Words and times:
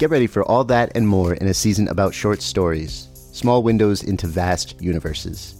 Get 0.00 0.08
ready 0.08 0.26
for 0.26 0.42
all 0.44 0.64
that 0.64 0.92
and 0.94 1.06
more 1.06 1.34
in 1.34 1.46
a 1.46 1.52
season 1.52 1.86
about 1.88 2.14
short 2.14 2.40
stories, 2.40 3.10
small 3.34 3.62
windows 3.62 4.02
into 4.02 4.26
vast 4.26 4.80
universes. 4.80 5.58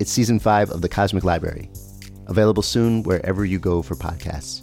It's 0.00 0.10
season 0.10 0.40
five 0.40 0.68
of 0.70 0.82
The 0.82 0.88
Cosmic 0.88 1.22
Library, 1.22 1.70
available 2.26 2.64
soon 2.64 3.04
wherever 3.04 3.44
you 3.44 3.60
go 3.60 3.82
for 3.82 3.94
podcasts. 3.94 4.62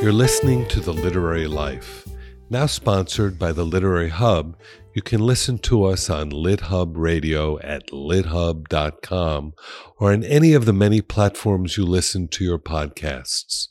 You're 0.00 0.12
listening 0.12 0.68
to 0.68 0.78
The 0.78 0.94
Literary 0.94 1.48
Life, 1.48 2.06
now 2.54 2.66
sponsored 2.66 3.36
by 3.36 3.50
the 3.50 3.64
Literary 3.64 4.10
Hub 4.10 4.56
you 4.94 5.02
can 5.02 5.20
listen 5.20 5.58
to 5.58 5.82
us 5.86 6.08
on 6.08 6.30
LitHub 6.30 6.92
Radio 6.94 7.58
at 7.58 7.88
lithub.com 7.88 9.54
or 9.98 10.12
on 10.12 10.22
any 10.22 10.52
of 10.52 10.64
the 10.64 10.72
many 10.72 11.00
platforms 11.00 11.76
you 11.76 11.84
listen 11.84 12.28
to 12.28 12.44
your 12.44 12.60
podcasts. 12.60 13.70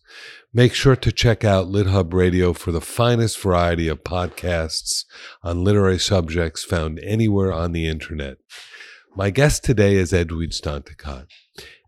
Make 0.53 0.73
sure 0.73 0.97
to 0.97 1.13
check 1.13 1.45
out 1.45 1.67
LitHub 1.67 2.13
Radio 2.13 2.51
for 2.51 2.73
the 2.73 2.81
finest 2.81 3.39
variety 3.39 3.87
of 3.87 4.03
podcasts 4.03 5.05
on 5.41 5.63
literary 5.63 5.97
subjects 5.97 6.65
found 6.65 6.99
anywhere 6.99 7.53
on 7.53 7.71
the 7.71 7.87
internet. 7.87 8.35
My 9.15 9.29
guest 9.29 9.63
today 9.63 9.95
is 9.95 10.11
Edwidge 10.11 10.59
Danticat. 10.59 11.27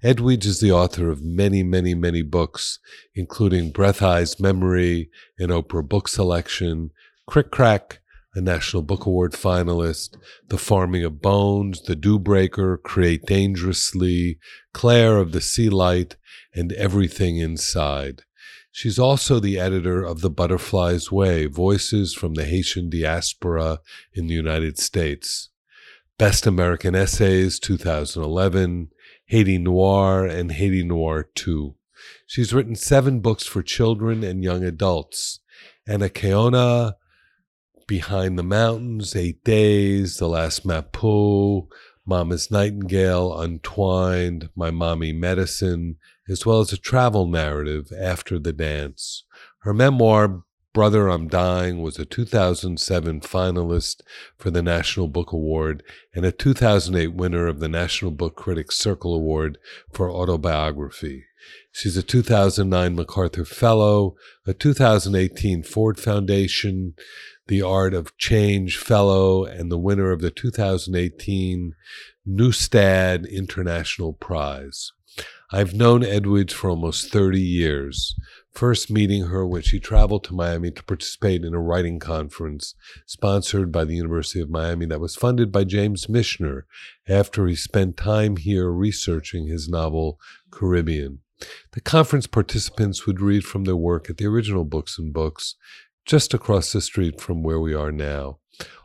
Edwidge 0.06 0.46
is 0.46 0.60
the 0.60 0.72
author 0.72 1.10
of 1.10 1.24
many, 1.24 1.64
many, 1.64 1.96
many 1.96 2.22
books, 2.22 2.78
including 3.16 3.72
Breath 3.72 4.04
Eyes 4.04 4.40
Memory, 4.40 5.10
an 5.40 5.50
Oprah 5.50 5.90
Book 5.90 6.08
Selection, 6.08 6.92
Krik? 7.28 7.50
Krak!, 7.50 7.98
a 8.36 8.42
National 8.42 8.84
Book 8.84 9.08
Award 9.08 9.32
finalist, 9.32 10.16
The 10.48 10.60
Farming 10.60 11.04
of 11.04 11.24
Bones, 11.24 11.82
The 11.82 11.96
Dew 11.96 12.20
Breaker, 12.20 12.78
Create 12.78 13.26
Dangerously, 13.26 14.38
Claire 14.76 15.18
of 15.18 15.32
the 15.32 15.42
Sea 15.42 15.70
Light, 15.70 16.18
and 16.54 16.72
Everything 16.74 17.38
Inside. 17.38 18.26
She's 18.72 19.00
also 19.00 19.40
the 19.40 19.58
editor 19.60 20.04
of 20.04 20.22
The 20.22 20.30
Butterfly's 20.30 21.12
Way 21.12 21.48
Voices 21.48 22.14
from 22.14 22.36
the 22.36 22.46
Haitian 22.46 22.92
Diaspora 22.92 23.80
in 24.14 24.28
the 24.28 24.36
United 24.36 24.78
States. 24.78 25.50
Best 26.20 26.46
American 26.46 26.94
Essays 26.94 27.60
2011, 27.60 28.92
Haiti 29.26 29.58
Noir, 29.58 30.26
and 30.26 30.52
Haiti 30.52 30.84
Noir 30.84 31.30
2. 31.36 31.76
She's 32.28 32.54
written 32.54 32.76
seven 32.76 33.20
books 33.20 33.46
for 33.46 33.64
children 33.64 34.24
and 34.24 34.44
young 34.44 34.64
adults. 34.64 35.40
Anacaona, 35.88 36.96
Behind 37.88 38.38
the 38.38 38.44
Mountains, 38.44 39.16
Eight 39.16 39.44
Days, 39.44 40.18
The 40.18 40.28
Last 40.28 40.66
Mapou, 40.66 41.68
Mama's 42.06 42.50
Nightingale, 42.50 43.40
Untwined, 43.40 44.50
My 44.56 44.72
Mommy 44.72 45.12
Medicine, 45.12 45.98
as 46.28 46.46
well 46.46 46.60
as 46.60 46.74
a 46.74 46.78
travel 46.78 47.28
narrative, 47.28 47.92
After 47.96 48.40
the 48.40 48.54
Dance. 48.54 49.24
Her 49.60 49.74
memoir, 49.74 50.44
Brother, 50.76 51.08
I'm 51.08 51.30
Dying, 51.30 51.82
was 51.82 51.98
a 52.00 52.04
2007 52.04 53.22
finalist 53.22 54.02
for 54.36 54.52
the 54.52 54.62
National 54.62 55.08
Book 55.08 55.32
Award 55.32 55.82
and 56.14 56.26
a 56.26 56.34
2008 56.34 57.14
winner 57.14 57.48
of 57.48 57.62
the 57.62 57.70
National 57.70 58.12
Book 58.12 58.36
Critics 58.36 58.78
Circle 58.78 59.16
Award 59.16 59.58
for 59.94 60.12
autobiography. 60.12 61.28
She's 61.72 61.96
a 61.96 62.04
2009 62.04 62.94
MacArthur 62.94 63.46
Fellow, 63.46 64.18
a 64.46 64.54
2018 64.54 65.64
Ford 65.64 65.98
Foundation 65.98 66.96
the 67.48 67.62
Art 67.62 67.94
of 67.94 68.18
Change 68.18 68.78
Fellow 68.78 69.46
and 69.46 69.72
the 69.72 69.78
winner 69.78 70.12
of 70.12 70.20
the 70.20 70.32
2018 70.32 71.74
Neustadt 72.28 73.26
International 73.32 74.12
Prize. 74.12 74.92
I've 75.52 75.74
known 75.74 76.04
Edwidge 76.04 76.54
for 76.54 76.70
almost 76.70 77.12
30 77.12 77.40
years, 77.40 78.16
first 78.56 78.90
meeting 78.90 79.26
her 79.26 79.46
when 79.46 79.62
she 79.62 79.80
traveled 79.80 80.24
to 80.24 80.34
Miami 80.34 80.72
to 80.72 80.84
participate 80.84 81.44
in 81.44 81.54
a 81.54 81.60
writing 81.60 82.00
conference 82.00 82.74
sponsored 83.06 83.70
by 83.70 83.84
the 83.84 83.96
University 83.96 84.40
of 84.40 84.50
Miami 84.50 84.86
that 84.86 85.02
was 85.02 85.16
funded 85.16 85.52
by 85.52 85.66
James 85.66 86.08
Michener 86.08 86.62
after 87.08 87.46
he 87.48 87.56
spent 87.56 87.98
time 87.98 88.38
here 88.38 88.72
researching 88.72 89.48
his 89.48 89.68
novel 89.68 90.18
Caribbean. 90.52 91.20
The 91.74 91.82
conference 91.82 92.28
participants 92.28 93.06
would 93.06 93.20
read 93.20 93.44
from 93.44 93.66
their 93.66 93.76
work 93.76 94.10
at 94.10 94.18
the 94.18 94.26
original 94.26 94.64
Books 94.64 94.98
and 94.98 95.12
Books, 95.12 95.56
just 96.06 96.34
across 96.34 96.72
the 96.72 96.80
street 96.80 97.20
from 97.20 97.44
where 97.44 97.60
we 97.60 97.74
are 97.74 97.92
now. 97.92 98.40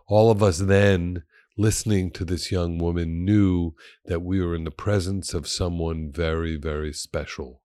All 0.09 0.33
of 0.33 0.43
us 0.43 0.59
then, 0.59 1.23
listening 1.57 2.11
to 2.13 2.25
this 2.25 2.51
young 2.51 2.79
woman, 2.79 3.25
knew 3.25 3.75
that 4.07 4.23
we 4.23 4.45
were 4.45 4.57
in 4.57 4.65
the 4.65 4.73
presence 4.73 5.33
of 5.33 5.47
someone 5.47 6.11
very, 6.11 6.57
very 6.57 6.93
special. 6.93 7.63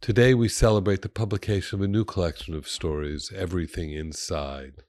Today, 0.00 0.34
we 0.34 0.48
celebrate 0.48 1.02
the 1.02 1.08
publication 1.08 1.78
of 1.78 1.84
a 1.84 1.88
new 1.88 2.04
collection 2.04 2.54
of 2.54 2.68
stories, 2.68 3.32
Everything 3.34 3.92
Inside. 3.92 4.82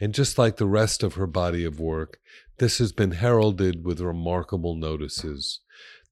And 0.00 0.14
just 0.14 0.38
like 0.38 0.56
the 0.56 0.66
rest 0.66 1.02
of 1.02 1.14
her 1.14 1.26
body 1.26 1.64
of 1.64 1.78
work, 1.78 2.18
this 2.58 2.78
has 2.78 2.90
been 2.90 3.12
heralded 3.12 3.84
with 3.84 4.00
remarkable 4.00 4.74
notices. 4.74 5.60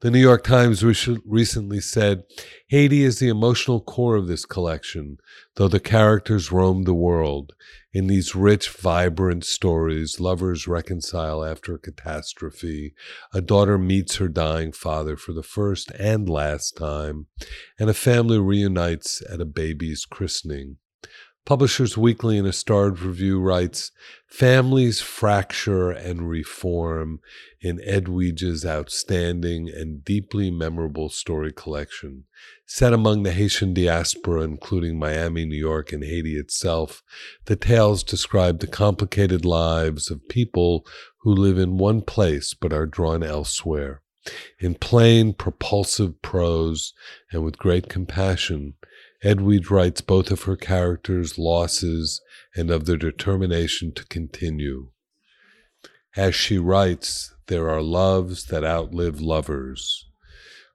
The 0.03 0.11
New 0.11 0.19
York 0.19 0.43
Times 0.43 0.83
recently 0.83 1.81
said 1.81 2.25
Haiti 2.67 3.05
is 3.05 3.21
the 3.21 3.29
emotional 3.29 3.81
core 3.81 4.17
of 4.17 4.27
this 4.27 4.45
collection, 4.45 5.19
though 5.55 5.69
the 5.69 5.79
characters 5.79 6.51
roam 6.51 6.83
the 6.83 6.93
world. 6.93 7.53
In 7.93 8.09
these 8.09 8.35
rich, 8.35 8.69
vibrant 8.69 9.45
stories, 9.45 10.19
lovers 10.19 10.67
reconcile 10.67 11.45
after 11.45 11.77
a 11.77 11.79
catastrophe, 11.79 12.95
a 13.33 13.41
daughter 13.41 13.79
meets 13.79 14.17
her 14.17 14.27
dying 14.27 14.73
father 14.73 15.17
for 15.17 15.33
the 15.33 15.45
first 15.45 15.93
and 15.93 16.29
last 16.29 16.77
time, 16.77 17.27
and 17.79 17.89
a 17.89 17.95
family 17.95 18.41
reunites 18.41 19.23
at 19.33 19.41
a 19.41 19.45
baby's 19.45 20.05
christening. 20.05 20.79
Publishers 21.45 21.99
Weekly 21.99 22.39
in 22.39 22.47
a 22.47 22.53
starred 22.53 23.01
review 23.01 23.41
writes 23.41 23.91
Families 24.29 25.01
fracture 25.01 25.91
and 25.91 26.29
reform 26.29 27.19
in 27.61 27.81
Edwidge's 27.85 28.65
outstanding 28.65 29.69
and 29.69 30.05
deeply 30.05 30.53
memorable 30.53 31.09
story 31.09 31.53
collection. 31.53 32.25
Set 32.65 32.93
among 32.93 33.25
the 33.25 33.33
Haitian 33.33 33.75
diaspora, 33.75 34.43
including 34.43 35.01
Miami, 35.01 35.45
New 35.45 35.57
York, 35.57 35.93
and 35.93 36.05
Haiti 36.05 36.37
itself, 36.37 37.03
the 37.47 37.57
tales 37.57 38.05
describe 38.05 38.61
the 38.61 38.69
complicated 38.69 39.45
lives 39.45 40.13
of 40.13 40.29
people 40.29 40.87
who 41.23 41.35
live 41.35 41.59
in 41.59 41.77
one 41.77 42.03
place 42.03 42.55
but 42.55 42.73
are 42.73 42.87
drawn 42.87 43.25
elsewhere. 43.25 44.03
In 44.61 44.77
plain, 44.77 45.35
propulsive 45.35 46.23
prose 46.23 46.95
and 47.33 47.43
with 47.45 47.59
great 47.59 47.89
compassion, 47.89 48.75
Edwidge 49.23 49.71
writes 49.71 50.01
both 50.01 50.31
of 50.31 50.43
her 50.43 50.57
characters' 50.57 51.39
losses 51.39 52.21
and 52.57 52.71
of 52.71 52.87
their 52.87 52.97
determination 52.97 53.93
to 53.95 54.05
continue. 54.07 54.91
As 56.17 56.35
she 56.35 56.59
writes, 56.59 57.33
there 57.47 57.71
are 57.71 57.83
loves 57.83 58.47
that 58.47 58.65
outlive 58.65 59.21
lovers. 59.21 60.09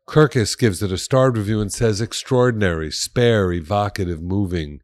Kirkus 0.08 0.58
gives 0.58 0.82
it 0.82 0.92
a 0.92 0.98
starred 0.98 1.38
review 1.38 1.60
and 1.60 1.72
says 1.72 2.00
extraordinary, 2.00 2.90
spare, 2.92 3.52
evocative, 3.52 4.22
moving. 4.22 4.80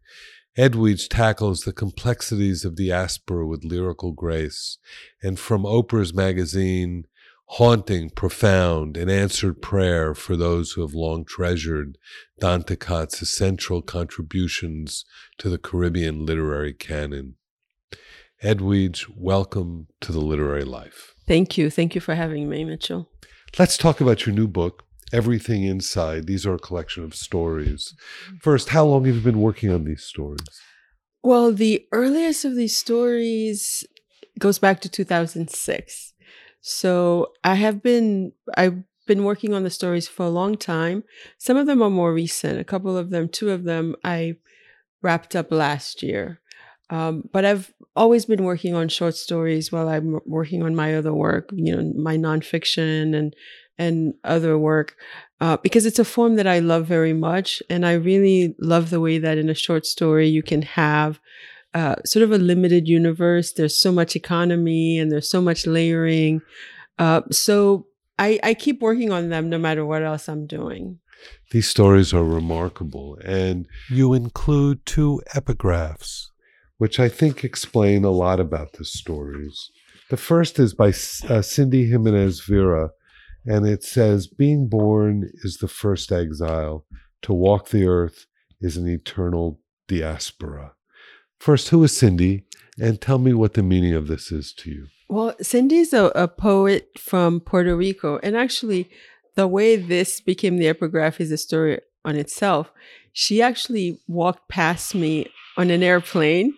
Edwidge 0.57 1.07
tackles 1.07 1.61
the 1.61 1.71
complexities 1.71 2.65
of 2.65 2.75
the 2.75 2.89
diaspora 2.89 3.47
with 3.47 3.63
lyrical 3.63 4.11
grace. 4.11 4.77
And 5.23 5.39
from 5.39 5.63
Oprah's 5.63 6.13
magazine, 6.13 7.05
haunting, 7.45 8.09
profound, 8.09 8.97
and 8.97 9.11
answered 9.11 9.61
prayer 9.61 10.15
for 10.15 10.35
those 10.35 10.71
who 10.71 10.81
have 10.81 10.93
long 10.93 11.25
treasured 11.25 11.97
Danticat's 12.41 13.21
essential 13.21 13.81
contributions 13.81 15.05
to 15.37 15.49
the 15.49 15.57
Caribbean 15.57 16.25
literary 16.25 16.73
canon. 16.73 17.35
Edwidge, 18.41 19.07
welcome 19.15 19.87
to 20.01 20.11
the 20.11 20.19
literary 20.19 20.65
life. 20.65 21.13
Thank 21.27 21.57
you. 21.57 21.69
Thank 21.69 21.95
you 21.95 22.01
for 22.01 22.15
having 22.15 22.49
me, 22.49 22.65
Mitchell. 22.65 23.09
Let's 23.57 23.77
talk 23.77 24.01
about 24.01 24.25
your 24.25 24.35
new 24.35 24.47
book, 24.47 24.83
Everything 25.13 25.63
Inside. 25.63 26.27
These 26.27 26.45
are 26.45 26.55
a 26.55 26.59
collection 26.59 27.03
of 27.03 27.15
stories. 27.15 27.93
First, 28.41 28.69
how 28.69 28.85
long 28.85 29.05
have 29.05 29.15
you 29.15 29.21
been 29.21 29.39
working 29.39 29.69
on 29.69 29.85
these 29.85 30.03
stories? 30.03 30.39
Well, 31.21 31.53
the 31.53 31.85
earliest 31.91 32.43
of 32.43 32.55
these 32.55 32.75
stories 32.75 33.85
goes 34.39 34.59
back 34.59 34.81
to 34.81 34.89
2006. 34.89 36.12
So 36.63 37.33
I 37.43 37.55
have 37.55 37.83
been 37.83 38.31
I've 38.55 38.83
been 39.05 39.25
working 39.25 39.53
on 39.53 39.63
the 39.63 39.69
stories 39.69 40.07
for 40.07 40.25
a 40.25 40.29
long 40.29 40.55
time. 40.55 41.03
Some 41.37 41.57
of 41.57 41.67
them 41.67 41.81
are 41.81 41.89
more 41.89 42.13
recent. 42.13 42.57
A 42.57 42.63
couple 42.63 42.97
of 42.97 43.09
them, 43.09 43.27
two 43.27 43.49
of 43.51 43.65
them, 43.65 43.95
I 44.03 44.37
wrapped 45.01 45.35
up 45.35 45.51
last 45.51 46.01
year. 46.01 46.39
Um, 46.89 47.29
but 47.33 47.43
I've 47.43 47.73
always 47.97 48.25
been 48.25 48.45
working 48.45 48.75
on 48.75 48.87
short 48.87 49.15
stories 49.15 49.71
while 49.71 49.89
I'm 49.89 50.19
working 50.25 50.63
on 50.63 50.75
my 50.75 50.95
other 50.95 51.13
work, 51.13 51.49
you 51.53 51.75
know, 51.75 51.93
my 51.97 52.17
nonfiction 52.17 53.15
and 53.15 53.35
and 53.77 54.13
other 54.23 54.57
work, 54.57 54.95
uh, 55.41 55.57
because 55.57 55.85
it's 55.85 55.99
a 55.99 56.05
form 56.05 56.35
that 56.35 56.47
I 56.47 56.59
love 56.59 56.85
very 56.85 57.13
much, 57.13 57.61
and 57.69 57.85
I 57.85 57.93
really 57.93 58.55
love 58.59 58.89
the 58.91 59.01
way 59.01 59.17
that 59.17 59.37
in 59.37 59.49
a 59.49 59.55
short 59.55 59.85
story 59.85 60.29
you 60.29 60.43
can 60.43 60.61
have 60.61 61.19
uh, 61.73 61.95
sort 62.05 62.23
of 62.23 62.31
a 62.31 62.37
limited 62.37 62.87
universe. 62.87 63.53
There's 63.53 63.79
so 63.79 63.91
much 63.91 64.15
economy 64.15 64.99
and 64.99 65.11
there's 65.11 65.29
so 65.29 65.41
much 65.41 65.65
layering. 65.65 66.41
Uh, 66.99 67.21
so 67.31 67.87
I, 68.19 68.39
I 68.43 68.53
keep 68.53 68.81
working 68.81 69.11
on 69.11 69.29
them 69.29 69.49
no 69.49 69.57
matter 69.57 69.85
what 69.85 70.03
else 70.03 70.27
I'm 70.27 70.45
doing. 70.45 70.99
These 71.51 71.69
stories 71.69 72.13
are 72.13 72.23
remarkable, 72.23 73.17
and 73.23 73.65
you 73.89 74.13
include 74.13 74.85
two 74.85 75.21
epigraphs 75.33 76.27
which 76.83 76.99
I 76.99 77.07
think 77.07 77.45
explain 77.45 78.03
a 78.03 78.11
lot 78.11 78.41
about 78.41 78.73
the 78.73 78.83
stories. 78.83 79.71
The 80.09 80.17
first 80.17 80.59
is 80.59 80.73
by 80.73 80.89
uh, 81.29 81.41
Cindy 81.41 81.89
Jimenez 81.89 82.41
Vera, 82.41 82.89
and 83.45 83.65
it 83.65 83.83
says, 83.83 84.27
Being 84.27 84.67
born 84.67 85.31
is 85.43 85.59
the 85.61 85.69
first 85.69 86.11
exile. 86.11 86.85
To 87.21 87.33
walk 87.33 87.69
the 87.69 87.87
earth 87.87 88.25
is 88.59 88.75
an 88.75 88.89
eternal 88.89 89.61
diaspora. 89.87 90.73
First, 91.43 91.67
who 91.67 91.83
is 91.83 91.97
Cindy? 91.97 92.45
And 92.79 93.01
tell 93.01 93.17
me 93.17 93.33
what 93.33 93.53
the 93.53 93.63
meaning 93.63 93.93
of 93.93 94.07
this 94.07 94.31
is 94.31 94.53
to 94.53 94.69
you. 94.71 94.87
Well, 95.09 95.35
Cindy's 95.41 95.91
a, 95.91 96.05
a 96.15 96.29
poet 96.29 96.87
from 96.97 97.41
Puerto 97.41 97.75
Rico. 97.75 98.17
And 98.23 98.37
actually, 98.37 98.89
the 99.35 99.45
way 99.45 99.75
this 99.75 100.21
became 100.21 100.55
the 100.55 100.69
epigraph 100.69 101.19
is 101.19 101.33
a 101.33 101.37
story 101.37 101.81
on 102.05 102.15
itself. 102.15 102.71
She 103.11 103.41
actually 103.41 103.99
walked 104.07 104.47
past 104.47 104.95
me 104.95 105.27
on 105.57 105.69
an 105.69 105.83
airplane 105.83 106.53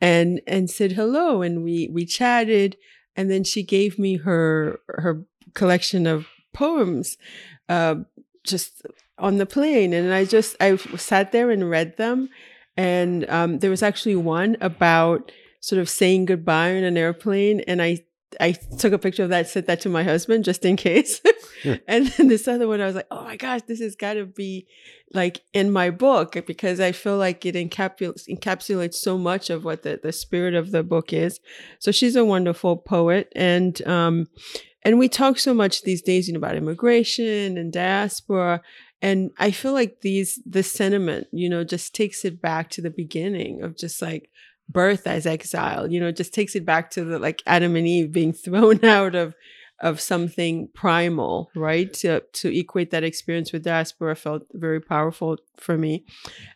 and 0.00 0.40
and 0.46 0.70
said 0.70 0.92
hello 0.92 1.42
and 1.42 1.62
we 1.62 1.90
we 1.92 2.06
chatted 2.06 2.78
and 3.16 3.30
then 3.30 3.44
she 3.44 3.62
gave 3.62 3.98
me 3.98 4.16
her 4.16 4.80
her 4.88 5.22
collection 5.52 6.06
of 6.06 6.26
poems 6.54 7.18
uh, 7.68 7.96
just 8.42 8.86
on 9.18 9.36
the 9.36 9.46
plane 9.46 9.92
and 9.92 10.12
i 10.12 10.24
just 10.24 10.56
i 10.60 10.74
sat 10.96 11.30
there 11.30 11.48
and 11.48 11.70
read 11.70 11.96
them 11.96 12.28
and 12.76 13.28
um, 13.30 13.58
there 13.58 13.70
was 13.70 13.82
actually 13.82 14.16
one 14.16 14.56
about 14.60 15.30
sort 15.60 15.80
of 15.80 15.88
saying 15.88 16.26
goodbye 16.26 16.76
on 16.76 16.84
an 16.84 16.96
airplane 16.96 17.60
and 17.60 17.80
i 17.80 17.98
I 18.40 18.52
took 18.52 18.92
a 18.92 18.98
picture 18.98 19.22
of 19.22 19.30
that, 19.30 19.48
sent 19.48 19.66
that 19.66 19.80
to 19.82 19.88
my 19.88 20.02
husband 20.02 20.44
just 20.44 20.64
in 20.64 20.76
case. 20.76 21.20
and 21.88 22.06
then 22.08 22.28
this 22.28 22.48
other 22.48 22.68
one, 22.68 22.80
I 22.80 22.86
was 22.86 22.94
like, 22.94 23.06
oh 23.10 23.24
my 23.24 23.36
gosh, 23.36 23.62
this 23.62 23.80
has 23.80 23.96
got 23.96 24.14
to 24.14 24.26
be 24.26 24.66
like 25.12 25.42
in 25.52 25.70
my 25.70 25.90
book 25.90 26.36
because 26.46 26.80
I 26.80 26.92
feel 26.92 27.16
like 27.16 27.46
it 27.46 27.54
encapsulates, 27.54 28.28
encapsulates 28.28 28.94
so 28.94 29.18
much 29.18 29.50
of 29.50 29.64
what 29.64 29.82
the, 29.82 30.00
the 30.02 30.12
spirit 30.12 30.54
of 30.54 30.70
the 30.70 30.82
book 30.82 31.12
is. 31.12 31.40
So 31.78 31.92
she's 31.92 32.16
a 32.16 32.24
wonderful 32.24 32.76
poet. 32.76 33.32
And, 33.34 33.86
um, 33.86 34.28
and 34.82 34.98
we 34.98 35.08
talk 35.08 35.38
so 35.38 35.54
much 35.54 35.82
these 35.82 36.02
days, 36.02 36.28
you 36.28 36.34
know, 36.34 36.38
about 36.38 36.56
immigration 36.56 37.56
and 37.56 37.72
diaspora. 37.72 38.60
And 39.04 39.30
I 39.38 39.50
feel 39.50 39.72
like 39.72 40.00
these, 40.00 40.40
this 40.46 40.72
sentiment, 40.72 41.26
you 41.30 41.48
know, 41.48 41.62
just 41.62 41.94
takes 41.94 42.24
it 42.24 42.40
back 42.40 42.70
to 42.70 42.82
the 42.82 42.90
beginning 42.90 43.62
of 43.62 43.76
just 43.76 44.00
like, 44.02 44.30
birth 44.66 45.06
as 45.06 45.26
exile 45.26 45.92
you 45.92 46.00
know 46.00 46.10
just 46.10 46.32
takes 46.32 46.56
it 46.56 46.64
back 46.64 46.90
to 46.90 47.04
the 47.04 47.18
like 47.18 47.42
adam 47.46 47.76
and 47.76 47.86
eve 47.86 48.10
being 48.10 48.32
thrown 48.44 48.82
out 48.82 49.14
of 49.14 49.34
of 49.80 50.00
something 50.00 50.68
primal 50.72 51.50
right? 51.54 51.92
To 51.94 52.20
to 52.20 52.58
equate 52.58 52.90
that 52.90 53.04
experience 53.04 53.52
with 53.52 53.64
diaspora 53.64 54.16
felt 54.16 54.42
very 54.52 54.80
powerful 54.80 55.36
for 55.58 55.76
me. 55.76 56.04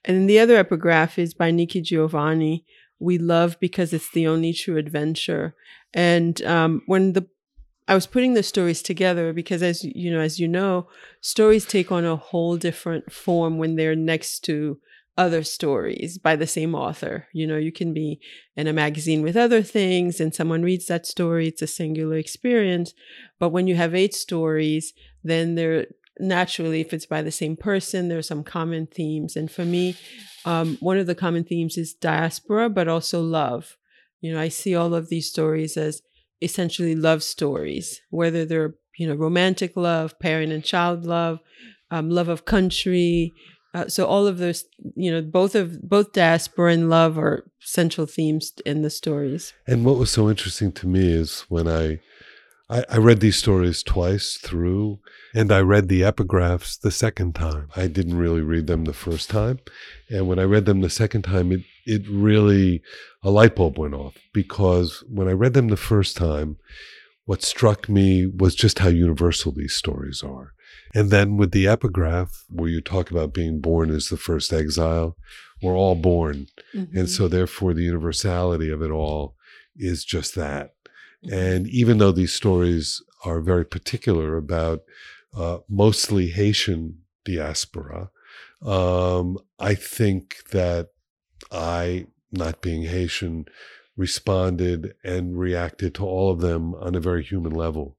And 0.04 0.16
then 0.16 0.26
the 0.26 0.38
other 0.38 0.56
epigraph 0.56 1.18
is 1.18 1.34
by 1.34 1.50
nikki 1.50 1.80
giovanni 1.80 2.64
we 3.00 3.18
love 3.18 3.58
because 3.60 3.92
it's 3.92 4.10
the 4.10 4.26
only 4.26 4.52
true 4.52 4.76
adventure. 4.76 5.54
And 5.94 6.42
um, 6.42 6.82
when 6.86 7.12
the 7.12 7.28
I 7.88 7.94
was 7.94 8.06
putting 8.06 8.34
the 8.34 8.42
stories 8.42 8.82
together 8.82 9.32
because 9.32 9.62
as 9.62 9.82
you 9.82 10.12
know 10.12 10.20
as 10.20 10.38
you 10.38 10.46
know 10.46 10.88
stories 11.20 11.64
take 11.64 11.90
on 11.90 12.04
a 12.04 12.16
whole 12.16 12.56
different 12.56 13.10
form 13.10 13.58
when 13.58 13.76
they're 13.76 13.96
next 13.96 14.40
to 14.44 14.78
other 15.18 15.42
stories 15.42 16.16
by 16.16 16.36
the 16.36 16.46
same 16.46 16.76
author. 16.76 17.26
You 17.32 17.48
know, 17.48 17.56
you 17.56 17.72
can 17.72 17.92
be 17.92 18.20
in 18.56 18.68
a 18.68 18.72
magazine 18.72 19.20
with 19.20 19.36
other 19.36 19.62
things 19.62 20.20
and 20.20 20.32
someone 20.32 20.62
reads 20.62 20.86
that 20.86 21.06
story, 21.06 21.48
it's 21.48 21.60
a 21.60 21.66
singular 21.66 22.16
experience. 22.16 22.94
But 23.40 23.48
when 23.48 23.66
you 23.66 23.74
have 23.74 23.96
eight 23.96 24.14
stories, 24.14 24.94
then 25.24 25.56
they're 25.56 25.86
naturally, 26.20 26.80
if 26.80 26.92
it's 26.92 27.06
by 27.06 27.22
the 27.22 27.32
same 27.32 27.56
person, 27.56 28.08
there 28.08 28.18
are 28.18 28.22
some 28.22 28.44
common 28.44 28.86
themes. 28.86 29.34
And 29.34 29.50
for 29.50 29.64
me, 29.64 29.96
um, 30.44 30.76
one 30.78 30.98
of 30.98 31.08
the 31.08 31.16
common 31.16 31.42
themes 31.42 31.76
is 31.76 31.94
diaspora, 31.94 32.70
but 32.70 32.86
also 32.86 33.20
love. 33.20 33.76
You 34.20 34.32
know, 34.32 34.40
I 34.40 34.48
see 34.48 34.76
all 34.76 34.94
of 34.94 35.08
these 35.08 35.28
stories 35.28 35.76
as 35.76 36.02
essentially 36.40 36.94
love 36.94 37.22
stories, 37.22 38.00
whether 38.10 38.44
they're, 38.44 38.74
you 38.98 39.08
know, 39.08 39.14
romantic 39.14 39.76
love, 39.76 40.18
parent 40.18 40.52
and 40.52 40.64
child 40.64 41.04
love, 41.04 41.40
um, 41.90 42.10
love 42.10 42.28
of 42.28 42.44
country, 42.44 43.34
uh, 43.74 43.86
so 43.86 44.06
all 44.06 44.26
of 44.26 44.38
those, 44.38 44.64
you 44.96 45.10
know, 45.10 45.20
both 45.20 45.54
of 45.54 45.82
both 45.82 46.12
diaspora 46.12 46.72
and 46.72 46.88
love 46.88 47.18
are 47.18 47.44
central 47.60 48.06
themes 48.06 48.52
in 48.64 48.82
the 48.82 48.90
stories. 48.90 49.52
And 49.66 49.84
what 49.84 49.98
was 49.98 50.10
so 50.10 50.30
interesting 50.30 50.72
to 50.72 50.86
me 50.86 51.12
is 51.12 51.44
when 51.48 51.68
I, 51.68 52.00
I, 52.70 52.84
I 52.88 52.96
read 52.98 53.20
these 53.20 53.36
stories 53.36 53.82
twice 53.82 54.38
through, 54.42 55.00
and 55.34 55.50
I 55.50 55.60
read 55.60 55.88
the 55.88 56.02
epigraphs 56.02 56.78
the 56.78 56.90
second 56.90 57.34
time. 57.34 57.68
I 57.76 57.86
didn't 57.86 58.18
really 58.18 58.42
read 58.42 58.66
them 58.66 58.84
the 58.84 58.92
first 58.92 59.30
time, 59.30 59.60
and 60.10 60.28
when 60.28 60.38
I 60.38 60.44
read 60.44 60.66
them 60.66 60.80
the 60.80 60.90
second 60.90 61.22
time, 61.22 61.52
it 61.52 61.60
it 61.86 62.06
really 62.08 62.82
a 63.22 63.30
light 63.30 63.56
bulb 63.56 63.78
went 63.78 63.94
off 63.94 64.16
because 64.34 65.02
when 65.08 65.28
I 65.28 65.32
read 65.32 65.54
them 65.54 65.68
the 65.68 65.76
first 65.76 66.16
time, 66.16 66.56
what 67.24 67.42
struck 67.42 67.88
me 67.88 68.26
was 68.26 68.54
just 68.54 68.80
how 68.80 68.88
universal 68.88 69.52
these 69.52 69.74
stories 69.74 70.22
are 70.22 70.52
and 70.94 71.10
then 71.10 71.36
with 71.36 71.52
the 71.52 71.66
epigraph, 71.66 72.44
where 72.48 72.70
you 72.70 72.80
talk 72.80 73.10
about 73.10 73.34
being 73.34 73.60
born 73.60 73.90
as 73.90 74.08
the 74.08 74.16
first 74.16 74.52
exile, 74.52 75.16
we're 75.62 75.76
all 75.76 75.94
born. 75.94 76.46
Mm-hmm. 76.74 76.96
And 76.96 77.10
so, 77.10 77.28
therefore, 77.28 77.74
the 77.74 77.82
universality 77.82 78.70
of 78.70 78.82
it 78.82 78.90
all 78.90 79.34
is 79.76 80.04
just 80.04 80.34
that. 80.34 80.74
Mm-hmm. 81.24 81.34
And 81.34 81.66
even 81.68 81.98
though 81.98 82.12
these 82.12 82.32
stories 82.32 83.02
are 83.24 83.40
very 83.40 83.64
particular 83.64 84.36
about 84.36 84.80
uh, 85.36 85.58
mostly 85.68 86.28
Haitian 86.28 86.98
diaspora, 87.24 88.10
um, 88.64 89.38
I 89.58 89.74
think 89.74 90.36
that 90.50 90.88
I, 91.50 92.06
not 92.30 92.60
being 92.60 92.82
Haitian, 92.82 93.46
responded 93.96 94.94
and 95.02 95.38
reacted 95.38 95.94
to 95.96 96.06
all 96.06 96.30
of 96.30 96.40
them 96.40 96.74
on 96.74 96.94
a 96.94 97.00
very 97.00 97.24
human 97.24 97.52
level. 97.52 97.96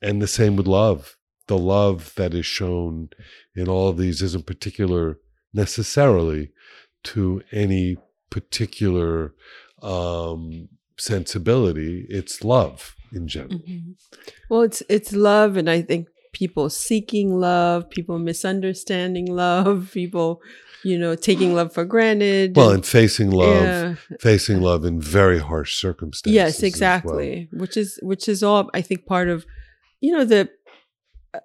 And 0.00 0.22
the 0.22 0.28
same 0.28 0.54
with 0.56 0.66
love 0.66 1.16
the 1.46 1.58
love 1.58 2.14
that 2.16 2.34
is 2.34 2.46
shown 2.46 3.10
in 3.54 3.68
all 3.68 3.88
of 3.88 3.98
these 3.98 4.22
isn't 4.22 4.46
particular 4.46 5.18
necessarily 5.52 6.50
to 7.02 7.42
any 7.52 7.96
particular 8.30 9.34
um, 9.82 10.68
sensibility. 10.98 12.06
It's 12.08 12.44
love 12.44 12.94
in 13.12 13.28
general. 13.28 13.60
Mm-hmm. 13.60 13.92
Well, 14.50 14.62
it's 14.62 14.82
it's 14.88 15.12
love, 15.12 15.56
and 15.56 15.68
I 15.70 15.82
think 15.82 16.08
people 16.32 16.68
seeking 16.70 17.38
love, 17.38 17.88
people 17.90 18.18
misunderstanding 18.18 19.26
love, 19.26 19.90
people, 19.94 20.40
you 20.82 20.98
know, 20.98 21.14
taking 21.14 21.54
love 21.54 21.72
for 21.72 21.84
granted. 21.84 22.56
Well, 22.56 22.70
and 22.70 22.84
facing 22.84 23.30
love, 23.30 23.64
Yeah. 23.64 23.94
facing 24.20 24.60
love 24.60 24.84
in 24.84 25.00
very 25.00 25.38
harsh 25.38 25.76
circumstances. 25.76 26.34
yes 26.34 26.54
as 26.56 26.62
well. 26.62 26.68
exactly 26.68 27.48
which 27.52 27.76
is 27.76 27.98
which 28.02 28.28
is 28.28 28.42
all 28.42 28.68
i 28.74 28.80
think 28.82 29.06
part 29.06 29.28
of 29.28 29.46
you 30.00 30.12
know 30.12 30.24
the 30.24 30.48
uh, 31.32 31.38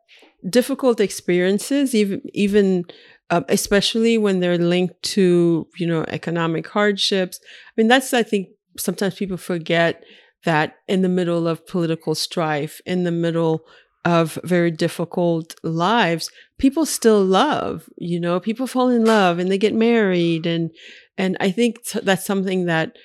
difficult 0.49 0.99
experiences 0.99 1.93
even 1.93 2.21
even 2.33 2.83
uh, 3.29 3.41
especially 3.49 4.17
when 4.17 4.39
they're 4.39 4.57
linked 4.57 5.01
to 5.03 5.67
you 5.77 5.87
know 5.87 6.03
economic 6.07 6.67
hardships 6.67 7.39
i 7.69 7.71
mean 7.77 7.87
that's 7.87 8.13
i 8.13 8.23
think 8.23 8.47
sometimes 8.77 9.15
people 9.15 9.37
forget 9.37 10.03
that 10.45 10.75
in 10.87 11.01
the 11.01 11.09
middle 11.09 11.47
of 11.47 11.67
political 11.67 12.15
strife 12.15 12.81
in 12.85 13.03
the 13.03 13.11
middle 13.11 13.65
of 14.05 14.39
very 14.43 14.71
difficult 14.71 15.55
lives 15.63 16.31
people 16.57 16.85
still 16.85 17.23
love 17.23 17.89
you 17.97 18.19
know 18.19 18.39
people 18.39 18.65
fall 18.67 18.89
in 18.89 19.03
love 19.05 19.39
and 19.39 19.51
they 19.51 19.57
get 19.57 19.73
married. 19.73 20.45
And 20.45 20.71
and 21.17 21.35
i 21.39 21.51
think 21.51 21.83
that's 22.03 22.25
something 22.25 22.65
that 22.65 22.95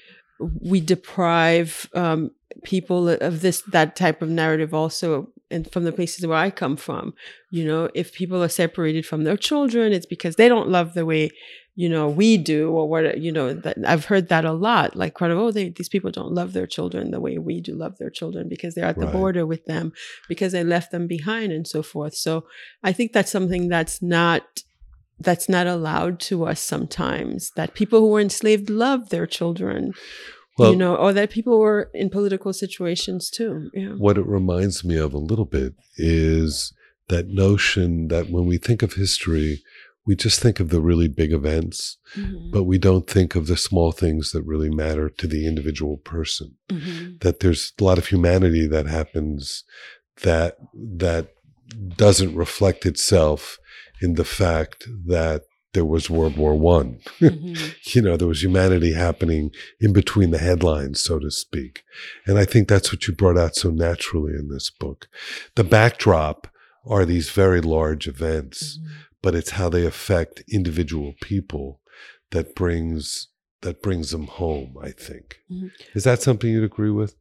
we 0.61 0.81
deprive 0.81 1.89
um, 1.95 2.31
people 2.65 3.09
of 3.09 3.41
this 3.41 3.63
that 3.63 3.97
type 3.97 4.23
of 4.23 4.29
narrative 4.29 4.75
also 4.75 5.29
and 5.51 5.71
from 5.73 5.85
the 5.85 5.93
places 5.93 6.27
where 6.27 6.39
i 6.39 6.51
come 6.51 6.77
from. 6.77 7.15
You 7.51 7.65
know 7.65 7.91
if 7.95 8.13
people 8.13 8.43
are 8.43 8.49
separated 8.49 9.07
from 9.07 9.25
their 9.25 9.37
children 9.37 9.93
it's 9.93 10.07
because 10.07 10.37
they 10.37 10.49
don't 10.49 10.69
love 10.69 10.95
the 10.95 11.07
way 11.07 11.31
you 11.77 11.89
know 11.89 12.09
we 12.09 12.37
do 12.37 12.71
or 12.71 12.89
what 12.89 13.19
you 13.19 13.33
know 13.33 13.53
that 13.53 13.77
i've 13.87 14.05
heard 14.05 14.29
that 14.29 14.45
a 14.45 14.53
lot 14.53 14.95
like 14.95 15.15
kind 15.15 15.33
of 15.33 15.39
oh 15.39 15.51
they, 15.51 15.71
these 15.71 15.89
people 15.89 16.11
don't 16.11 16.33
love 16.33 16.53
their 16.53 16.67
children 16.67 17.11
the 17.11 17.21
way 17.21 17.37
we 17.39 17.61
do 17.61 17.75
love 17.75 17.99
their 17.99 18.11
children 18.11 18.49
because 18.49 18.75
they're 18.75 18.85
at 18.85 18.99
the 19.01 19.07
Right. 19.07 19.13
border 19.13 19.45
with 19.47 19.65
them 19.67 19.93
because 20.29 20.53
they 20.53 20.63
left 20.65 20.93
them 20.93 21.07
behind 21.07 21.53
and 21.53 21.67
so 21.67 21.83
forth 21.83 22.15
so 22.15 22.45
i 22.83 22.93
think 22.93 23.13
that's 23.13 23.31
something 23.33 23.69
that's 23.69 24.01
not 24.01 24.63
that's 25.21 25.49
not 25.49 25.67
allowed 25.67 26.21
to 26.21 26.45
us 26.45 26.61
sometimes 26.61 27.51
that 27.57 27.75
people 27.75 28.01
who 28.01 28.09
were 28.11 28.21
enslaved 28.21 28.69
love 28.71 29.09
their 29.11 29.27
children 29.27 29.93
Well, 30.59 30.71
you 30.71 30.77
know 30.77 30.95
or 30.97 31.13
that 31.13 31.31
people 31.31 31.59
were 31.59 31.91
in 31.93 32.09
political 32.09 32.53
situations 32.53 33.31
too 33.31 33.71
yeah 33.75 33.95
what 34.07 34.17
it 34.19 34.27
reminds 34.27 34.85
me 34.85 34.97
of 34.97 35.13
a 35.13 35.19
little 35.19 35.45
bit 35.45 35.75
is 35.97 36.73
that 37.09 37.29
notion 37.29 38.09
that 38.09 38.31
when 38.31 38.47
we 38.47 38.57
think 38.57 38.83
of 38.83 38.95
history, 38.95 39.63
we 40.07 40.15
just 40.15 40.41
think 40.41 40.61
of 40.61 40.69
the 40.69 40.81
really 40.81 41.09
big 41.09 41.33
events, 41.33 41.97
Mhm. 42.17 42.51
but 42.53 42.65
we 42.65 42.79
don't 42.79 43.09
think 43.09 43.35
of 43.35 43.47
the 43.47 43.57
small 43.57 43.91
things 43.93 44.33
that 44.33 44.43
really 44.43 44.71
matter 44.71 45.09
to 45.09 45.27
the 45.27 45.47
individual 45.47 45.97
person. 45.99 46.57
Mhm. 46.71 47.21
That 47.21 47.41
there's 47.41 47.73
a 47.81 47.85
lot 47.85 47.99
of 47.99 48.09
humanity 48.09 48.67
that 48.67 48.87
happens 48.87 49.65
that 50.23 50.57
that 50.99 51.29
doesn't 51.97 52.35
reflect 52.37 52.85
itself 52.87 53.59
in 54.03 54.15
the 54.15 54.25
fact 54.25 54.87
that 55.07 55.45
there 55.73 55.85
was 55.85 56.09
World 56.11 56.37
War 56.37 56.55
One. 56.55 56.99
Mhm. 57.21 57.75
you 57.95 58.03
know, 58.03 58.17
there 58.17 58.29
was 58.29 58.43
humanity 58.45 58.93
happening 58.93 59.51
in 59.81 59.93
between 59.93 60.31
the 60.31 60.39
headlines, 60.39 61.01
so 61.03 61.19
to 61.19 61.31
speak. 61.31 61.83
And 62.27 62.39
I 62.39 62.45
think 62.45 62.69
that's 62.69 62.93
what 62.93 63.09
you 63.09 63.15
brought 63.15 63.39
out 63.39 63.57
so 63.57 63.71
naturally 63.71 64.35
in 64.35 64.49
this 64.51 64.71
book. 64.71 65.09
The 65.57 65.65
backdrop 65.65 66.47
are 66.87 67.05
these 67.05 67.31
very 67.31 67.61
large 67.61 68.07
events, 68.07 68.79
but 69.25 69.35
it's 69.35 69.53
how 69.53 69.71
they 69.71 69.87
affect 69.87 70.45
individual 70.53 71.15
people 71.23 71.81
that 72.31 72.55
brings 72.55 73.29
that 73.63 73.81
brings 73.81 74.11
them 74.11 74.27
home, 74.27 74.77
I 74.89 74.91
think. 74.91 75.39
Mhm. 75.51 75.71
Is 75.95 76.05
that 76.05 76.21
something 76.21 76.51
you'd 76.51 76.71
agree 76.73 76.91
with? 76.91 77.17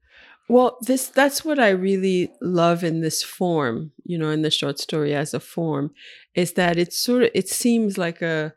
Well, 0.50 0.78
this 0.82 1.08
that's 1.08 1.46
what 1.46 1.60
I 1.60 1.70
really 1.70 2.30
love 2.42 2.84
in 2.84 3.00
this 3.00 3.24
form, 3.24 3.94
you 4.04 4.18
know, 4.18 4.30
in 4.32 4.42
the 4.42 4.52
short 4.52 4.78
story 4.80 5.16
as 5.16 5.34
a 5.34 5.40
form, 5.40 5.92
is 6.36 6.54
that 6.54 6.78
it's 6.78 7.00
sort 7.00 7.24
of 7.24 7.30
it 7.34 7.48
seems 7.48 7.98
like 7.98 8.22
a 8.22 8.54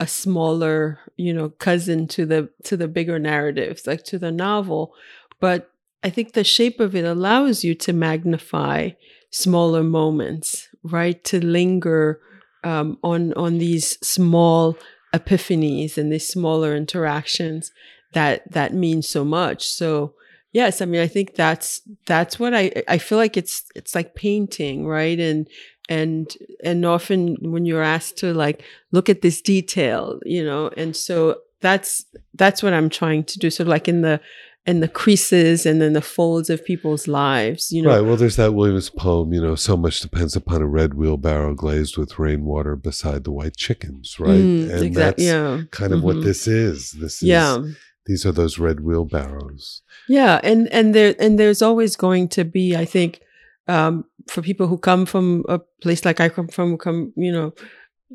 a 0.00 0.06
smaller, 0.06 0.98
you 1.18 1.34
know, 1.34 1.50
cousin 1.50 2.08
to 2.08 2.24
the 2.24 2.48
to 2.64 2.78
the 2.78 2.88
bigger 2.88 3.18
narratives, 3.18 3.86
like 3.86 4.04
to 4.04 4.18
the 4.18 4.32
novel, 4.32 4.94
but 5.38 5.70
I 6.02 6.08
think 6.08 6.32
the 6.32 6.44
shape 6.44 6.80
of 6.80 6.96
it 6.96 7.04
allows 7.04 7.62
you 7.62 7.74
to 7.74 7.92
magnify 7.92 8.90
smaller 9.30 9.82
moments, 9.82 10.68
right? 10.82 11.22
To 11.24 11.44
linger 11.44 12.20
um, 12.66 12.98
on 13.04 13.32
on 13.34 13.58
these 13.58 13.96
small 14.06 14.76
epiphanies 15.14 15.96
and 15.96 16.12
these 16.12 16.26
smaller 16.26 16.74
interactions 16.74 17.70
that 18.12 18.50
that 18.50 18.74
mean 18.74 19.02
so 19.02 19.24
much. 19.24 19.64
So 19.68 20.14
yes, 20.52 20.82
I 20.82 20.84
mean 20.84 21.00
I 21.00 21.06
think 21.06 21.36
that's 21.36 21.80
that's 22.06 22.40
what 22.40 22.54
I 22.54 22.82
I 22.88 22.98
feel 22.98 23.18
like 23.18 23.36
it's 23.36 23.62
it's 23.76 23.94
like 23.94 24.16
painting, 24.16 24.84
right? 24.84 25.18
And 25.18 25.48
and 25.88 26.36
and 26.64 26.84
often 26.84 27.36
when 27.40 27.66
you're 27.66 27.84
asked 27.84 28.16
to 28.18 28.34
like 28.34 28.64
look 28.90 29.08
at 29.08 29.22
this 29.22 29.40
detail, 29.40 30.18
you 30.24 30.44
know, 30.44 30.70
and 30.76 30.96
so 30.96 31.36
that's 31.60 32.04
that's 32.34 32.64
what 32.64 32.74
I'm 32.74 32.90
trying 32.90 33.22
to 33.24 33.38
do. 33.38 33.48
So 33.48 33.62
like 33.62 33.86
in 33.86 34.00
the 34.02 34.20
in 34.66 34.80
the 34.80 34.88
creases 34.88 35.64
and 35.64 35.80
then 35.80 35.92
the 35.92 36.00
folds 36.02 36.50
of 36.50 36.64
people's 36.64 37.06
lives, 37.06 37.70
you 37.70 37.82
know. 37.82 37.90
Right. 37.90 38.00
Well, 38.00 38.16
there's 38.16 38.36
that 38.36 38.52
Williams 38.54 38.90
poem, 38.90 39.32
you 39.32 39.40
know, 39.40 39.54
so 39.54 39.76
much 39.76 40.00
depends 40.00 40.34
upon 40.34 40.60
a 40.62 40.66
red 40.66 40.94
wheelbarrow 40.94 41.54
glazed 41.54 41.96
with 41.96 42.18
rainwater 42.18 42.74
beside 42.76 43.24
the 43.24 43.30
white 43.30 43.56
chickens, 43.56 44.18
right? 44.18 44.30
Mm, 44.30 44.70
and 44.70 44.82
exact- 44.82 45.18
that's 45.18 45.22
yeah. 45.22 45.62
kind 45.70 45.92
of 45.92 46.02
what 46.02 46.16
Mhm. 46.16 46.24
this 46.24 46.46
is. 46.48 46.90
This 47.00 47.22
is 47.22 47.28
Yeah. 47.28 47.62
these 48.06 48.26
are 48.26 48.32
those 48.32 48.58
red 48.58 48.80
wheelbarrows. 48.80 49.82
Yeah, 50.08 50.40
and 50.42 50.68
and 50.72 50.94
there 50.94 51.14
and 51.18 51.38
there's 51.38 51.62
always 51.62 51.96
going 51.96 52.28
to 52.28 52.44
be, 52.44 52.76
I 52.76 52.84
think, 52.84 53.20
um, 53.68 54.04
for 54.28 54.42
people 54.42 54.66
who 54.66 54.78
come 54.78 55.06
from 55.06 55.44
a 55.48 55.58
place 55.82 56.04
like 56.04 56.20
I 56.20 56.28
come 56.28 56.48
from, 56.48 56.76
come, 56.78 57.12
you 57.16 57.32
know, 57.32 57.52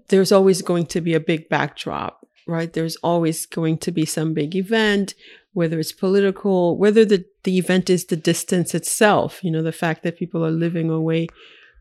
there's 0.09 0.31
always 0.31 0.61
going 0.61 0.85
to 0.87 1.01
be 1.01 1.13
a 1.13 1.19
big 1.19 1.49
backdrop, 1.49 2.20
right? 2.47 2.71
There's 2.71 2.95
always 2.97 3.45
going 3.45 3.77
to 3.79 3.91
be 3.91 4.05
some 4.05 4.33
big 4.33 4.55
event, 4.55 5.13
whether 5.53 5.79
it's 5.79 5.91
political, 5.91 6.77
whether 6.77 7.05
the 7.05 7.25
the 7.43 7.57
event 7.57 7.89
is 7.89 8.05
the 8.05 8.15
distance 8.15 8.75
itself, 8.75 9.43
you 9.43 9.51
know, 9.51 9.63
the 9.63 9.71
fact 9.71 10.03
that 10.03 10.17
people 10.17 10.45
are 10.45 10.51
living 10.51 10.89
away 10.89 11.27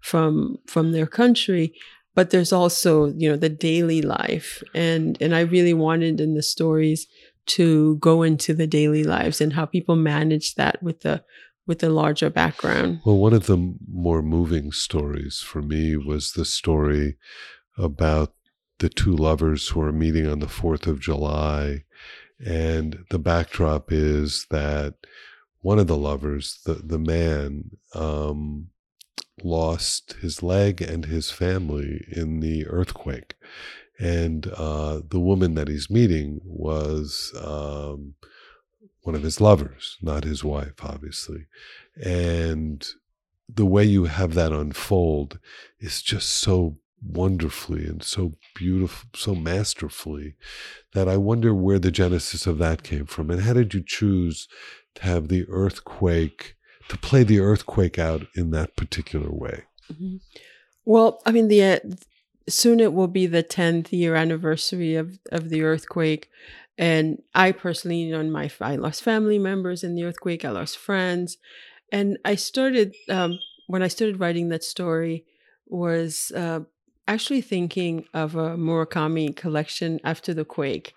from 0.00 0.58
from 0.66 0.92
their 0.92 1.06
country. 1.06 1.74
But 2.14 2.30
there's 2.30 2.52
also 2.52 3.06
you 3.06 3.30
know 3.30 3.36
the 3.36 3.48
daily 3.48 4.02
life. 4.02 4.62
And 4.74 5.16
and 5.20 5.34
i 5.34 5.40
really 5.40 5.74
wanted 5.74 6.20
in 6.20 6.34
the 6.34 6.42
stories 6.42 7.06
to 7.46 7.96
go 7.96 8.22
into 8.22 8.54
the 8.54 8.66
daily 8.66 9.02
lives 9.02 9.40
and 9.40 9.54
how 9.54 9.66
people 9.66 9.96
manage 9.96 10.54
that 10.54 10.82
with 10.82 11.00
the 11.00 11.22
with 11.66 11.78
the 11.78 11.90
larger 11.90 12.30
background. 12.30 13.00
Well, 13.04 13.18
one 13.18 13.32
of 13.32 13.46
the 13.46 13.74
more 13.88 14.22
moving 14.22 14.72
stories 14.72 15.38
for 15.38 15.62
me 15.62 15.96
was 15.96 16.32
the 16.32 16.44
story 16.44 17.16
about 17.78 18.34
the 18.80 18.88
two 18.88 19.14
lovers 19.14 19.68
who 19.68 19.80
are 19.80 19.92
meeting 19.92 20.26
on 20.26 20.40
the 20.40 20.46
4th 20.46 20.86
of 20.86 21.00
July. 21.00 21.84
And 22.44 23.04
the 23.10 23.18
backdrop 23.18 23.92
is 23.92 24.46
that 24.50 24.94
one 25.60 25.78
of 25.78 25.86
the 25.86 25.96
lovers, 25.96 26.60
the, 26.64 26.74
the 26.74 26.98
man, 26.98 27.76
um, 27.94 28.68
lost 29.42 30.14
his 30.20 30.42
leg 30.42 30.80
and 30.82 31.04
his 31.04 31.30
family 31.30 32.06
in 32.10 32.40
the 32.40 32.66
earthquake. 32.66 33.34
And 33.98 34.50
uh, 34.56 35.02
the 35.06 35.20
woman 35.20 35.54
that 35.54 35.68
he's 35.68 35.90
meeting 35.90 36.40
was 36.44 37.32
um, 37.42 38.14
one 39.02 39.14
of 39.14 39.22
his 39.22 39.40
lovers, 39.40 39.98
not 40.00 40.24
his 40.24 40.42
wife, 40.42 40.82
obviously. 40.82 41.46
And 42.02 42.86
the 43.46 43.66
way 43.66 43.84
you 43.84 44.04
have 44.04 44.32
that 44.34 44.52
unfold 44.52 45.38
is 45.80 46.00
just 46.00 46.30
so 46.30 46.78
wonderfully 47.02 47.86
and 47.86 48.02
so 48.02 48.34
beautiful, 48.54 49.08
so 49.14 49.34
masterfully 49.34 50.34
that 50.92 51.08
I 51.08 51.16
wonder 51.16 51.54
where 51.54 51.78
the 51.78 51.90
genesis 51.90 52.46
of 52.46 52.58
that 52.58 52.82
came 52.82 53.06
from. 53.06 53.30
And 53.30 53.42
how 53.42 53.54
did 53.54 53.74
you 53.74 53.82
choose 53.84 54.48
to 54.96 55.02
have 55.02 55.28
the 55.28 55.46
earthquake, 55.48 56.56
to 56.88 56.98
play 56.98 57.22
the 57.22 57.40
earthquake 57.40 57.98
out 57.98 58.26
in 58.34 58.50
that 58.50 58.76
particular 58.76 59.30
way? 59.30 59.64
well 60.84 61.20
i 61.26 61.30
mean 61.30 61.48
the 61.48 61.62
uh, 61.62 61.78
soon 62.48 62.80
it 62.80 62.92
will 62.92 63.08
be 63.08 63.26
the 63.26 63.42
10th 63.42 63.92
year 63.92 64.14
anniversary 64.14 64.94
of 64.94 65.18
of 65.32 65.48
the 65.48 65.62
earthquake 65.62 66.28
and 66.78 67.22
i 67.34 67.52
personally 67.52 67.98
you 67.98 68.12
know 68.12 68.22
my 68.24 68.50
i 68.60 68.76
lost 68.76 69.02
family 69.02 69.38
members 69.38 69.84
in 69.84 69.94
the 69.94 70.04
earthquake 70.04 70.44
i 70.44 70.50
lost 70.50 70.78
friends 70.78 71.38
and 71.92 72.18
i 72.24 72.34
started 72.34 72.94
um, 73.08 73.38
when 73.66 73.82
i 73.82 73.88
started 73.88 74.20
writing 74.20 74.48
that 74.48 74.64
story 74.64 75.24
was 75.66 76.32
uh, 76.34 76.60
actually 77.10 77.40
thinking 77.40 78.04
of 78.14 78.36
a 78.36 78.56
murakami 78.56 79.34
collection 79.34 79.98
after 80.04 80.32
the 80.32 80.44
quake. 80.44 80.94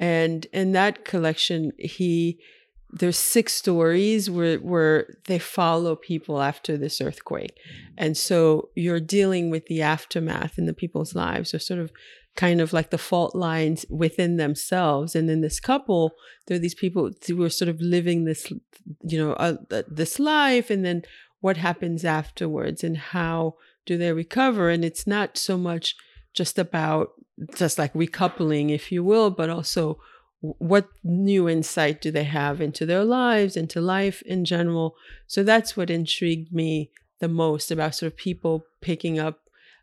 And 0.00 0.46
in 0.52 0.72
that 0.72 1.04
collection 1.04 1.72
he 1.78 2.38
there's 2.94 3.16
six 3.16 3.54
stories 3.54 4.28
where 4.28 4.58
where 4.58 5.16
they 5.26 5.38
follow 5.38 5.94
people 5.96 6.42
after 6.42 6.76
this 6.76 7.00
earthquake. 7.00 7.56
And 7.96 8.16
so 8.16 8.68
you're 8.74 9.00
dealing 9.18 9.50
with 9.50 9.64
the 9.66 9.80
aftermath 9.82 10.58
in 10.58 10.66
the 10.66 10.74
people's 10.74 11.14
lives. 11.14 11.54
Or 11.54 11.58
sort 11.58 11.80
of 11.80 11.90
kind 12.34 12.60
of 12.60 12.72
like 12.72 12.90
the 12.90 12.98
fault 12.98 13.34
lines 13.34 13.86
within 13.88 14.36
themselves. 14.36 15.14
And 15.14 15.30
in 15.30 15.40
this 15.42 15.60
couple 15.60 16.12
there 16.46 16.56
are 16.56 16.64
these 16.66 16.80
people 16.84 17.10
who 17.26 17.42
are 17.42 17.50
sort 17.60 17.68
of 17.68 17.80
living 17.80 18.24
this 18.24 18.50
you 19.12 19.18
know 19.18 19.32
uh, 19.34 19.82
this 19.88 20.18
life 20.18 20.68
and 20.70 20.84
then 20.84 21.02
what 21.40 21.56
happens 21.56 22.04
afterwards 22.04 22.82
and 22.84 22.96
how 22.96 23.54
do 23.86 23.98
they 23.98 24.12
recover? 24.12 24.70
And 24.70 24.84
it's 24.84 25.06
not 25.06 25.36
so 25.36 25.56
much 25.58 25.96
just 26.34 26.58
about 26.58 27.10
just 27.54 27.78
like 27.78 27.92
recoupling, 27.94 28.70
if 28.70 28.92
you 28.92 29.02
will, 29.02 29.30
but 29.30 29.50
also 29.50 29.98
what 30.40 30.88
new 31.04 31.48
insight 31.48 32.00
do 32.00 32.10
they 32.10 32.24
have 32.24 32.60
into 32.60 32.84
their 32.84 33.04
lives, 33.04 33.56
into 33.56 33.80
life 33.80 34.22
in 34.22 34.44
general. 34.44 34.96
So 35.26 35.42
that's 35.42 35.76
what 35.76 35.90
intrigued 35.90 36.52
me 36.52 36.90
the 37.20 37.28
most 37.28 37.70
about 37.70 37.94
sort 37.94 38.12
of 38.12 38.18
people 38.18 38.64
picking 38.80 39.18
up 39.18 39.38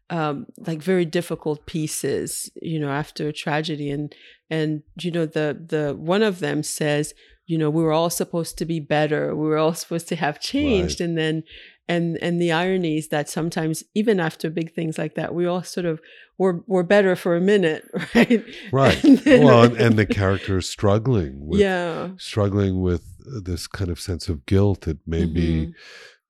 um, 0.09 0.47
like 0.57 0.81
very 0.81 1.05
difficult 1.05 1.65
pieces, 1.65 2.49
you 2.61 2.79
know, 2.79 2.89
after 2.89 3.27
a 3.27 3.33
tragedy, 3.33 3.91
and 3.91 4.13
and 4.49 4.81
you 4.99 5.11
know 5.11 5.25
the 5.25 5.57
the 5.67 5.95
one 5.95 6.23
of 6.23 6.39
them 6.39 6.63
says, 6.63 7.13
you 7.45 7.57
know, 7.57 7.69
we 7.69 7.83
were 7.83 7.91
all 7.91 8.09
supposed 8.09 8.57
to 8.57 8.65
be 8.65 8.79
better, 8.79 9.35
we 9.35 9.47
were 9.47 9.57
all 9.57 9.73
supposed 9.75 10.07
to 10.09 10.15
have 10.15 10.39
changed, 10.39 10.99
right. 10.99 11.07
and 11.07 11.17
then 11.17 11.43
and 11.89 12.17
and 12.21 12.39
the 12.39 12.51
irony 12.51 12.97
is 12.97 13.09
that 13.09 13.27
sometimes 13.27 13.83
even 13.95 14.19
after 14.19 14.49
big 14.49 14.73
things 14.73 14.97
like 14.97 15.15
that, 15.15 15.33
we 15.33 15.45
all 15.45 15.63
sort 15.63 15.85
of 15.85 15.99
were 16.37 16.63
were 16.67 16.83
better 16.83 17.15
for 17.15 17.35
a 17.35 17.41
minute, 17.41 17.83
right? 18.15 18.45
Right. 18.71 19.03
And 19.03 19.17
then, 19.17 19.43
well, 19.43 19.63
and, 19.65 19.75
and 19.75 19.97
the 19.97 20.05
character 20.05 20.59
is 20.59 20.69
struggling, 20.69 21.47
with, 21.47 21.59
yeah, 21.59 22.09
struggling 22.17 22.81
with 22.81 23.03
this 23.43 23.67
kind 23.67 23.89
of 23.89 23.99
sense 23.99 24.29
of 24.29 24.45
guilt 24.45 24.81
that 24.81 24.99
maybe. 25.05 25.65
Mm-hmm 25.65 25.71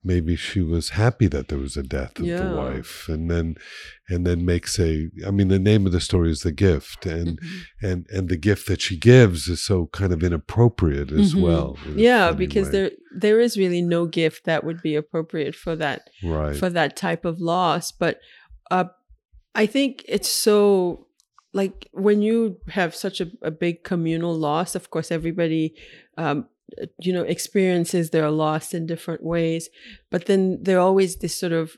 maybe 0.03 0.35
she 0.35 0.61
was 0.61 0.89
happy 0.89 1.27
that 1.27 1.49
there 1.49 1.57
was 1.57 1.75
a 1.75 1.83
death 1.83 2.17
of 2.19 2.25
yeah. 2.25 2.41
the 2.41 2.55
wife 2.55 3.07
and 3.09 3.29
then 3.29 3.55
and 4.07 4.25
then 4.25 4.45
makes 4.45 4.79
a 4.79 5.09
i 5.27 5.31
mean 5.31 5.49
the 5.49 5.59
name 5.59 5.85
of 5.85 5.91
the 5.91 5.99
story 5.99 6.31
is 6.31 6.41
the 6.41 6.51
gift 6.51 7.05
and 7.05 7.39
mm-hmm. 7.39 7.85
and 7.85 8.05
and 8.09 8.29
the 8.29 8.37
gift 8.37 8.67
that 8.67 8.81
she 8.81 8.97
gives 8.97 9.47
is 9.47 9.61
so 9.63 9.87
kind 9.87 10.13
of 10.13 10.23
inappropriate 10.23 11.11
as 11.11 11.33
mm-hmm. 11.33 11.43
well 11.43 11.77
yeah 11.95 12.31
because 12.31 12.67
way. 12.67 12.71
there 12.71 12.91
there 13.13 13.39
is 13.39 13.57
really 13.57 13.81
no 13.81 14.05
gift 14.05 14.45
that 14.45 14.63
would 14.63 14.81
be 14.81 14.95
appropriate 14.95 15.55
for 15.55 15.75
that 15.75 16.09
right. 16.23 16.55
for 16.55 16.69
that 16.69 16.95
type 16.95 17.25
of 17.25 17.41
loss 17.41 17.91
but 17.91 18.19
uh 18.71 18.85
i 19.55 19.65
think 19.65 20.03
it's 20.07 20.29
so 20.29 21.07
like 21.51 21.87
when 21.91 22.21
you 22.21 22.57
have 22.69 22.95
such 22.95 23.19
a, 23.19 23.29
a 23.41 23.51
big 23.51 23.83
communal 23.83 24.33
loss 24.33 24.75
of 24.75 24.89
course 24.89 25.11
everybody 25.11 25.73
um, 26.17 26.47
Uh, 26.81 26.85
you 26.99 27.13
know 27.13 27.23
experiences 27.23 28.09
they're 28.09 28.29
lost 28.29 28.73
in 28.73 28.85
different 28.85 29.23
ways 29.23 29.69
but 30.11 30.25
then 30.25 30.61
there 30.61 30.77
are 30.77 30.81
always 30.81 31.17
this 31.17 31.39
sort 31.39 31.53
of 31.53 31.77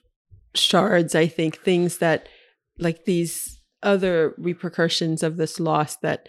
shards 0.56 1.14
i 1.16 1.28
think 1.28 1.60
things 1.60 2.00
that 2.00 2.28
like 2.80 3.06
these 3.06 3.62
other 3.84 4.34
repercussions 4.38 5.24
of 5.24 5.38
this 5.38 5.60
loss 5.60 5.96
that 5.98 6.28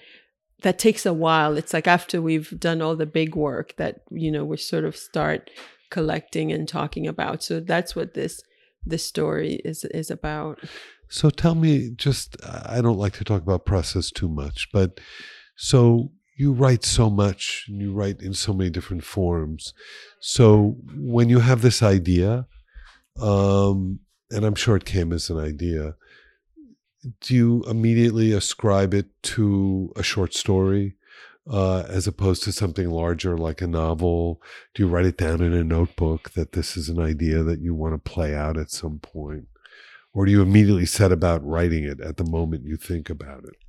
that 0.62 0.78
takes 0.78 1.04
a 1.04 1.12
while. 1.12 1.56
It's 1.56 1.72
like 1.72 1.86
after 1.86 2.22
we've 2.22 2.58
done 2.58 2.80
all 2.80 2.96
the 2.96 3.06
big 3.06 3.34
work 3.34 3.76
that 3.76 4.02
you 4.10 4.30
know 4.30 4.44
we 4.44 4.56
sort 4.56 4.84
of 4.84 4.96
start 4.96 5.50
collecting 5.90 6.52
and 6.52 6.68
talking 6.68 7.06
about. 7.06 7.42
So 7.42 7.60
that's 7.60 7.94
what 7.94 8.14
this 8.14 8.42
this 8.84 9.04
story 9.04 9.60
is 9.64 9.84
is 9.86 10.10
about. 10.10 10.60
So 11.08 11.28
tell 11.28 11.54
me 11.54 11.90
just 11.94 12.36
i 12.66 12.80
don't 12.80 12.96
like 12.96 13.12
to 13.12 13.24
talk 13.24 13.42
about 13.42 13.66
process 13.66 14.10
too 14.10 14.30
much 14.30 14.68
but 14.72 14.98
so 15.56 16.10
you 16.42 16.52
write 16.52 16.84
so 16.84 17.08
much 17.08 17.66
and 17.68 17.80
you 17.80 17.92
write 17.92 18.20
in 18.20 18.34
so 18.34 18.52
many 18.52 18.68
different 18.68 19.04
forms. 19.04 19.72
So 20.18 20.76
when 20.96 21.28
you 21.28 21.38
have 21.38 21.62
this 21.62 21.82
idea, 21.82 22.46
um, 23.20 24.00
and 24.30 24.44
I'm 24.44 24.56
sure 24.56 24.76
it 24.76 24.84
came 24.84 25.12
as 25.12 25.30
an 25.30 25.38
idea, 25.38 25.94
do 27.20 27.34
you 27.34 27.64
immediately 27.68 28.32
ascribe 28.32 28.92
it 28.92 29.06
to 29.34 29.92
a 29.94 30.02
short 30.02 30.34
story 30.34 30.96
uh, 31.48 31.84
as 31.88 32.08
opposed 32.08 32.42
to 32.44 32.52
something 32.52 32.90
larger 32.90 33.38
like 33.38 33.62
a 33.62 33.68
novel? 33.68 34.42
Do 34.74 34.82
you 34.82 34.88
write 34.88 35.06
it 35.06 35.16
down 35.16 35.42
in 35.42 35.52
a 35.52 35.62
notebook 35.62 36.32
that 36.32 36.52
this 36.52 36.76
is 36.76 36.88
an 36.88 36.98
idea 36.98 37.44
that 37.44 37.60
you 37.60 37.72
want 37.72 37.94
to 37.94 38.10
play 38.10 38.34
out 38.34 38.56
at 38.58 38.70
some 38.72 38.98
point? 38.98 39.46
Or 40.12 40.26
do 40.26 40.32
you 40.32 40.42
immediately 40.42 40.86
set 40.86 41.12
about 41.12 41.46
writing 41.46 41.84
it 41.84 42.00
at 42.00 42.16
the 42.16 42.24
moment 42.24 42.66
you 42.66 42.76
think 42.76 43.08
about 43.08 43.44
it? 43.44 43.61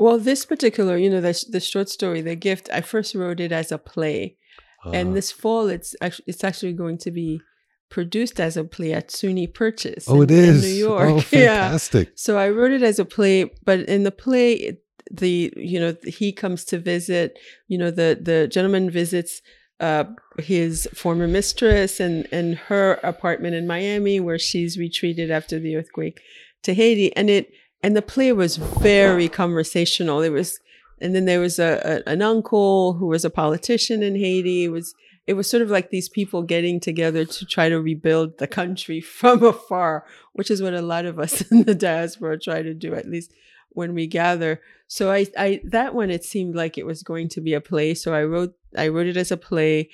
Well, 0.00 0.18
this 0.18 0.46
particular, 0.46 0.96
you 0.96 1.10
know, 1.10 1.20
the, 1.20 1.44
the 1.50 1.60
short 1.60 1.90
story, 1.90 2.22
The 2.22 2.34
Gift, 2.34 2.70
I 2.72 2.80
first 2.80 3.14
wrote 3.14 3.38
it 3.38 3.52
as 3.52 3.70
a 3.70 3.76
play. 3.76 4.38
Uh-huh. 4.82 4.92
And 4.94 5.14
this 5.14 5.30
fall, 5.30 5.68
it's 5.68 5.94
actually, 6.00 6.24
it's 6.26 6.42
actually 6.42 6.72
going 6.72 6.96
to 6.98 7.10
be 7.10 7.42
produced 7.90 8.40
as 8.40 8.56
a 8.56 8.64
play 8.64 8.94
at 8.94 9.08
SUNY 9.08 9.52
Purchase. 9.52 10.06
Oh, 10.08 10.22
in, 10.22 10.30
it 10.30 10.30
is. 10.30 10.62
New 10.62 10.70
York. 10.70 11.10
Oh, 11.10 11.20
fantastic. 11.20 12.08
Yeah. 12.08 12.14
So 12.16 12.38
I 12.38 12.48
wrote 12.48 12.70
it 12.70 12.82
as 12.82 12.98
a 12.98 13.04
play, 13.04 13.50
but 13.66 13.80
in 13.80 14.04
the 14.04 14.10
play, 14.10 14.78
the, 15.10 15.52
you 15.54 15.78
know, 15.78 15.94
he 16.04 16.32
comes 16.32 16.64
to 16.66 16.78
visit, 16.78 17.38
you 17.68 17.76
know, 17.76 17.90
the, 17.90 18.18
the 18.18 18.48
gentleman 18.48 18.88
visits 18.90 19.42
uh, 19.80 20.04
his 20.38 20.88
former 20.94 21.28
mistress 21.28 22.00
and, 22.00 22.26
and 22.32 22.54
her 22.54 22.94
apartment 23.02 23.54
in 23.54 23.66
Miami 23.66 24.18
where 24.18 24.38
she's 24.38 24.78
retreated 24.78 25.30
after 25.30 25.58
the 25.58 25.76
earthquake 25.76 26.22
to 26.62 26.72
Haiti. 26.72 27.14
And 27.14 27.28
it, 27.28 27.52
and 27.82 27.96
the 27.96 28.02
play 28.02 28.32
was 28.32 28.56
very 28.56 29.28
conversational. 29.28 30.20
It 30.22 30.30
was, 30.30 30.60
and 31.00 31.14
then 31.14 31.24
there 31.24 31.40
was 31.40 31.58
a, 31.58 32.02
a, 32.06 32.10
an 32.10 32.22
uncle 32.22 32.94
who 32.94 33.06
was 33.06 33.24
a 33.24 33.30
politician 33.30 34.02
in 34.02 34.16
Haiti. 34.16 34.64
It 34.64 34.68
was 34.68 34.94
it 35.26 35.34
was 35.34 35.48
sort 35.48 35.62
of 35.62 35.70
like 35.70 35.90
these 35.90 36.08
people 36.08 36.42
getting 36.42 36.80
together 36.80 37.24
to 37.24 37.46
try 37.46 37.68
to 37.68 37.80
rebuild 37.80 38.38
the 38.38 38.48
country 38.48 39.00
from 39.18 39.44
afar, 39.44 40.04
which 40.32 40.50
is 40.50 40.60
what 40.62 40.74
a 40.74 40.82
lot 40.82 41.04
of 41.04 41.18
us 41.18 41.40
in 41.50 41.64
the 41.64 41.74
diaspora 41.74 42.38
try 42.38 42.62
to 42.62 42.74
do, 42.74 42.94
at 42.94 43.08
least 43.08 43.32
when 43.70 43.94
we 43.94 44.06
gather. 44.06 44.60
So 44.88 45.12
I, 45.12 45.26
I 45.38 45.60
that 45.64 45.94
one 45.94 46.10
it 46.10 46.24
seemed 46.24 46.54
like 46.54 46.76
it 46.76 46.86
was 46.86 47.02
going 47.02 47.28
to 47.30 47.40
be 47.40 47.54
a 47.54 47.60
play. 47.60 47.94
So 47.94 48.12
I 48.12 48.24
wrote 48.24 48.54
I 48.76 48.88
wrote 48.88 49.06
it 49.06 49.16
as 49.16 49.30
a 49.30 49.36
play, 49.36 49.88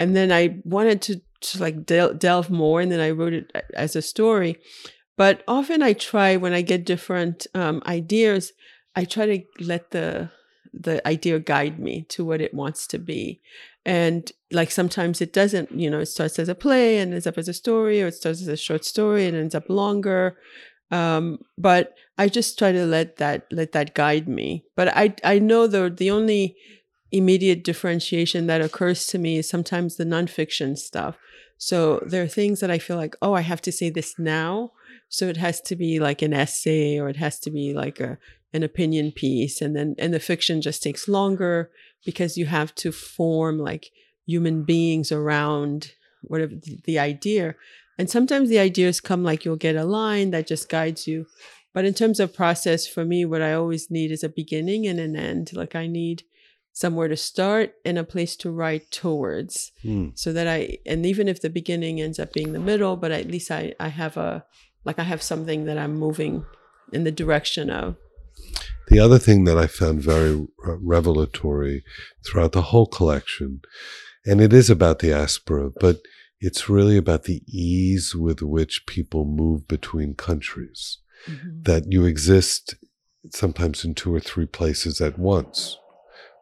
and 0.00 0.16
then 0.16 0.32
I 0.32 0.60
wanted 0.64 1.02
to 1.02 1.20
to 1.40 1.60
like 1.60 1.84
del- 1.84 2.14
delve 2.14 2.50
more, 2.50 2.80
and 2.80 2.90
then 2.90 3.00
I 3.00 3.10
wrote 3.10 3.32
it 3.32 3.50
uh, 3.54 3.60
as 3.74 3.94
a 3.94 4.02
story. 4.02 4.56
But 5.18 5.44
often 5.48 5.82
I 5.82 5.94
try 5.94 6.36
when 6.38 6.54
I 6.54 6.62
get 6.62 6.86
different 6.86 7.48
um, 7.54 7.82
ideas, 7.86 8.54
I 8.96 9.04
try 9.04 9.26
to 9.26 9.44
let 9.60 9.92
the 9.92 10.30
the 10.74 11.06
idea 11.08 11.40
guide 11.40 11.78
me 11.80 12.02
to 12.10 12.24
what 12.24 12.40
it 12.42 12.54
wants 12.54 12.86
to 12.88 12.98
be. 12.98 13.40
And 13.86 14.30
like 14.52 14.70
sometimes 14.70 15.20
it 15.22 15.32
doesn't, 15.32 15.72
you 15.72 15.90
know, 15.90 16.00
it 16.00 16.06
starts 16.06 16.38
as 16.38 16.48
a 16.48 16.54
play 16.54 16.98
and 16.98 17.12
ends 17.14 17.26
up 17.26 17.38
as 17.38 17.48
a 17.48 17.54
story, 17.54 18.02
or 18.02 18.08
it 18.08 18.14
starts 18.14 18.42
as 18.42 18.48
a 18.48 18.56
short 18.56 18.84
story 18.84 19.26
and 19.26 19.36
ends 19.36 19.54
up 19.56 19.68
longer. 19.68 20.38
Um, 20.90 21.40
but 21.58 21.94
I 22.18 22.28
just 22.28 22.58
try 22.58 22.72
to 22.72 22.86
let 22.86 23.16
that 23.18 23.46
let 23.52 23.72
that 23.72 23.94
guide 23.94 24.28
me. 24.28 24.64
But 24.76 24.88
I 24.96 25.14
I 25.24 25.40
know 25.40 25.66
the 25.66 25.90
the 25.90 26.10
only 26.10 26.56
immediate 27.12 27.64
differentiation 27.64 28.46
that 28.48 28.60
occurs 28.62 29.06
to 29.08 29.18
me 29.18 29.38
is 29.38 29.48
sometimes 29.48 29.96
the 29.96 30.04
nonfiction 30.04 30.78
stuff. 30.78 31.16
So 31.58 32.02
there 32.06 32.22
are 32.22 32.28
things 32.28 32.60
that 32.60 32.70
I 32.70 32.78
feel 32.78 32.96
like, 32.96 33.16
oh, 33.22 33.34
I 33.34 33.40
have 33.40 33.62
to 33.62 33.72
say 33.72 33.90
this 33.90 34.18
now. 34.18 34.72
So 35.08 35.26
it 35.28 35.36
has 35.36 35.60
to 35.62 35.76
be 35.76 35.98
like 35.98 36.22
an 36.22 36.34
essay 36.34 36.98
or 36.98 37.08
it 37.08 37.16
has 37.16 37.38
to 37.40 37.50
be 37.50 37.72
like 37.72 38.00
a 38.00 38.18
an 38.54 38.62
opinion 38.62 39.12
piece 39.12 39.60
and 39.60 39.76
then 39.76 39.94
and 39.98 40.14
the 40.14 40.18
fiction 40.20 40.62
just 40.62 40.82
takes 40.82 41.06
longer 41.06 41.70
because 42.06 42.38
you 42.38 42.46
have 42.46 42.74
to 42.76 42.90
form 42.90 43.58
like 43.58 43.90
human 44.26 44.62
beings 44.62 45.10
around 45.10 45.92
whatever 46.22 46.54
the, 46.54 46.78
the 46.84 46.98
idea. 46.98 47.54
And 47.98 48.08
sometimes 48.08 48.48
the 48.48 48.58
ideas 48.58 49.00
come 49.00 49.24
like 49.24 49.44
you'll 49.44 49.56
get 49.56 49.76
a 49.76 49.84
line 49.84 50.30
that 50.30 50.46
just 50.46 50.68
guides 50.68 51.08
you. 51.08 51.26
But 51.74 51.84
in 51.84 51.94
terms 51.94 52.20
of 52.20 52.34
process, 52.34 52.86
for 52.86 53.04
me, 53.04 53.24
what 53.24 53.42
I 53.42 53.52
always 53.54 53.90
need 53.90 54.10
is 54.10 54.22
a 54.22 54.28
beginning 54.28 54.86
and 54.86 55.00
an 55.00 55.16
end. 55.16 55.52
Like 55.52 55.74
I 55.74 55.86
need 55.86 56.22
somewhere 56.72 57.08
to 57.08 57.16
start 57.16 57.74
and 57.84 57.98
a 57.98 58.04
place 58.04 58.36
to 58.36 58.50
write 58.50 58.90
towards 58.90 59.72
mm. 59.84 60.16
so 60.16 60.32
that 60.32 60.46
I, 60.46 60.78
and 60.86 61.04
even 61.04 61.26
if 61.26 61.40
the 61.40 61.50
beginning 61.50 62.00
ends 62.00 62.20
up 62.20 62.32
being 62.32 62.52
the 62.52 62.60
middle, 62.60 62.96
but 62.96 63.10
at 63.10 63.30
least 63.30 63.50
I, 63.50 63.74
I 63.80 63.88
have 63.88 64.16
a, 64.16 64.44
like 64.88 64.98
I 64.98 65.02
have 65.02 65.22
something 65.22 65.66
that 65.66 65.76
I'm 65.76 65.98
moving 65.98 66.46
in 66.94 67.04
the 67.04 67.12
direction 67.12 67.68
of. 67.68 67.96
The 68.88 68.98
other 68.98 69.18
thing 69.18 69.44
that 69.44 69.58
I 69.58 69.66
found 69.66 70.00
very 70.00 70.46
revelatory 70.64 71.84
throughout 72.24 72.52
the 72.52 72.62
whole 72.70 72.86
collection, 72.86 73.60
and 74.24 74.40
it 74.40 74.54
is 74.54 74.70
about 74.70 75.00
diaspora, 75.00 75.72
but 75.78 76.00
it's 76.40 76.70
really 76.70 76.96
about 76.96 77.24
the 77.24 77.42
ease 77.46 78.14
with 78.14 78.40
which 78.40 78.86
people 78.86 79.26
move 79.26 79.68
between 79.68 80.14
countries. 80.14 80.98
Mm-hmm. 81.26 81.64
That 81.64 81.92
you 81.92 82.06
exist 82.06 82.76
sometimes 83.30 83.84
in 83.84 83.94
two 83.94 84.14
or 84.14 84.20
three 84.20 84.46
places 84.46 85.02
at 85.02 85.18
once 85.18 85.76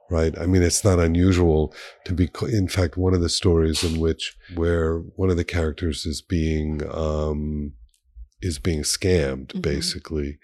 right? 0.09 0.39
I 0.39 0.47
mean, 0.47 0.63
it's 0.63 0.85
not 0.85 1.01
unusual 1.01 1.75
to 2.05 2.15
be, 2.15 2.31
in 2.43 2.69
fact, 2.69 2.97
one 2.97 3.13
of 3.13 3.21
the 3.21 3.29
stories 3.29 3.83
in 3.83 3.99
which 4.01 4.37
where 4.55 4.99
one 5.17 5.31
of 5.31 5.37
the 5.37 5.43
characters 5.43 6.07
is 6.07 6.23
being, 6.23 6.81
um, 6.93 7.73
is 8.41 8.59
being 8.59 8.83
scammed, 8.83 9.49
mm-hmm. 9.49 9.61
basically. 9.61 10.39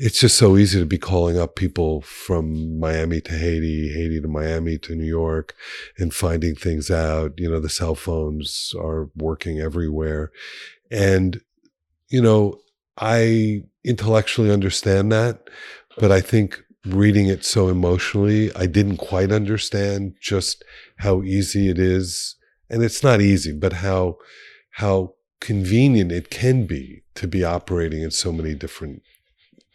It's 0.00 0.20
just 0.20 0.38
so 0.38 0.56
easy 0.56 0.78
to 0.78 0.86
be 0.86 0.98
calling 0.98 1.36
up 1.38 1.56
people 1.56 2.02
from 2.02 2.78
Miami 2.78 3.20
to 3.22 3.32
Haiti, 3.32 3.92
Haiti 3.92 4.20
to 4.20 4.28
Miami 4.28 4.78
to 4.78 4.94
New 4.94 5.04
York 5.04 5.56
and 5.98 6.14
finding 6.14 6.54
things 6.54 6.88
out. 6.88 7.32
You 7.36 7.50
know, 7.50 7.58
the 7.58 7.68
cell 7.68 7.96
phones 7.96 8.72
are 8.78 9.10
working 9.16 9.58
everywhere. 9.58 10.30
And, 10.90 11.40
you 12.08 12.22
know, 12.22 12.60
I 12.96 13.64
intellectually 13.84 14.52
understand 14.52 15.10
that, 15.10 15.50
but 15.98 16.12
I 16.12 16.20
think 16.20 16.62
reading 16.86 17.26
it 17.26 17.44
so 17.44 17.68
emotionally, 17.68 18.54
I 18.54 18.66
didn't 18.66 18.98
quite 18.98 19.32
understand 19.32 20.14
just 20.20 20.64
how 20.98 21.22
easy 21.22 21.68
it 21.68 21.78
is. 21.78 22.36
And 22.70 22.84
it's 22.84 23.02
not 23.02 23.20
easy, 23.20 23.52
but 23.52 23.72
how, 23.74 24.18
how 24.72 25.14
convenient 25.40 26.12
it 26.12 26.30
can 26.30 26.66
be 26.66 27.02
to 27.18 27.26
be 27.26 27.42
operating 27.42 28.02
in 28.02 28.12
so 28.12 28.32
many 28.32 28.54
different 28.54 29.02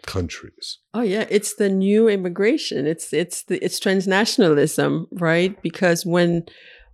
countries. 0.06 0.79
Oh 0.93 1.01
yeah, 1.01 1.25
it's 1.29 1.56
the 1.56 1.69
new 1.69 2.08
immigration. 2.08 2.88
It's 2.88 3.12
it's 3.12 3.43
the 3.43 3.63
it's 3.63 3.79
transnationalism, 3.79 5.08
right? 5.12 5.62
Because 5.62 6.06
when 6.06 6.45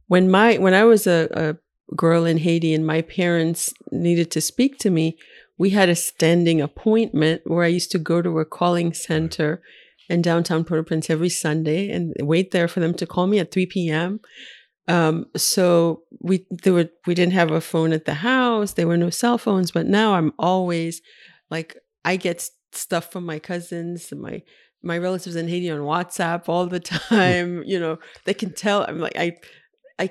when 0.07 0.29
my 0.29 0.57
when 0.57 0.73
I 0.73 0.85
was 0.85 1.05
a, 1.05 1.27
a 1.31 1.95
girl 1.95 2.25
in 2.25 2.37
Haiti 2.37 2.73
and 2.73 2.85
my 2.85 3.01
parents 3.03 3.73
needed 3.91 4.31
to 4.31 4.41
speak 4.41 4.79
to 4.79 4.89
me, 4.89 5.17
we 5.59 5.69
had 5.69 5.89
a 5.89 5.95
standing 5.95 6.61
appointment 6.61 7.41
where 7.45 7.63
I 7.63 7.67
used 7.67 7.91
to 7.91 7.99
go 7.99 8.21
to 8.23 8.39
a 8.39 8.45
calling 8.45 8.91
center 8.93 9.61
in 10.09 10.23
downtown 10.23 10.63
Port-au-Prince 10.63 11.11
every 11.11 11.29
Sunday 11.29 11.91
and 11.91 12.15
wait 12.19 12.49
there 12.49 12.67
for 12.67 12.79
them 12.79 12.95
to 12.95 13.05
call 13.05 13.27
me 13.27 13.37
at 13.37 13.51
3 13.51 13.67
p.m. 13.67 14.19
Um, 14.89 15.27
so 15.37 16.01
we 16.19 16.47
there 16.49 16.73
were 16.73 16.89
we 17.05 17.13
didn't 17.13 17.33
have 17.33 17.51
a 17.51 17.61
phone 17.61 17.93
at 17.93 18.05
the 18.05 18.15
house. 18.15 18.73
There 18.73 18.87
were 18.87 18.97
no 18.97 19.11
cell 19.11 19.37
phones, 19.37 19.69
but 19.69 19.85
now 19.85 20.15
I'm 20.15 20.33
always 20.39 21.01
like 21.51 21.77
I 22.03 22.15
get 22.15 22.49
stuff 22.71 23.11
from 23.11 23.23
my 23.23 23.37
cousins 23.37 24.11
and 24.11 24.19
my 24.19 24.41
my 24.81 24.97
relatives 24.97 25.35
in 25.35 25.47
Haiti 25.47 25.69
on 25.69 25.81
WhatsApp 25.81 26.49
all 26.49 26.65
the 26.65 26.79
time. 27.11 27.63
you 27.65 27.79
know, 27.79 27.99
they 28.25 28.33
can 28.33 28.51
tell. 28.51 28.83
I'm 28.83 28.99
like 28.99 29.15
I 29.15 29.37
I 29.99 30.09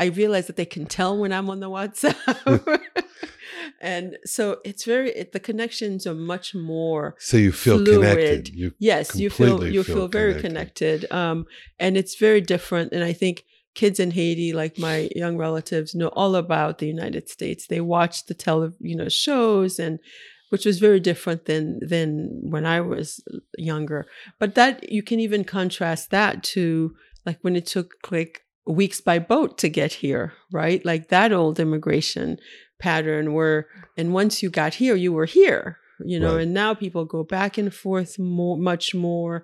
I 0.00 0.06
realize 0.06 0.48
that 0.48 0.56
they 0.56 0.66
can 0.66 0.86
tell 0.86 1.16
when 1.16 1.32
I'm 1.32 1.48
on 1.48 1.60
the 1.60 1.70
WhatsApp. 1.70 2.82
and 3.80 4.18
so 4.24 4.58
it's 4.64 4.84
very 4.84 5.10
it, 5.10 5.32
the 5.32 5.40
connections 5.40 6.06
are 6.06 6.14
much 6.14 6.54
more 6.54 7.14
so 7.18 7.36
you 7.36 7.52
feel 7.52 7.78
fluid. 7.78 8.00
connected 8.00 8.48
you 8.48 8.72
yes 8.78 9.16
you 9.16 9.28
feel 9.28 9.66
you 9.66 9.82
feel, 9.82 10.08
very 10.08 10.40
connected 10.40 11.10
um 11.10 11.46
and 11.78 11.96
it's 11.96 12.16
very 12.16 12.40
different 12.40 12.92
and 12.92 13.02
i 13.02 13.12
think 13.12 13.44
kids 13.80 13.98
in 14.04 14.10
haiti 14.18 14.50
like 14.62 14.74
my 14.88 14.96
young 15.22 15.36
relatives 15.46 15.94
know 15.98 16.10
all 16.20 16.34
about 16.44 16.72
the 16.78 16.86
united 16.96 17.24
states. 17.36 17.62
They 17.66 17.80
watch 17.96 18.16
the 18.28 18.34
tele 18.42 18.68
you 18.90 18.96
know 19.00 19.10
shows 19.26 19.72
and 19.84 19.94
which 20.52 20.64
was 20.68 20.78
very 20.86 21.00
different 21.10 21.40
than 21.50 21.64
than 21.92 22.06
when 22.52 22.64
i 22.76 22.78
was 22.92 23.06
younger. 23.70 24.00
But 24.40 24.50
that 24.58 24.74
you 24.96 25.02
can 25.08 25.18
even 25.26 25.44
contrast 25.58 26.04
that 26.16 26.34
to 26.54 26.64
like 27.26 27.38
when 27.44 27.56
it 27.60 27.66
took 27.74 27.88
like 28.16 28.34
weeks 28.80 29.00
by 29.08 29.18
boat 29.32 29.50
to 29.62 29.68
get 29.80 29.92
here 30.04 30.26
right? 30.60 30.80
Like 30.90 31.04
that 31.08 31.30
old 31.40 31.56
immigration 31.64 32.28
pattern 32.86 33.24
where 33.36 33.58
and 33.98 34.12
once 34.20 34.34
you 34.42 34.48
got 34.62 34.72
here 34.82 34.96
you 35.04 35.12
were 35.18 35.30
here 35.40 35.64
you 36.12 36.18
know 36.20 36.34
Right. 36.36 36.42
and 36.42 36.52
now 36.62 36.70
people 36.74 37.04
go 37.16 37.22
back 37.24 37.52
and 37.60 37.70
forth 37.84 38.12
more 38.18 38.56
much 38.70 38.86
more 38.94 39.34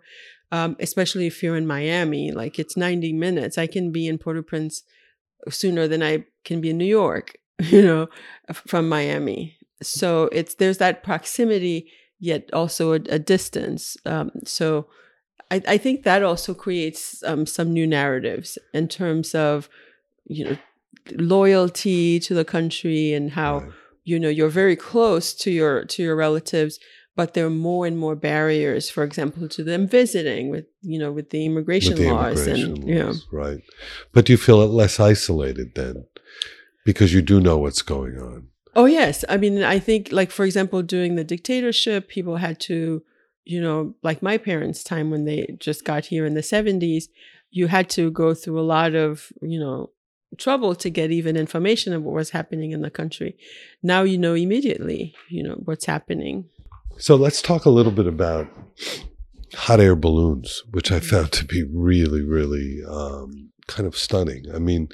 um, 0.53 0.77
especially 0.79 1.27
if 1.27 1.43
you're 1.43 1.57
in 1.57 1.67
miami 1.67 2.31
like 2.31 2.59
it's 2.59 2.77
90 2.77 3.13
minutes. 3.15 3.59
I 3.59 3.67
can 3.67 3.91
be 3.91 4.07
in 4.07 4.19
port-au-prince 4.19 4.83
sooner 5.49 5.89
than 5.89 6.05
i 6.05 6.25
can 6.45 6.61
be 6.61 6.71
in 6.71 6.79
new 6.79 6.85
york 6.85 7.37
you 7.59 7.83
know 7.83 8.09
from 8.53 8.89
miami. 8.89 9.57
So 9.83 10.29
it's 10.31 10.55
there's 10.55 10.79
that 10.79 11.03
proximity 11.03 11.91
yet 12.21 12.49
also 12.53 12.93
a, 12.93 13.01
a 13.09 13.19
distance. 13.19 13.97
Um, 14.07 14.31
so 14.45 14.87
I, 15.51 15.61
I 15.67 15.79
think 15.79 16.05
that 16.05 16.23
also 16.23 16.55
creates 16.55 17.23
um, 17.25 17.47
some 17.47 17.73
new 17.73 17.87
narratives 17.87 18.59
in 18.73 18.87
terms 18.87 19.35
of 19.35 19.69
you 20.27 20.45
know 20.45 20.57
loyalty 21.17 22.21
to 22.21 22.35
the 22.35 22.45
country 22.45 23.13
and 23.13 23.33
how 23.33 23.59
Right. 23.59 23.73
you 24.05 24.19
know 24.21 24.29
you're 24.29 24.49
very 24.49 24.77
close 24.77 25.35
to 25.35 25.51
your 25.51 25.85
to 25.87 26.03
your 26.03 26.17
relatives 26.17 26.79
but 27.15 27.35
there 27.35 27.47
are 27.47 27.51
more 27.51 27.87
and 27.87 27.99
more 27.99 28.17
barriers 28.17 28.91
for 28.91 29.05
example 29.05 29.49
to 29.49 29.63
them 29.63 29.87
visiting 29.87 30.49
with 30.51 30.67
you 30.81 30.99
know 30.99 31.13
with 31.13 31.31
the 31.31 31.45
immigration 31.45 31.93
with 31.93 32.03
the 32.03 32.13
laws 32.13 32.47
immigration 32.47 32.77
and 32.77 32.89
yeah. 32.89 33.05
laws, 33.05 33.27
right. 33.33 33.61
But 34.13 34.27
do 34.27 34.33
you 34.33 34.37
feel 34.37 34.67
less 34.67 34.99
isolated 35.01 35.75
then? 35.75 36.07
Because 36.85 37.15
you 37.15 37.23
do 37.23 37.41
know 37.41 37.59
what's 37.59 37.83
going 37.83 38.19
on. 38.19 38.49
Oh 38.75 38.87
yes, 38.87 39.25
I 39.29 39.37
mean 39.37 39.63
I 39.63 39.79
think 39.79 40.11
like 40.13 40.31
for 40.31 40.45
example 40.45 40.83
during 40.83 41.15
the 41.15 41.25
dictatorship 41.25 42.09
people 42.09 42.37
had 42.37 42.59
to 42.61 43.03
you 43.45 43.61
know 43.61 43.95
like 44.03 44.23
my 44.23 44.39
parents 44.39 44.83
time 44.83 45.11
when 45.11 45.25
they 45.25 45.57
just 45.59 45.85
got 45.85 46.07
here 46.07 46.25
in 46.25 46.35
the 46.35 46.43
70s 46.43 47.07
you 47.51 47.67
had 47.67 47.91
to 47.91 48.11
go 48.11 48.35
through 48.35 48.59
a 48.59 48.63
lot 48.63 48.95
of 48.95 49.33
you 49.43 49.61
know 49.61 49.91
trouble 50.39 50.75
to 50.75 50.91
get 50.91 51.11
even 51.11 51.37
information 51.37 51.93
of 51.93 52.03
what 52.03 52.15
was 52.15 52.31
happening 52.31 52.71
in 52.73 52.83
the 52.83 52.91
country. 52.91 53.37
Now 53.83 54.03
you 54.03 54.19
know 54.19 54.35
immediately, 54.35 55.15
you 55.29 55.43
know 55.43 55.61
what's 55.65 55.85
happening. 55.85 56.47
So 56.99 57.17
let's 57.17 57.43
talk 57.43 57.65
a 57.65 57.71
little 57.71 57.93
bit 57.93 58.07
about 58.07 58.49
hot 59.55 59.81
air 59.81 59.97
balloons, 59.97 60.63
which 60.71 60.93
I 60.93 61.01
found 61.01 61.33
to 61.33 61.45
be 61.45 61.65
really, 61.73 62.23
really 62.23 62.81
um, 62.89 63.51
kind 63.67 63.87
of 63.87 63.97
stunning. 63.97 64.45
I 64.55 64.59
mean, 64.59 64.89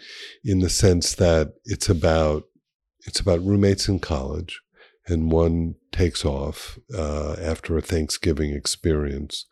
in 0.44 0.60
the 0.60 0.70
sense 0.70 1.14
that 1.14 1.54
it's 1.64 1.88
about 1.88 2.44
it's 3.06 3.20
about 3.20 3.44
roommates 3.44 3.88
in 3.88 4.00
college, 4.00 4.60
and 5.06 5.32
one 5.32 5.74
takes 5.92 6.24
off 6.24 6.78
uh, 6.94 7.36
after 7.40 7.76
a 7.76 7.82
Thanksgiving 7.82 8.54
experience 8.54 9.46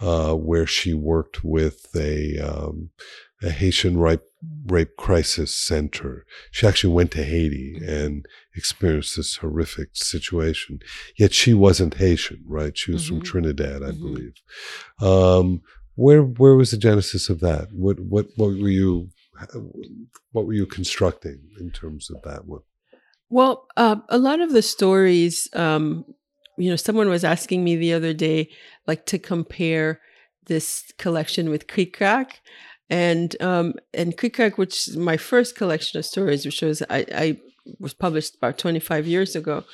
uh, 0.00 0.34
where 0.34 0.66
she 0.66 0.94
worked 0.94 1.44
with 1.44 1.88
a 1.94 2.38
um, 2.38 2.90
a 3.42 3.50
Haitian 3.50 3.98
rape 3.98 4.22
rape 4.66 4.96
crisis 4.96 5.54
center. 5.54 6.26
She 6.50 6.66
actually 6.66 6.92
went 6.92 7.10
to 7.12 7.24
Haiti 7.24 7.78
and 7.86 8.26
experienced 8.54 9.16
this 9.16 9.36
horrific 9.36 9.90
situation. 9.94 10.80
Yet 11.16 11.32
she 11.32 11.54
wasn't 11.54 11.94
Haitian, 11.94 12.44
right? 12.46 12.76
She 12.76 12.92
was 12.92 13.06
from 13.06 13.20
Mhm. 13.20 13.24
Trinidad, 13.24 13.82
I 13.82 13.90
Mhm. 13.90 14.00
believe. 14.00 14.34
Um, 15.00 15.62
where 15.96 16.22
where 16.22 16.56
was 16.56 16.70
the 16.70 16.76
genesis 16.76 17.28
of 17.28 17.40
that? 17.40 17.72
What 17.72 18.00
what 18.00 18.26
what 18.36 18.48
were 18.48 18.68
you 18.68 19.10
what 20.32 20.46
were 20.46 20.52
you 20.52 20.66
constructing 20.66 21.40
in 21.58 21.70
terms 21.70 22.10
of 22.10 22.22
that 22.22 22.46
one? 22.46 22.62
Well, 23.28 23.66
uh, 23.76 23.96
a 24.08 24.18
lot 24.18 24.40
of 24.40 24.52
the 24.52 24.62
stories, 24.62 25.48
um, 25.54 26.04
you 26.56 26.70
know, 26.70 26.76
someone 26.76 27.08
was 27.08 27.24
asking 27.24 27.64
me 27.64 27.74
the 27.74 27.92
other 27.92 28.12
day, 28.12 28.50
like 28.86 29.06
to 29.06 29.18
compare 29.18 30.00
this 30.46 30.84
collection 30.98 31.50
with 31.50 31.66
Krikrak. 31.66 32.30
And 32.90 33.34
um, 33.40 33.74
and 33.94 34.16
Krik? 34.16 34.34
Krak!, 34.36 34.58
which 34.58 34.86
is 34.88 34.96
my 34.96 35.16
first 35.16 35.56
collection 35.56 35.98
of 35.98 36.04
stories, 36.04 36.44
which 36.44 36.60
was 36.60 36.82
I, 36.90 37.06
I 37.14 37.40
was 37.78 37.94
published 37.94 38.36
about 38.36 38.58
25 38.58 39.06
years 39.06 39.36
ago. 39.36 39.64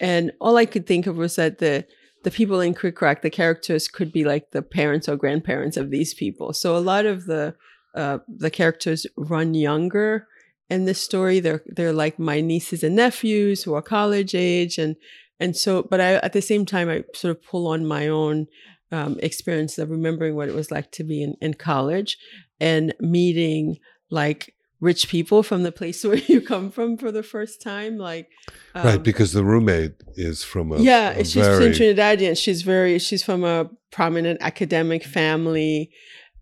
And 0.00 0.32
all 0.40 0.56
I 0.56 0.66
could 0.66 0.86
think 0.86 1.06
of 1.06 1.16
was 1.16 1.36
that 1.36 1.58
the 1.58 1.86
the 2.24 2.30
people 2.30 2.60
in 2.60 2.74
Krik? 2.74 2.94
Krak!, 2.94 3.22
the 3.22 3.30
characters 3.30 3.86
could 3.86 4.12
be 4.12 4.24
like 4.24 4.50
the 4.50 4.62
parents 4.62 5.08
or 5.08 5.16
grandparents 5.16 5.76
of 5.76 5.90
these 5.90 6.12
people. 6.12 6.52
So 6.52 6.76
a 6.76 6.78
lot 6.78 7.06
of 7.06 7.26
the 7.26 7.54
uh, 7.94 8.18
the 8.28 8.50
characters 8.50 9.06
run 9.16 9.54
younger 9.54 10.26
in 10.68 10.84
this 10.84 11.00
story. 11.00 11.40
They're 11.40 11.62
they're 11.66 11.92
like 11.92 12.18
my 12.18 12.40
nieces 12.40 12.82
and 12.82 12.96
nephews 12.96 13.62
who 13.62 13.74
are 13.74 13.82
college 13.82 14.34
age, 14.34 14.76
and 14.76 14.96
and 15.38 15.56
so. 15.56 15.82
But 15.82 16.00
I 16.00 16.14
at 16.14 16.32
the 16.32 16.42
same 16.42 16.66
time 16.66 16.90
I 16.90 17.04
sort 17.14 17.36
of 17.36 17.42
pull 17.42 17.68
on 17.68 17.86
my 17.86 18.08
own 18.08 18.48
um, 18.92 19.18
experience 19.22 19.78
of 19.78 19.90
remembering 19.90 20.34
what 20.34 20.48
it 20.48 20.54
was 20.54 20.70
like 20.70 20.90
to 20.92 21.04
be 21.04 21.22
in, 21.22 21.36
in 21.40 21.54
college 21.54 22.18
and 22.60 22.94
meeting 23.00 23.78
like 24.10 24.54
rich 24.80 25.08
people 25.08 25.42
from 25.42 25.62
the 25.62 25.72
place 25.72 26.04
where 26.08 26.16
you 26.16 26.40
come 26.40 26.70
from 26.70 26.96
for 26.96 27.10
the 27.10 27.22
first 27.22 27.62
time, 27.62 27.96
like 27.96 28.28
right, 28.74 28.96
um, 28.96 29.02
because 29.02 29.32
the 29.32 29.44
roommate 29.44 29.94
is 30.14 30.44
from 30.44 30.72
a 30.72 30.78
yeah, 30.78 31.10
a 31.10 31.24
she's 31.24 31.34
very, 31.34 31.66
in 31.66 31.72
Trinidadian. 31.72 32.36
She's 32.40 32.62
very 32.62 32.98
she's 32.98 33.22
from 33.22 33.44
a 33.44 33.70
prominent 33.90 34.38
academic 34.42 35.04
family, 35.04 35.90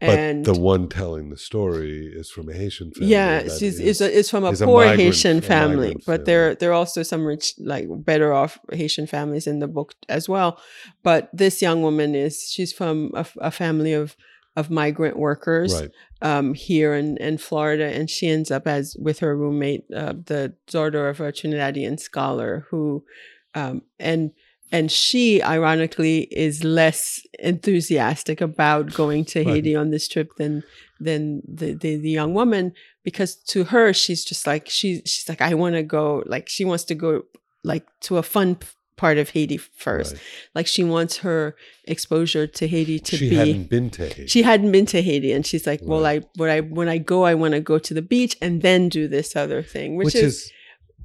but 0.00 0.18
and 0.18 0.44
the 0.44 0.58
one 0.58 0.88
telling 0.88 1.30
the 1.30 1.36
story 1.36 2.12
is 2.14 2.30
from 2.30 2.48
a 2.48 2.52
Haitian 2.52 2.92
family. 2.92 3.10
yeah, 3.10 3.42
she's 3.42 3.62
is- 3.62 3.80
is, 3.80 4.00
a, 4.00 4.10
is 4.10 4.30
from 4.30 4.44
a 4.44 4.50
is 4.50 4.60
a 4.60 4.66
poor 4.66 4.84
migrant- 4.84 5.00
Haitian 5.00 5.40
family, 5.40 5.94
but 5.94 6.04
family. 6.04 6.24
there 6.24 6.54
there 6.56 6.70
are 6.70 6.74
also 6.74 7.02
some 7.02 7.24
rich, 7.24 7.54
like 7.58 7.86
better 7.90 8.32
off 8.32 8.58
Haitian 8.72 9.06
families 9.06 9.46
in 9.46 9.60
the 9.60 9.68
book 9.68 9.94
as 10.08 10.28
well. 10.28 10.58
But 11.02 11.30
this 11.32 11.62
young 11.62 11.82
woman 11.82 12.14
is 12.14 12.50
she's 12.50 12.72
from 12.72 13.12
a 13.14 13.50
family 13.50 13.92
of 13.92 14.16
of 14.56 14.70
migrant 14.70 15.16
workers 15.16 15.74
right. 15.74 15.90
um, 16.22 16.54
here 16.54 16.94
in, 16.94 17.16
in 17.18 17.38
Florida, 17.38 17.86
and 17.86 18.08
she 18.08 18.28
ends 18.28 18.50
up 18.50 18.66
as 18.66 18.96
with 18.98 19.18
her 19.18 19.36
roommate, 19.36 19.84
uh, 19.94 20.12
the 20.12 20.54
daughter 20.68 21.08
of 21.08 21.20
a 21.20 21.32
Trinidadian 21.32 21.98
scholar 21.98 22.66
who, 22.70 23.04
um, 23.54 23.82
and 23.98 24.30
and 24.72 24.90
she 24.90 25.42
ironically 25.42 26.22
is 26.32 26.64
less 26.64 27.20
enthusiastic 27.38 28.40
about 28.40 28.92
going 28.92 29.24
to 29.26 29.40
Right. 29.40 29.54
Haiti 29.54 29.76
on 29.76 29.90
this 29.90 30.08
trip 30.08 30.34
than 30.36 30.64
than 30.98 31.42
the, 31.46 31.74
the 31.74 31.96
the 31.96 32.10
young 32.10 32.34
woman 32.34 32.72
because 33.04 33.36
to 33.50 33.64
her 33.64 33.92
she's 33.92 34.24
just 34.24 34.46
like 34.46 34.68
she 34.68 35.02
she's 35.04 35.28
like 35.28 35.40
I 35.40 35.54
want 35.54 35.74
to 35.74 35.82
go 35.82 36.22
like 36.26 36.48
she 36.48 36.64
wants 36.64 36.84
to 36.84 36.94
go 36.94 37.22
like 37.62 37.86
to 38.02 38.18
a 38.18 38.22
fun 38.22 38.58
part 38.96 39.18
of 39.18 39.30
Haiti 39.30 39.56
first 39.56 40.12
right. 40.12 40.22
like 40.54 40.66
she 40.66 40.84
wants 40.84 41.18
her 41.18 41.56
exposure 41.84 42.46
to 42.46 42.68
Haiti 42.68 42.98
to 43.00 43.16
she 43.16 43.30
be 43.30 43.36
hadn't 43.36 43.68
been 43.68 43.90
to 43.90 44.08
Haiti. 44.08 44.26
she 44.26 44.42
hadn't 44.42 44.72
been 44.72 44.86
to 44.86 45.02
Haiti, 45.02 45.32
and 45.32 45.46
she's 45.46 45.66
like, 45.66 45.80
"Well, 45.82 46.06
I 46.06 46.20
when 46.36 46.50
I 46.50 46.60
when 46.60 46.88
I 46.88 46.98
go, 46.98 47.24
I 47.24 47.34
want 47.34 47.54
to 47.54 47.60
go 47.60 47.78
to 47.78 47.94
the 47.94 48.02
beach 48.02 48.36
and 48.40 48.62
then 48.62 48.88
do 48.88 49.08
this 49.08 49.34
other 49.34 49.62
thing," 49.62 49.96
which, 49.96 50.06
which 50.06 50.14
is, 50.14 50.34
is 50.34 50.52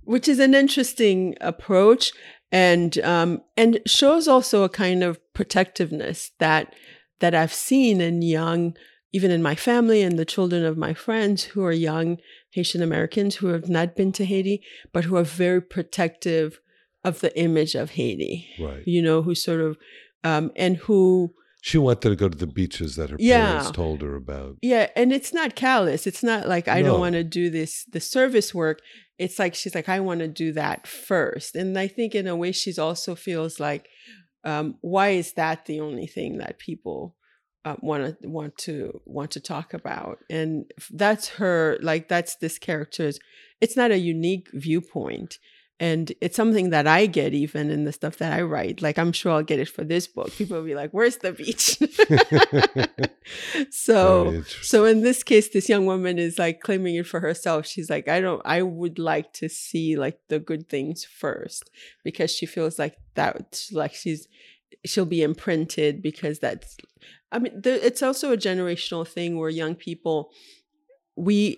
which 0.03 0.27
is 0.27 0.39
an 0.39 0.53
interesting 0.53 1.35
approach, 1.41 2.13
and 2.51 2.97
um 2.99 3.41
and 3.57 3.79
shows 3.85 4.27
also 4.27 4.63
a 4.63 4.69
kind 4.69 5.03
of 5.03 5.19
protectiveness 5.33 6.31
that 6.39 6.75
that 7.19 7.35
I've 7.35 7.53
seen 7.53 8.01
in 8.01 8.21
young 8.21 8.75
even 9.11 9.31
in 9.31 9.41
my 9.41 9.55
family 9.55 10.03
and 10.03 10.19
the 10.19 10.25
children 10.25 10.63
of 10.63 10.77
my 10.77 10.93
friends 10.93 11.43
who 11.45 11.63
are 11.63 11.71
young 11.71 12.17
Haitian 12.51 12.81
Americans 12.81 13.35
who 13.37 13.47
have 13.47 13.67
not 13.67 13.95
been 13.95 14.11
to 14.13 14.25
Haiti, 14.25 14.61
but 14.93 15.05
who 15.05 15.17
are 15.17 15.23
very 15.23 15.61
protective 15.61 16.59
of 17.03 17.19
the 17.21 17.37
image 17.39 17.75
of 17.75 17.91
Haiti. 17.91 18.47
Right. 18.59 18.83
You 18.85 19.01
know, 19.01 19.21
who 19.21 19.35
sort 19.35 19.61
of, 19.61 19.77
um, 20.23 20.51
and 20.55 20.77
who, 20.77 21.33
She 21.61 21.77
wanted 21.77 22.09
to 22.09 22.15
go 22.15 22.29
to 22.29 22.37
the 22.37 22.47
beaches 22.47 22.95
that 22.95 23.09
her 23.09 23.17
Yeah. 23.19 23.47
parents 23.47 23.71
told 23.71 24.01
her 24.01 24.15
about. 24.15 24.57
yeah, 24.61 24.89
and 24.95 25.11
it's 25.11 25.33
not 25.33 25.55
callous. 25.55 26.07
It's 26.07 26.23
not 26.23 26.47
like 26.47 26.67
I 26.67 26.81
No. 26.81 26.87
don't 26.89 26.99
want 26.99 27.13
to 27.13 27.23
do 27.23 27.49
this, 27.49 27.85
the 27.91 27.99
service 27.99 28.53
work. 28.55 28.79
It's 29.17 29.37
like 29.39 29.55
she's 29.55 29.75
like, 29.75 29.89
I 29.89 29.99
want 29.99 30.21
to 30.21 30.27
do 30.29 30.53
that 30.53 30.87
first. 30.87 31.55
And 31.55 31.77
I 31.77 31.87
think 31.87 32.15
in 32.15 32.27
a 32.27 32.35
way, 32.35 32.51
she's 32.53 32.79
also 32.79 33.15
feels 33.15 33.59
like, 33.59 33.87
um, 34.45 34.77
why 34.81 35.09
is 35.09 35.33
that 35.33 35.65
the 35.65 35.81
only 35.81 36.07
thing 36.07 36.37
that 36.37 36.59
people 36.59 37.15
want 37.81 38.21
to 38.21 38.27
want 38.27 38.57
to 38.59 39.01
want 39.05 39.31
to 39.31 39.41
talk 39.41 39.73
about? 39.73 40.19
And 40.29 40.71
that's 40.91 41.27
her. 41.39 41.77
Like 41.81 42.07
that's 42.07 42.35
this 42.37 42.57
character's. 42.57 43.19
It's 43.59 43.75
not 43.75 43.91
a 43.91 43.97
unique 43.99 44.47
viewpoint. 44.53 45.37
And 45.79 46.11
it's 46.19 46.35
something 46.35 46.71
that 46.71 46.87
I 46.87 47.05
get 47.05 47.33
even 47.33 47.69
in 47.69 47.85
the 47.85 47.93
stuff 47.93 48.17
that 48.17 48.33
I 48.33 48.41
write. 48.41 48.81
Like 48.81 48.97
I'm 48.99 49.13
sure 49.13 49.31
I'll 49.31 49.43
get 49.43 49.59
it 49.59 49.69
for 49.69 49.83
this 49.83 50.07
book. 50.07 50.31
People 50.31 50.57
will 50.57 50.65
be 50.65 50.75
like, 50.75 50.91
"Where's 50.91 51.17
the 51.17 51.31
beach?" 51.31 51.79
so 53.71 54.43
so 54.61 54.85
in 54.85 55.01
this 55.01 55.23
case, 55.23 55.49
this 55.49 55.69
young 55.69 55.85
woman 55.85 56.17
is 56.17 56.39
like 56.39 56.61
claiming 56.61 56.95
it 56.95 57.07
for 57.07 57.19
herself. 57.19 57.65
She's 57.65 57.89
like, 57.89 58.07
I 58.07 58.21
don't, 58.21 58.41
I 58.45 58.61
would 58.61 58.99
like 58.99 59.33
to 59.33 59.49
see 59.49 59.95
like 59.97 60.19
the 60.27 60.39
good 60.39 60.69
things 60.69 61.05
first 61.05 61.69
because 62.03 62.31
she 62.31 62.45
feels 62.45 62.79
like 62.79 62.97
that, 63.15 63.63
like 63.71 63.93
she's, 63.93 64.27
she'll 64.85 65.05
be 65.05 65.23
imprinted 65.23 66.01
because 66.01 66.39
that's, 66.39 66.77
I 67.31 67.39
mean, 67.39 67.61
it's 67.63 68.01
also 68.01 68.31
a 68.31 68.37
generational 68.37 69.07
thing 69.07 69.37
where 69.37 69.49
young 69.49 69.75
people, 69.75 70.31
we, 71.15 71.57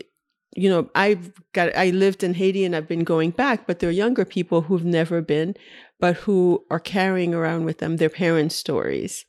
you 0.56 0.70
know, 0.70 0.90
I've 0.96 1.32
got, 1.54 1.76
I 1.76 1.92
lived 1.92 2.24
in 2.24 2.34
Haiti 2.34 2.66
and 2.66 2.76
I've 2.76 2.88
been 2.88 3.04
going 3.04 3.32
back, 3.32 3.66
but 3.68 3.80
there 3.80 3.90
are 3.90 3.94
younger 3.94 4.26
people 4.26 4.62
who've 4.64 4.84
never 4.86 5.22
been, 5.22 5.56
but 6.00 6.18
who 6.18 6.66
are 6.70 6.80
carrying 6.80 7.34
around 7.34 7.66
with 7.66 7.78
them 7.78 7.98
their 7.98 8.10
parents' 8.10 8.56
stories. 8.56 9.26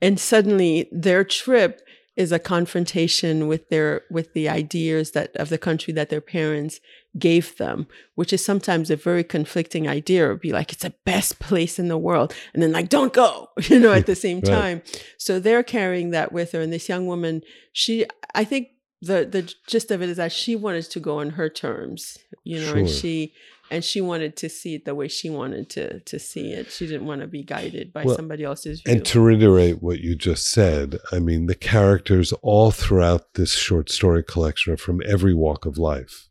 And 0.00 0.18
suddenly 0.18 0.88
their 0.90 1.24
trip 1.24 1.80
is 2.16 2.32
a 2.32 2.38
confrontation 2.38 3.48
with 3.48 3.68
their 3.70 4.02
with 4.10 4.32
the 4.34 4.48
ideas 4.48 5.12
that 5.12 5.34
of 5.36 5.48
the 5.48 5.56
country 5.56 5.94
that 5.94 6.10
their 6.10 6.20
parents 6.20 6.78
gave 7.18 7.56
them 7.56 7.86
which 8.16 8.32
is 8.32 8.44
sometimes 8.44 8.90
a 8.90 8.96
very 8.96 9.24
conflicting 9.24 9.88
idea 9.88 10.28
or 10.28 10.34
be 10.34 10.52
like 10.52 10.72
it's 10.72 10.82
the 10.82 10.94
best 11.06 11.38
place 11.38 11.78
in 11.78 11.88
the 11.88 11.96
world 11.96 12.34
and 12.52 12.62
then 12.62 12.72
like 12.72 12.90
don't 12.90 13.14
go 13.14 13.48
you 13.62 13.78
know 13.78 13.92
at 13.92 14.04
the 14.04 14.14
same 14.14 14.36
Right. 14.42 14.52
time 14.52 14.82
so 15.16 15.40
they're 15.40 15.62
carrying 15.62 16.10
that 16.10 16.32
with 16.32 16.52
her 16.52 16.60
and 16.60 16.72
this 16.72 16.88
young 16.88 17.06
woman 17.06 17.40
she 17.72 18.04
i 18.34 18.44
think 18.44 18.68
the 19.02 19.24
the 19.24 19.52
gist 19.66 19.90
of 19.90 20.00
it 20.00 20.08
is 20.08 20.16
that 20.16 20.32
she 20.32 20.54
wanted 20.56 20.84
to 20.94 21.00
go 21.00 21.18
on 21.18 21.30
her 21.30 21.48
terms 21.48 22.18
you 22.44 22.58
know 22.60 22.74
and 22.74 22.88
she 22.88 23.32
and 23.70 23.84
she 23.84 24.00
wanted 24.00 24.36
to 24.36 24.48
see 24.48 24.74
it 24.76 24.84
the 24.84 24.94
way 24.94 25.08
she 25.08 25.28
wanted 25.28 25.68
to 25.68 25.98
to 26.00 26.18
see 26.18 26.52
it 26.52 26.70
she 26.70 26.86
didn't 26.86 27.06
want 27.06 27.20
to 27.20 27.26
be 27.26 27.42
guided 27.42 27.92
by 27.92 28.04
Well, 28.04 28.14
somebody 28.14 28.44
else's 28.44 28.80
view 28.80 28.92
And 28.92 29.04
to 29.06 29.20
reiterate 29.20 29.82
what 29.82 29.98
you 30.00 30.14
just 30.14 30.46
said, 30.48 30.98
I 31.10 31.18
mean, 31.18 31.46
the 31.46 31.54
characters 31.74 32.32
all 32.42 32.70
throughout 32.70 33.34
this 33.34 33.52
short 33.52 33.90
story 33.90 34.22
collection 34.22 34.72
are 34.74 34.76
from 34.86 35.00
every 35.14 35.34
walk 35.34 35.64
of 35.66 35.78
life. 35.78 36.28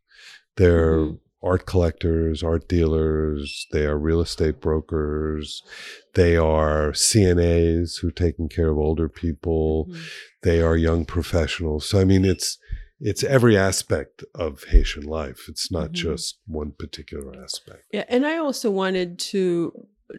They're 0.56 0.98
Mhm. 0.98 1.20
art 1.44 1.66
collectors, 1.66 2.44
art 2.44 2.68
dealers, 2.68 3.66
they 3.72 3.86
are 3.88 3.98
real 3.98 4.22
estate 4.22 4.62
brokers, 4.62 5.64
they 6.14 6.38
are 6.38 6.94
CNAs 6.94 7.98
who 7.98 8.10
are 8.10 8.12
taking 8.26 8.48
care 8.48 8.70
of 8.70 8.78
older 8.78 9.10
people, 9.10 9.88
Mhm. 9.90 9.98
they 10.44 10.62
are 10.62 10.78
young 10.78 11.04
professionals. 11.06 11.88
So 11.90 12.00
I 12.00 12.06
mean 12.06 12.24
it's 12.26 12.60
it's 13.02 13.24
every 13.24 13.58
aspect 13.58 14.24
of 14.36 14.64
Haitian 14.66 15.04
life. 15.04 15.48
It's 15.50 15.72
not 15.72 15.90
Mhm. 15.92 15.94
just 15.94 16.38
one 16.46 16.72
particular 16.72 17.34
aspect. 17.44 17.84
Yeah, 17.92 18.06
and 18.08 18.26
I 18.26 18.38
also 18.38 18.70
wanted 18.72 19.20
to 19.32 19.74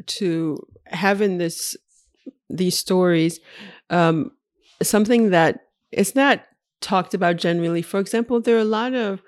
to 0.06 0.66
have 0.86 1.20
in 1.20 1.38
this 1.38 1.76
these 2.48 2.76
stories 2.76 3.40
um, 3.90 4.30
something 4.82 5.30
that 5.30 5.66
is 5.90 6.14
not 6.14 6.44
talked 6.80 7.14
about 7.14 7.36
generally. 7.36 7.82
For 7.82 8.00
example, 8.00 8.40
there 8.40 8.56
are 8.56 8.60
a 8.60 8.64
lot 8.64 8.94
of 8.94 9.20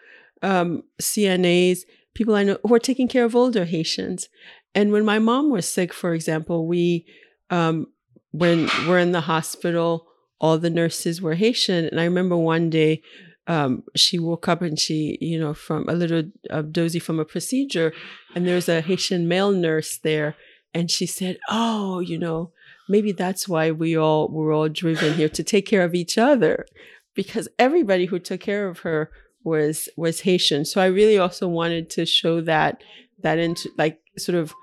um, 0.43 0.83
CNAs, 1.01 1.81
people 2.15 2.35
I 2.35 2.43
know 2.45 2.59
who 2.67 2.75
are 2.75 2.79
taking 2.79 3.09
care 3.09 3.25
of 3.25 3.37
older 3.37 3.65
Haitians. 3.65 4.29
And 4.75 4.91
when 4.91 5.05
my 5.05 5.19
mom 5.19 5.51
was 5.51 5.67
sick, 5.69 5.93
for 5.93 6.13
example, 6.15 6.67
we 6.67 7.07
um, 7.51 7.87
when 8.33 8.69
we're 8.89 8.99
in 8.99 9.13
the 9.13 9.23
hospital, 9.23 10.07
all 10.41 10.59
the 10.59 10.71
nurses 10.71 11.23
were 11.23 11.35
Haitian, 11.35 11.85
and 11.87 12.01
I 12.01 12.05
remember 12.05 12.37
one 12.37 12.69
day 12.71 13.03
um, 13.47 13.83
she 13.95 14.19
woke 14.19 14.49
up 14.49 14.63
and 14.63 14.79
she, 14.79 15.19
you 15.21 15.39
know, 15.39 15.53
from 15.55 15.89
a 15.89 15.93
little 15.95 16.23
uh, 16.51 16.63
dozy 16.63 16.99
from 16.99 17.21
a 17.21 17.25
procedure, 17.25 17.93
and 18.35 18.47
there's 18.47 18.69
a 18.69 18.81
Haitian 18.81 19.29
male 19.29 19.53
nurse 19.53 19.99
there, 19.99 20.35
and 20.73 20.91
she 20.91 21.07
said, 21.07 21.39
"Oh, 21.51 22.01
you 22.01 22.19
know, 22.19 22.53
maybe 22.89 23.13
that's 23.13 23.49
why 23.49 23.71
we 23.71 23.97
all 23.97 24.29
were 24.29 24.53
all 24.53 24.69
driven 24.69 25.15
here 25.15 25.29
to 25.29 25.43
take 25.43 25.67
care 25.67 25.85
of 25.85 25.95
each 25.95 26.17
other, 26.17 26.67
because 27.15 27.49
everybody 27.59 28.07
who 28.07 28.19
took 28.19 28.41
care 28.41 28.67
of 28.69 28.81
her 28.81 29.11
was 29.43 29.89
was 29.97 30.21
Haitian. 30.21 30.65
So 30.65 30.81
I 30.81 30.87
really 30.87 31.19
also 31.19 31.47
wanted 31.47 31.91
to 31.91 32.07
show 32.07 32.41
that 32.43 32.83
that 33.21 33.39
into 33.39 33.69
like 33.77 34.01
sort 34.17 34.37
of 34.37 34.55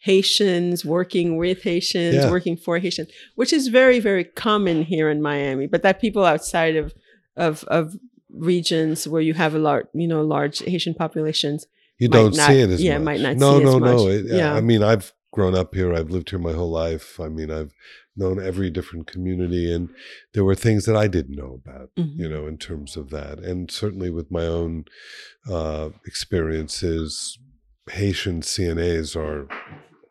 Haitians 0.00 0.84
working 0.84 1.36
with 1.38 1.62
Haitians, 1.62 2.16
Yeah. 2.16 2.30
working 2.30 2.56
for 2.56 2.78
Haitians, 2.78 3.08
which 3.36 3.52
is 3.52 3.68
very 3.68 3.98
very 4.00 4.24
common 4.24 4.82
here 4.82 5.08
in 5.08 5.22
Miami, 5.22 5.66
but 5.66 5.82
that 5.82 6.00
people 6.00 6.24
outside 6.24 6.76
of 6.76 6.92
of 7.36 7.64
of 7.64 7.96
regions 8.30 9.06
where 9.06 9.22
you 9.22 9.34
have 9.34 9.54
a 9.54 9.58
large 9.58 9.86
you 9.94 10.08
know 10.08 10.22
large 10.22 10.58
Haitian 10.60 10.94
populations 10.94 11.66
You 11.98 12.08
don't 12.08 12.36
not- 12.36 12.48
see 12.48 12.60
it 12.60 12.70
as 12.70 12.82
yeah, 12.82 12.98
much. 12.98 13.04
might 13.04 13.20
not 13.20 13.36
no, 13.36 13.58
no, 13.58 13.78
no. 13.78 14.08
It, 14.08 14.24
Yeah. 14.26 14.54
I 14.54 14.60
mean, 14.60 14.82
I've 14.82 15.12
grown 15.32 15.54
up 15.54 15.74
here. 15.74 15.92
I've 15.94 16.10
lived 16.10 16.30
here 16.30 16.38
my 16.38 16.52
whole 16.52 16.70
life. 16.70 17.18
I 17.20 17.28
mean, 17.28 17.50
I've 17.50 17.72
known 18.16 18.40
every 18.40 18.70
different 18.70 19.06
community, 19.08 19.72
and 19.74 19.88
there 20.32 20.44
were 20.44 20.54
things 20.54 20.84
that 20.86 20.96
I 20.96 21.08
didn't 21.08 21.36
know 21.36 21.60
about. 21.64 21.90
Mhm. 21.98 22.16
You 22.20 22.28
know, 22.28 22.46
in 22.46 22.56
terms 22.58 22.96
of 22.96 23.10
that, 23.10 23.38
and 23.40 23.68
certainly 23.70 24.10
with 24.10 24.30
my 24.30 24.46
own 24.46 24.84
uh, 25.50 25.90
experiences, 26.06 27.38
Haitian 27.90 28.40
CNAs 28.42 29.16
are 29.16 29.48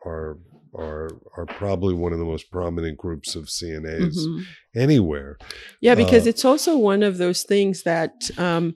are 0.06 0.38
are 0.76 1.10
are 1.38 1.46
probably 1.46 1.94
one 1.94 2.14
of 2.14 2.20
the 2.20 2.26
most 2.26 2.50
prominent 2.52 2.98
groups 2.98 3.36
of 3.36 3.46
CNAs 3.50 4.18
Mhm. 4.18 4.44
anywhere. 4.76 5.38
Yeah, 5.82 5.96
because 5.96 6.26
Uh, 6.26 6.30
it's 6.30 6.46
also 6.46 6.78
one 6.78 7.04
of 7.04 7.18
those 7.18 7.44
things 7.44 7.84
that 7.84 8.30
um, 8.38 8.76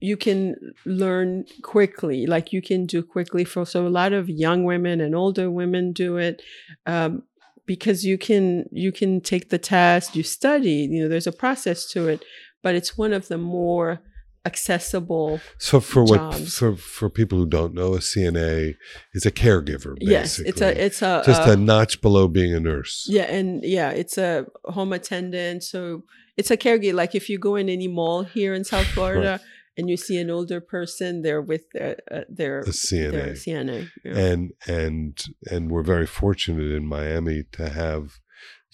you 0.00 0.16
can 0.16 0.56
learn 0.84 1.44
quickly, 1.62 2.26
like 2.26 2.52
you 2.52 2.60
can 2.60 2.86
do 2.86 3.02
quickly. 3.02 3.44
For 3.44 3.64
so 3.64 3.86
a 3.86 3.88
lot 3.88 4.12
of 4.12 4.28
young 4.28 4.64
women 4.64 5.00
and 5.00 5.14
older 5.14 5.50
women 5.50 5.92
do 5.92 6.16
it 6.16 6.42
um, 6.86 7.22
because 7.66 8.04
you 8.04 8.18
can 8.18 8.68
you 8.72 8.90
can 8.92 9.20
take 9.20 9.48
the 9.50 9.58
test, 9.58 10.16
you 10.16 10.22
study. 10.22 10.88
You 10.90 11.02
know, 11.02 11.08
there's 11.08 11.28
a 11.28 11.32
process 11.32 11.86
to 11.92 12.08
it, 12.08 12.24
but 12.62 12.74
it's 12.74 12.98
one 12.98 13.12
of 13.12 13.28
the 13.28 13.38
more 13.38 14.00
accessible. 14.44 15.40
So 15.58 15.80
for 15.80 16.02
what 16.04 16.18
jobs. 16.32 16.56
for 16.58 16.76
for 16.76 17.08
people 17.10 17.38
who 17.38 17.46
don't 17.46 17.74
know, 17.74 17.94
a 17.94 17.98
CNA 17.98 18.74
is 19.14 19.26
a 19.26 19.30
caregiver. 19.30 19.94
Basically. 19.98 20.06
Yes, 20.10 20.38
it's 20.38 20.60
a 20.60 20.84
it's 20.84 21.02
a 21.02 21.22
just 21.26 21.46
a- 21.48 21.52
a 21.52 21.56
notch 21.56 22.00
below 22.00 22.28
being 22.28 22.54
a 22.54 22.60
nurse. 22.60 23.06
Yeah, 23.08 23.24
and 23.24 23.62
yeah, 23.64 23.90
it's 23.90 24.18
a 24.18 24.46
home 24.64 24.92
attendant. 24.92 25.62
So 25.64 26.04
it's 26.36 26.50
a 26.50 26.56
caregiver. 26.56 26.94
Like 26.94 27.14
if 27.14 27.28
you 27.28 27.38
go 27.38 27.56
in 27.56 27.68
any 27.68 27.88
mall 27.88 28.22
here 28.24 28.54
in 28.54 28.64
South 28.64 28.86
Florida 28.94 29.40
and 29.76 29.88
you 29.88 29.96
see 29.96 30.18
an 30.18 30.30
older 30.30 30.60
person, 30.60 31.22
they're 31.22 31.42
with 31.42 31.62
their 31.72 31.96
uh, 32.10 32.20
their 32.28 32.60
A 32.60 32.64
CNA. 32.72 33.10
their 33.12 33.34
CNA. 33.34 33.88
Yeah. 34.04 34.18
and 34.18 34.52
and 34.66 35.24
and 35.50 35.70
we're 35.70 35.82
very 35.82 36.06
fortunate 36.06 36.72
in 36.72 36.86
Miami 36.86 37.44
to 37.52 37.68
have 37.70 38.18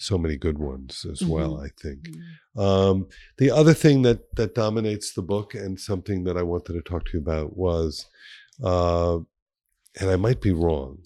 so 0.01 0.17
many 0.17 0.37
good 0.37 0.57
ones 0.57 1.05
as 1.11 1.21
well. 1.27 1.55
Mhm. 1.57 1.65
I 1.65 1.69
think 1.81 1.99
um, 2.59 3.07
the 3.37 3.51
other 3.51 3.73
thing 3.73 4.01
that 4.03 4.35
that 4.35 4.53
dominates 4.55 5.13
the 5.13 5.21
book 5.21 5.53
and 5.55 5.79
something 5.79 6.23
that 6.25 6.37
I 6.37 6.43
wanted 6.43 6.73
to 6.73 6.81
talk 6.81 7.05
to 7.05 7.11
you 7.13 7.19
about 7.19 7.55
was, 7.55 8.05
uh, 8.63 9.15
and 9.99 10.09
I 10.09 10.15
might 10.17 10.41
be 10.41 10.51
wrong, 10.51 10.99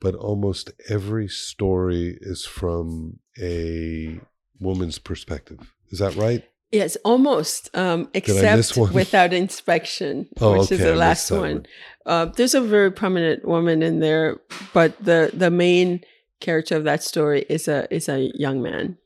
but 0.00 0.14
almost 0.14 0.70
every 0.88 1.28
story 1.28 2.18
is 2.20 2.44
from 2.46 3.18
a 3.40 4.20
woman's 4.60 4.98
perspective. 4.98 5.74
Is 5.90 5.98
that 5.98 6.14
right? 6.16 6.44
Yes, 6.72 6.96
almost. 7.04 7.76
Um, 7.76 8.08
except 8.14 8.76
without 8.94 9.32
inspection, 9.32 10.28
Oh, 10.40 10.52
which 10.52 10.70
is 10.70 10.80
okay, 10.80 10.88
I 10.88 10.92
the 10.92 10.96
last 10.96 11.30
one. 11.30 11.40
one. 11.40 11.66
Uh, 12.06 12.24
there's 12.26 12.54
a 12.54 12.60
very 12.60 12.92
prominent 12.92 13.44
woman 13.44 13.82
in 13.82 13.98
there, 13.98 14.38
but 14.72 15.02
the 15.04 15.30
the 15.34 15.50
main 15.50 16.04
character 16.38 16.76
of 16.76 16.84
that 16.84 17.02
story 17.02 17.44
is 17.48 17.66
a 17.66 17.92
is 17.92 18.08
a 18.08 18.30
young 18.34 18.62
man. 18.62 18.96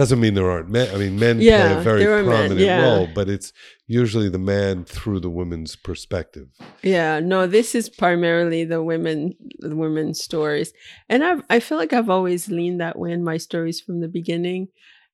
Doesn't 0.00 0.18
mean 0.18 0.32
there 0.32 0.50
aren't 0.50 0.70
men. 0.70 0.88
I 0.94 0.96
mean, 0.96 1.18
men 1.18 1.40
play 1.40 1.72
a 1.72 1.80
very 1.82 2.06
men, 2.06 2.24
prominent 2.24 2.58
yeah. 2.60 2.80
role, 2.80 3.06
but 3.14 3.28
it's 3.28 3.52
usually 3.86 4.30
the 4.30 4.38
man 4.38 4.86
through 4.86 5.20
the 5.20 5.28
woman's 5.28 5.76
perspective. 5.76 6.48
Yeah, 6.82 7.20
no, 7.20 7.46
this 7.46 7.74
is 7.74 7.90
primarily 7.90 8.64
the 8.64 8.82
women, 8.82 9.34
the 9.58 9.76
women's 9.76 10.24
stories, 10.24 10.72
and 11.10 11.22
I 11.22 11.42
I 11.50 11.60
feel 11.60 11.76
like 11.76 11.92
I've 11.92 12.08
always 12.08 12.48
leaned 12.48 12.80
that 12.80 12.98
way 12.98 13.12
in 13.12 13.22
my 13.22 13.36
stories 13.36 13.78
from 13.78 14.00
the 14.00 14.08
beginning. 14.08 14.68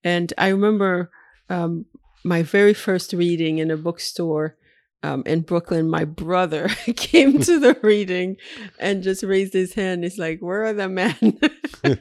And 0.04 0.32
I 0.38 0.50
remember 0.50 1.10
um, 1.50 1.86
my 2.22 2.44
very 2.44 2.72
first 2.72 3.12
reading 3.12 3.58
in 3.58 3.72
a 3.72 3.76
bookstore 3.76 4.56
um, 5.02 5.24
in 5.26 5.40
Brooklyn, 5.40 5.90
my 5.90 6.04
brother 6.04 6.68
came 6.96 7.40
to 7.40 7.58
the 7.58 7.76
reading 7.82 8.36
and 8.78 9.02
just 9.02 9.24
raised 9.24 9.52
his 9.52 9.74
hand. 9.74 10.04
He's 10.04 10.16
like, 10.16 10.38
"Where 10.38 10.64
are 10.64 10.72
the 10.72 10.88
men?" 10.88 11.40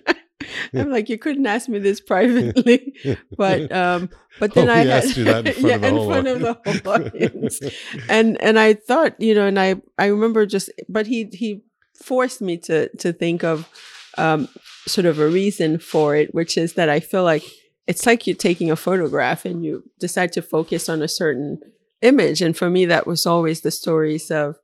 I'm 0.74 0.92
like, 0.92 1.10
"You 1.10 1.18
couldn't 1.18 1.46
ask 1.46 1.70
me 1.70 1.80
this 1.80 2.00
privately," 2.12 2.96
but 3.38 3.72
um, 3.72 4.10
but 4.40 4.54
then 4.54 4.70
Oh, 4.70 4.74
I 4.74 4.78
had 4.78 4.88
asked 4.88 5.18
you 5.18 5.26
that 5.26 5.48
in 5.48 5.54
front 5.54 5.68
yeah, 5.68 5.76
of 5.76 5.82
the 5.82 5.88
in 5.88 6.08
front 6.08 6.28
of 6.28 6.40
the 6.42 6.54
whole 6.54 6.94
audience, 6.94 7.60
and 8.10 8.42
and 8.42 8.60
I 8.60 8.74
thought, 8.74 9.20
you 9.20 9.34
know, 9.36 9.48
and 9.48 9.60
I 9.60 9.76
I 9.98 10.08
remember 10.08 10.46
just, 10.46 10.70
but 10.90 11.08
he 11.08 11.30
he 11.32 11.64
forced 11.94 12.42
me 12.42 12.58
to 12.58 12.90
to 12.98 13.14
think 13.14 13.44
of 13.44 13.68
um, 14.18 14.48
sort 14.88 15.06
of 15.06 15.20
a 15.20 15.28
reason 15.28 15.80
for 15.80 16.16
it, 16.16 16.34
which 16.34 16.58
is 16.58 16.74
that 16.74 16.90
I 16.90 17.00
feel 17.00 17.24
like 17.24 17.44
it's 17.88 18.06
like 18.06 18.26
you're 18.26 18.36
taking 18.36 18.72
a 18.72 18.76
photograph 18.76 19.46
and 19.46 19.64
you 19.64 19.84
decide 20.00 20.34
to 20.34 20.42
focus 20.42 20.90
on 20.90 21.02
a 21.02 21.08
certain 21.08 21.60
image. 22.02 22.42
And 22.42 22.56
for 22.58 22.70
me, 22.70 22.86
that 22.86 23.08
was 23.08 23.26
always 23.26 23.62
the 23.62 23.72
stories 23.72 24.32
of 24.32 24.56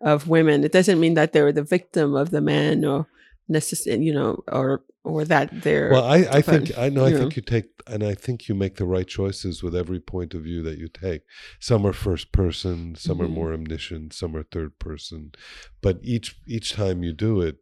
of 0.00 0.28
women. 0.28 0.64
It 0.64 0.72
doesn't 0.72 1.00
mean 1.00 1.14
that 1.14 1.32
they 1.32 1.42
were 1.42 1.52
the 1.52 1.62
victim 1.62 2.14
of 2.14 2.30
the 2.30 2.40
man 2.40 2.84
or 2.84 3.06
necessary, 3.48 3.98
you 4.00 4.14
know, 4.14 4.42
or 4.48 4.82
or 5.04 5.24
that 5.24 5.62
they're 5.62 5.90
Well, 5.92 6.04
I, 6.04 6.16
I 6.38 6.40
think 6.42 6.76
I 6.78 6.88
know. 6.88 7.04
I 7.04 7.12
think 7.12 7.36
you 7.36 7.42
take, 7.42 7.66
and 7.86 8.02
I 8.04 8.14
think 8.14 8.48
you 8.48 8.54
make 8.54 8.76
the 8.76 8.84
right 8.86 9.06
choices 9.08 9.62
with 9.62 9.74
every 9.74 10.00
point 10.00 10.34
of 10.34 10.42
view 10.42 10.62
that 10.62 10.78
you 10.78 10.88
take. 10.88 11.22
Some 11.58 11.86
are 11.86 11.92
first 11.92 12.32
person, 12.32 12.94
some 12.96 13.20
are 13.20 13.26
Mhm. 13.26 13.34
more 13.34 13.52
omniscient, 13.52 14.12
some 14.12 14.36
are 14.36 14.42
third 14.44 14.78
person, 14.78 15.32
but 15.80 15.98
each 16.02 16.36
each 16.46 16.72
time 16.74 17.02
you 17.02 17.12
do 17.12 17.40
it, 17.40 17.56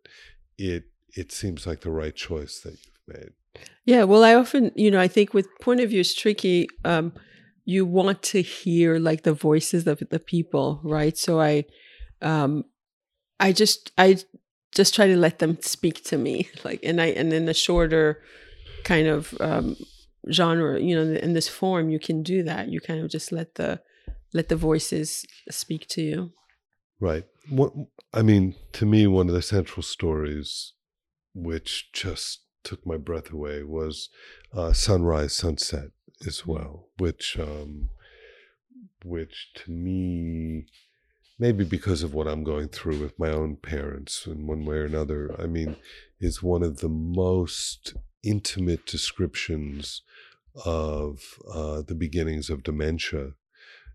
it 0.59 0.85
it 1.17 1.33
seems 1.33 1.67
like 1.67 1.81
the 1.81 1.91
right 1.91 2.15
choice 2.15 2.61
that 2.61 2.73
you've 2.73 3.17
made. 3.17 3.33
Yeah, 3.85 4.05
well, 4.05 4.23
I 4.25 4.35
often, 4.35 4.73
you 4.77 4.91
know, 4.91 5.01
I 5.01 5.09
think 5.09 5.33
with 5.33 5.49
point 5.61 5.81
of 5.81 5.89
view 5.91 6.01
is 6.01 6.15
tricky. 6.15 6.69
Um, 6.85 7.13
you 7.65 7.87
want 7.87 8.23
to 8.23 8.43
hear 8.43 8.99
like 8.99 9.23
the 9.23 9.33
voices 9.33 9.87
of 9.87 10.03
the 10.11 10.19
people, 10.19 10.81
right? 10.85 11.17
So 11.17 11.41
I, 11.41 11.65
um, 12.23 12.65
I 13.41 13.53
just, 13.53 13.93
I 13.97 14.17
just 14.75 14.95
try 14.95 15.07
to 15.07 15.17
let 15.17 15.39
them 15.39 15.59
speak 15.61 16.05
to 16.05 16.19
me, 16.19 16.49
like, 16.65 16.81
and 16.83 17.01
I, 17.01 17.07
and 17.07 17.33
in 17.33 17.49
a 17.49 17.55
shorter 17.55 18.23
kind 18.85 19.07
of 19.07 19.35
um, 19.41 19.77
genre, 20.31 20.81
you 20.81 20.95
know, 20.95 21.19
in 21.19 21.33
this 21.33 21.49
form, 21.49 21.91
you 21.91 21.99
can 21.99 22.23
do 22.23 22.43
that. 22.45 22.69
You 22.69 22.81
kind 22.81 23.01
of 23.01 23.11
just 23.11 23.33
let 23.33 23.57
the, 23.57 23.81
let 24.33 24.49
the 24.49 24.57
voices 24.57 25.25
speak 25.51 25.87
to 25.89 26.03
you. 26.03 26.33
Right. 27.01 27.25
What 27.49 27.73
I 28.13 28.23
mean, 28.23 28.55
to 28.73 28.87
me, 28.87 29.07
one 29.07 29.29
of 29.29 29.35
the 29.35 29.43
central 29.43 29.83
stories, 29.83 30.73
which 31.35 31.91
just 31.93 32.41
took 32.65 32.87
my 32.87 32.97
breath 32.97 33.33
away, 33.33 33.63
was 33.63 34.09
uh, 34.53 34.73
Sunrise, 34.73 35.35
Sunset 35.35 35.91
as 36.27 36.47
well, 36.47 36.89
which, 36.99 37.39
um, 37.39 37.91
which 39.05 39.51
to 39.57 39.71
me, 39.71 40.67
maybe 41.39 41.65
because 41.65 42.03
of 42.03 42.15
what 42.15 42.27
I'm 42.27 42.45
going 42.45 42.69
through 42.69 42.99
with 42.99 43.19
my 43.19 43.31
own 43.31 43.57
parents 43.57 44.27
in 44.27 44.47
one 44.47 44.65
way 44.65 44.77
or 44.77 44.85
another, 44.85 45.35
I 45.39 45.47
mean, 45.47 45.77
is 46.21 46.43
one 46.43 46.63
of 46.63 46.79
the 46.79 46.89
most 46.89 47.95
intimate 48.23 48.85
descriptions 48.87 50.03
of 50.65 51.39
uh, 51.53 51.83
the 51.83 51.95
beginnings 51.95 52.51
of 52.51 52.65
dementia 52.65 53.33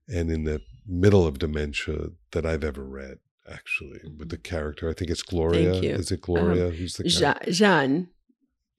and 0.07 0.31
in 0.31 0.43
the 0.45 0.61
middle 0.87 1.27
of 1.27 1.39
dementia 1.39 2.09
that 2.31 2.45
I've 2.45 2.63
ever 2.63 2.83
read. 2.83 3.19
Actually, 3.51 3.99
with 4.17 4.29
the 4.29 4.37
character, 4.37 4.89
I 4.89 4.93
think 4.93 5.11
it's 5.11 5.21
Gloria. 5.21 5.73
you. 5.81 5.89
Is 5.89 6.11
it 6.11 6.21
Gloria? 6.21 6.69
Who's 6.69 6.95
the 6.95 7.03
character? 7.03 7.51
Jean, 7.51 8.07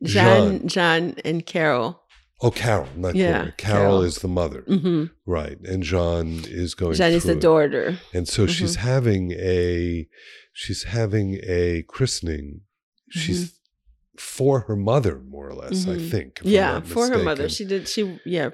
Jean. 0.02 0.58
Jean, 0.60 0.68
Jean, 0.68 1.14
and 1.22 1.44
Carol. 1.44 2.00
Oh, 2.40 2.50
Carol, 2.50 2.88
not 2.96 3.14
Yeah. 3.14 3.50
Carol, 3.52 3.52
Carol. 3.56 4.02
is 4.02 4.16
the 4.16 4.28
mother, 4.28 4.62
hmm 4.66 5.04
right? 5.24 5.58
And 5.60 5.82
Jean 5.82 6.42
is 6.46 6.74
going. 6.74 6.94
Jean 6.94 7.12
is 7.12 7.22
the 7.22 7.30
through 7.32 7.38
it. 7.38 7.40
daughter. 7.40 7.98
and 8.12 8.28
so 8.28 8.44
Mhm. 8.46 8.50
she's 8.50 8.74
having 8.76 9.32
a 9.32 10.08
she's 10.52 10.82
having 10.84 11.38
a 11.46 11.82
christening. 11.88 12.62
She's 13.10 13.44
Mm-hmm. 13.44 14.18
for 14.18 14.60
her 14.60 14.76
mother, 14.76 15.20
more 15.20 15.48
or 15.48 15.54
less. 15.54 15.86
I 15.86 15.96
Mhm. 15.96 16.10
think. 16.10 16.40
yeah, 16.44 16.80
for 16.80 17.08
her 17.08 17.22
mother. 17.22 17.48
She 17.48 17.64
did. 17.64 17.88
She 17.88 18.18
yeah, 18.26 18.50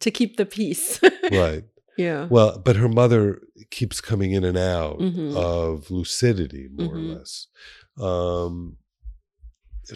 to 0.00 0.10
keep 0.10 0.36
the 0.36 0.44
peace. 0.46 1.00
right. 1.32 1.64
yeah. 1.96 2.26
Well, 2.28 2.58
but 2.58 2.76
her 2.76 2.88
mother 2.88 3.40
keeps 3.70 4.00
coming 4.00 4.32
in 4.32 4.44
and 4.44 4.58
out 4.58 4.98
Mhm. 4.98 5.34
of 5.36 5.90
lucidity, 5.90 6.68
more 6.72 6.94
or 6.96 6.98
less. 6.98 7.46
Um, 7.98 8.76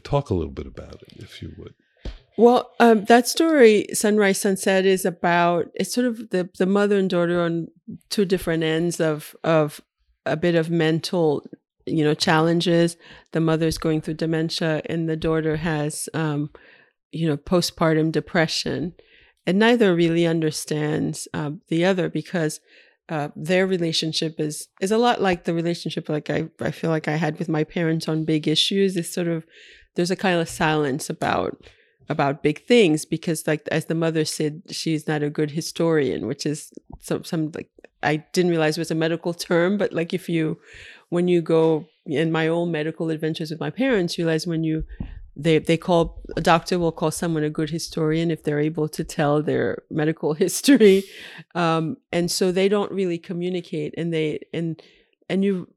talk 0.03 0.31
a 0.31 0.35
little 0.35 0.53
bit 0.53 0.67
about 0.67 1.03
it, 1.03 1.15
if 1.17 1.41
you 1.43 1.53
would. 1.59 1.75
Well, 2.39 2.73
um, 2.81 3.05
that 3.07 3.27
story, 3.27 3.87
Sunrise 3.95 4.41
Sunset, 4.41 4.85
is 4.85 5.07
about 5.07 5.71
it's 5.75 5.95
sort 5.95 6.07
of 6.07 6.31
the 6.31 6.51
the 6.59 6.67
mother 6.67 6.99
and 6.99 7.09
daughter 7.09 7.41
on 7.41 7.69
two 8.11 8.27
different 8.27 8.63
ends 8.63 9.01
of 9.01 9.35
of 9.43 9.81
a 10.27 10.37
bit 10.37 10.55
of 10.55 10.69
mental, 10.71 11.47
you 11.87 12.05
know, 12.05 12.15
challenges. 12.15 12.97
The 13.33 13.41
mother's 13.41 13.79
going 13.79 14.03
through 14.03 14.15
dementia, 14.15 14.83
and 14.87 15.09
the 15.09 15.17
daughter 15.17 15.57
has, 15.57 16.09
um, 16.13 16.51
you 17.11 17.27
know, 17.27 17.39
postpartum 17.39 18.13
depression, 18.13 18.93
and 19.47 19.59
neither 19.59 19.95
really 19.95 20.27
understands 20.27 21.29
um, 21.33 21.63
the 21.69 21.87
other 21.87 22.11
because 22.11 22.61
uh, 23.09 23.29
their 23.35 23.67
relationship 23.67 24.39
is 24.39 24.69
is 24.83 24.91
a 24.91 24.99
lot 24.99 25.23
like 25.23 25.45
the 25.45 25.55
relationship 25.55 26.11
like 26.11 26.29
I 26.29 26.49
I 26.61 26.71
feel 26.71 26.91
like 26.91 27.09
I 27.09 27.17
had 27.17 27.39
with 27.39 27.49
my 27.49 27.65
parents 27.65 28.09
on 28.09 28.27
big 28.27 28.47
issues. 28.47 28.95
It's 28.95 29.15
sort 29.15 29.29
of 29.29 29.47
there's 29.95 30.11
a 30.11 30.17
kind 30.17 30.39
of 30.39 30.51
silence 30.51 31.09
about 31.09 31.65
about 32.09 32.43
big 32.43 32.65
things 32.67 33.05
because 33.05 33.47
like 33.47 33.67
as 33.73 33.87
the 33.87 33.95
mother 33.95 34.25
said 34.25 34.63
she's 34.71 35.07
not 35.07 35.23
a 35.23 35.31
good 35.31 35.51
historian 35.51 36.27
which 36.27 36.47
is 36.47 36.73
some 37.01 37.25
some 37.25 37.51
like 37.55 37.71
i 38.03 38.17
didn't 38.33 38.51
realize 38.51 38.79
was 38.79 38.91
a 38.91 38.95
medical 38.95 39.35
term 39.35 39.77
but 39.77 39.93
like 39.93 40.15
if 40.15 40.29
you 40.29 40.59
when 41.09 41.29
you 41.29 41.41
go 41.41 41.87
in 42.05 42.31
my 42.31 42.47
own 42.47 42.71
medical 42.71 43.11
adventures 43.11 43.51
with 43.51 43.61
my 43.61 43.71
parents 43.71 44.17
you 44.17 44.25
realize 44.25 44.47
when 44.47 44.63
you 44.63 44.85
they 45.37 45.59
they 45.59 45.77
call 45.77 46.23
a 46.37 46.41
doctor 46.41 46.79
will 46.79 46.93
call 46.93 47.11
someone 47.11 47.45
a 47.45 47.51
good 47.51 47.69
historian 47.69 48.31
if 48.31 48.43
they're 48.43 48.59
able 48.59 48.89
to 48.89 49.05
tell 49.05 49.43
their 49.43 49.83
medical 49.91 50.33
history. 50.45 51.05
Um 51.55 51.99
and 52.11 52.31
so 52.31 52.51
they 52.51 52.69
don't 52.69 52.91
really 52.91 53.19
communicate 53.19 53.95
and 53.99 54.13
they 54.13 54.41
and 54.53 54.83
and 55.29 55.45
you 55.45 55.69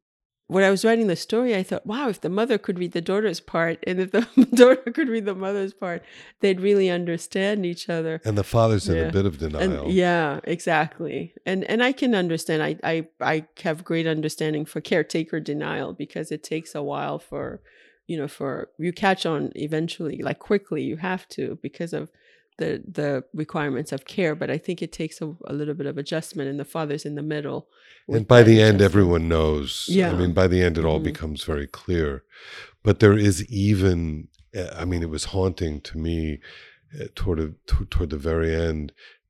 when 0.50 0.64
I 0.64 0.72
was 0.72 0.84
writing 0.84 1.06
the 1.06 1.16
story, 1.16 1.56
I 1.56 1.62
thought, 1.62 1.86
wow, 1.86 2.10
if 2.10 2.22
the 2.22 2.28
mother 2.30 2.58
could 2.58 2.80
read 2.80 2.94
the 2.94 3.02
daughter's 3.02 3.40
part 3.40 3.78
and 3.86 4.00
if 4.00 4.10
the 4.12 4.22
daughter 4.56 4.92
could 4.92 5.08
read 5.08 5.26
the 5.26 5.36
mother's 5.36 5.74
part, 5.76 6.04
they'd 6.40 6.60
really 6.60 6.90
understand 6.90 7.68
each 7.68 7.88
other. 7.88 8.20
And 8.26 8.36
the 8.36 8.44
father's 8.44 8.90
in 8.90 8.96
Yeah. 8.96 9.10
a 9.10 9.12
bit 9.12 9.28
of 9.28 9.38
denial. 9.38 9.84
And 9.86 9.94
yeah, 9.94 10.40
exactly. 10.46 11.34
And 11.46 11.64
and 11.66 11.84
I 11.84 11.92
can 11.92 12.16
understand. 12.16 12.64
I 12.64 12.78
I 12.84 13.08
I 13.22 13.46
have 13.64 13.84
great 13.84 14.08
understanding 14.08 14.66
for 14.66 14.82
caretaker 14.82 15.40
denial 15.40 15.94
because 15.94 16.32
it 16.32 16.42
takes 16.44 16.74
a 16.74 16.82
while 16.82 17.20
for, 17.20 17.62
you 18.08 18.18
know, 18.18 18.28
for 18.28 18.70
you 18.80 18.92
catch 18.92 19.28
on 19.28 19.52
eventually, 19.56 20.18
like 20.24 20.40
quickly. 20.40 20.82
You 20.82 20.98
have 20.98 21.28
to 21.30 21.60
because 21.62 21.94
of 21.94 22.10
the 22.60 22.72
the 23.00 23.10
requirements 23.44 23.92
of 23.96 24.02
care. 24.16 24.34
But 24.42 24.50
I 24.56 24.58
think 24.66 24.78
it 24.82 24.92
takes 25.02 25.18
a, 25.22 25.28
a 25.52 25.54
little 25.60 25.74
bit 25.80 25.88
of 25.92 25.98
adjustment, 25.98 26.50
and 26.50 26.60
the 26.60 26.72
father's 26.76 27.06
in 27.10 27.16
the 27.16 27.28
middle. 27.36 27.62
and 28.18 28.28
by 28.36 28.42
the 28.50 28.58
end, 28.68 28.82
everyone 28.90 29.26
knows. 29.36 29.86
yeah 30.00 30.12
I 30.12 30.16
mean, 30.22 30.34
by 30.42 30.48
the 30.54 30.62
end, 30.66 30.78
it 30.78 30.86
all 30.90 31.00
Mhm. 31.02 31.10
becomes 31.12 31.44
very 31.54 31.68
clear. 31.82 32.12
But 32.86 33.00
there 33.02 33.18
is 33.30 33.38
even, 33.70 34.00
uh, 34.60 34.72
I 34.82 34.84
mean, 34.90 35.02
it 35.04 35.10
was 35.18 35.26
haunting 35.36 35.76
to 35.90 35.98
me 36.08 36.40
uh, 37.00 37.06
toward, 37.20 37.40
a, 37.40 37.48
t- 37.70 37.86
toward 37.94 38.10
the 38.10 38.18
very 38.32 38.52
end 38.70 38.86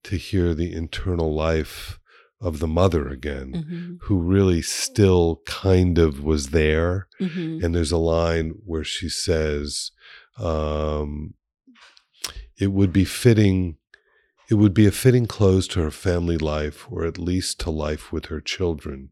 to 0.08 0.16
hear 0.16 0.48
the 0.54 0.72
internal 0.84 1.32
life 1.50 2.00
of 2.48 2.54
the 2.60 2.68
mother 2.82 3.04
again, 3.18 3.50
Mhm, 3.60 3.98
who 4.04 4.16
really 4.36 4.62
still 4.62 5.26
kind 5.46 5.98
of 6.06 6.12
was 6.32 6.44
there. 6.62 6.94
mhm. 7.20 7.62
And 7.62 7.70
there's 7.76 7.92
a 7.92 7.98
line 8.18 8.48
where 8.70 8.86
she 8.96 9.10
says, 9.10 9.92
um, 10.38 11.34
it 12.60 12.72
would 12.72 12.94
be 12.94 13.06
fitting 13.06 13.78
it 14.50 14.56
would 14.56 14.74
be 14.74 14.88
a 14.88 14.92
fitting 14.92 15.28
close 15.28 15.68
to 15.68 15.80
her 15.82 15.92
family 15.92 16.38
life 16.38 16.88
or 16.92 17.06
at 17.06 17.20
least 17.20 17.60
to 17.60 17.70
life 17.70 18.12
with 18.12 18.26
her 18.26 18.42
children. 18.42 19.12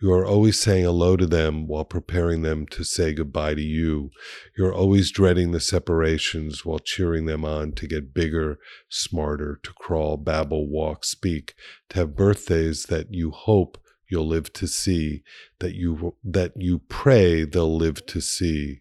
You 0.00 0.10
are 0.14 0.24
always 0.24 0.58
saying 0.58 0.84
hello 0.84 1.18
to 1.18 1.26
them 1.26 1.66
while 1.66 1.84
preparing 1.84 2.40
them 2.40 2.66
to 2.68 2.82
say 2.82 3.12
goodbye 3.12 3.52
to 3.56 3.60
you. 3.60 4.10
You're 4.56 4.72
always 4.72 5.10
dreading 5.10 5.52
the 5.52 5.60
separations 5.60 6.64
while 6.64 6.78
cheering 6.78 7.26
them 7.26 7.44
on 7.44 7.72
to 7.72 7.86
get 7.86 8.14
bigger 8.14 8.58
smarter 8.88 9.60
to 9.62 9.72
crawl 9.74 10.16
babble 10.16 10.66
walk 10.66 11.04
speak 11.04 11.54
to 11.90 11.98
have 11.98 12.16
birthdays 12.16 12.84
that 12.84 13.12
you 13.12 13.32
hope 13.32 13.76
you'll 14.08 14.26
live 14.26 14.50
to 14.54 14.66
see 14.66 15.22
that 15.60 15.74
you 15.74 16.16
that 16.24 16.52
you 16.56 16.78
pray 16.88 17.44
they'll 17.44 17.76
live 17.76 18.04
to 18.06 18.20
see 18.20 18.79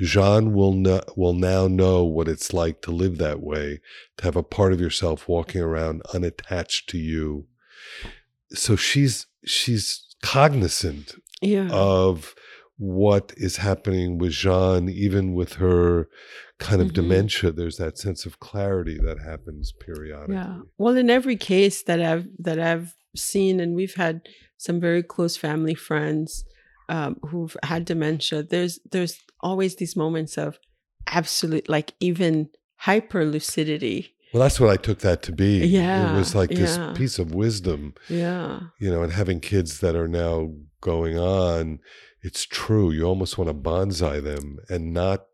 Jean 0.00 0.52
will 0.52 0.72
no, 0.72 1.00
will 1.16 1.34
now 1.34 1.68
know 1.68 2.04
what 2.04 2.28
it's 2.28 2.52
like 2.52 2.82
to 2.82 2.90
live 2.90 3.18
that 3.18 3.40
way, 3.40 3.80
to 4.18 4.24
have 4.24 4.36
a 4.36 4.42
part 4.42 4.72
of 4.72 4.80
yourself 4.80 5.28
walking 5.28 5.60
around 5.60 6.02
unattached 6.14 6.88
to 6.90 6.98
you. 6.98 7.46
So 8.52 8.76
she's 8.76 9.26
she's 9.44 10.04
cognizant 10.22 11.14
Yeah. 11.40 11.68
of 11.70 12.34
what 12.76 13.32
is 13.36 13.56
happening 13.58 14.18
with 14.18 14.32
Jean, 14.32 14.88
even 14.88 15.34
with 15.34 15.54
her 15.54 16.08
kind 16.58 16.80
of 16.82 16.88
Mhm. 16.88 16.92
dementia. 16.94 17.52
There's 17.52 17.76
that 17.76 17.98
sense 17.98 18.24
of 18.26 18.40
clarity 18.40 18.98
that 19.04 19.18
happens 19.20 19.72
periodically. 19.72 20.34
Yeah. 20.34 20.60
Well, 20.76 20.96
in 20.96 21.10
every 21.10 21.36
case 21.36 21.82
that 21.84 22.00
I've 22.00 22.26
that 22.38 22.58
I've 22.58 22.94
seen, 23.16 23.60
and 23.60 23.74
we've 23.74 23.94
had 23.94 24.22
some 24.56 24.80
very 24.80 25.02
close 25.02 25.36
family 25.36 25.74
friends 25.74 26.44
um, 26.88 27.18
who've 27.26 27.56
had 27.62 27.84
dementia. 27.84 28.42
There's 28.42 28.78
there's 28.90 29.18
always 29.40 29.76
these 29.76 29.96
moments 29.96 30.36
of 30.38 30.58
absolute, 31.06 31.68
like 31.68 31.94
even 32.00 32.48
hyper 32.76 33.24
lucidity. 33.24 34.14
Well, 34.32 34.42
that's 34.42 34.60
what 34.60 34.70
I 34.70 34.76
took 34.76 34.98
that 35.00 35.22
to 35.22 35.32
be. 35.32 35.66
Yeah, 35.66 36.12
It 36.14 36.18
was 36.18 36.34
like 36.34 36.50
this 36.50 36.76
yeah. 36.76 36.92
piece 36.94 37.18
of 37.18 37.34
wisdom, 37.34 37.94
Yeah. 38.10 38.60
you 38.78 38.90
know, 38.90 39.02
and 39.02 39.12
having 39.12 39.40
kids 39.40 39.80
that 39.80 39.96
are 39.96 40.08
now 40.08 40.52
going 40.82 41.18
on, 41.18 41.80
it's 42.22 42.44
true. 42.44 42.90
You 42.90 43.04
almost 43.04 43.38
want 43.38 43.48
to 43.48 43.54
bonsai 43.54 44.22
them 44.22 44.58
and 44.68 44.92
not 44.92 45.24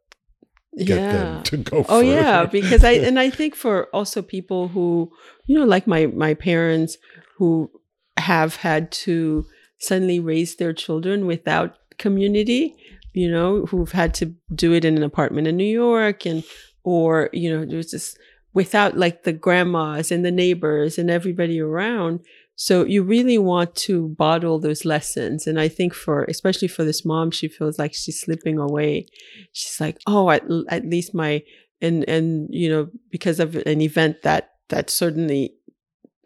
get 0.79 0.99
yeah. 1.01 1.13
them 1.13 1.43
to 1.45 1.57
go 1.57 1.85
Oh 1.89 2.01
yeah, 2.01 2.47
because 2.47 2.85
I 2.85 2.93
and 3.09 3.19
I 3.19 3.31
think 3.31 3.55
for 3.55 3.87
also 3.93 4.23
people 4.23 4.69
who 4.69 5.11
you 5.47 5.59
know 5.59 5.65
like 5.65 5.87
my 5.87 6.07
my 6.07 6.35
parents 6.35 6.97
who 7.39 7.71
have 8.17 8.57
had 8.57 8.91
to 8.93 9.45
suddenly 9.87 10.20
raise 10.20 10.57
their 10.57 10.72
children 10.72 11.26
without 11.26 11.76
community, 11.99 12.74
you 13.12 13.30
know, 13.30 13.66
who've 13.66 13.93
had 13.93 14.14
to 14.14 14.35
do 14.55 14.72
it 14.72 14.85
in 14.85 14.97
an 14.97 15.03
apartment 15.03 15.47
in 15.47 15.57
New 15.57 15.64
York 15.64 16.26
and 16.26 16.45
or 16.82 17.30
you 17.32 17.51
know 17.51 17.64
there's 17.64 17.93
this 17.93 18.16
without 18.55 18.97
like 18.97 19.24
the 19.24 19.32
grandmas 19.32 20.11
and 20.11 20.24
the 20.24 20.30
neighbors 20.30 20.97
and 20.99 21.11
everybody 21.11 21.61
around. 21.61 22.20
So 22.57 22.85
you 22.85 23.03
really 23.03 23.37
want 23.37 23.74
to 23.76 24.09
bottle 24.11 24.61
those 24.61 24.85
lessons. 24.85 25.47
And 25.47 25.61
I 25.61 25.66
think 25.66 25.93
for, 25.93 26.24
especially 26.24 26.68
for 26.68 26.85
this 26.85 27.05
mom, 27.05 27.32
she 27.32 27.49
feels 27.49 27.80
like 27.80 27.95
she's 27.95 28.20
slipping 28.20 28.59
away. 28.59 29.07
She's 29.53 29.80
like, 29.80 29.99
oh, 30.07 30.30
at, 30.30 30.45
at 30.68 30.87
least 30.87 31.14
my, 31.14 31.43
and, 31.80 32.09
and, 32.09 32.47
you 32.51 32.70
know, 32.70 32.91
because 33.11 33.41
of 33.41 33.57
an 33.57 33.80
event 33.80 34.22
that, 34.22 34.53
that 34.68 34.89
certainly 34.89 35.55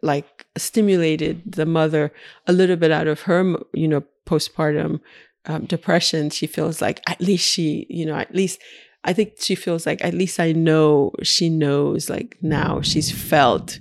like 0.01 0.45
stimulated 0.57 1.41
the 1.45 1.65
mother 1.65 2.11
a 2.47 2.53
little 2.53 2.75
bit 2.75 2.91
out 2.91 3.07
of 3.07 3.21
her, 3.21 3.55
you 3.73 3.87
know, 3.87 4.03
postpartum 4.25 4.99
um, 5.45 5.65
depression. 5.65 6.29
She 6.29 6.47
feels 6.47 6.81
like 6.81 7.01
at 7.07 7.21
least 7.21 7.47
she, 7.47 7.85
you 7.89 8.05
know, 8.05 8.15
at 8.15 8.33
least 8.33 8.59
I 9.03 9.13
think 9.13 9.35
she 9.39 9.55
feels 9.55 9.85
like 9.85 10.03
at 10.03 10.13
least 10.13 10.39
I 10.39 10.51
know 10.51 11.11
she 11.23 11.49
knows 11.49 12.09
like 12.09 12.37
now 12.41 12.81
she's 12.81 13.11
felt 13.11 13.79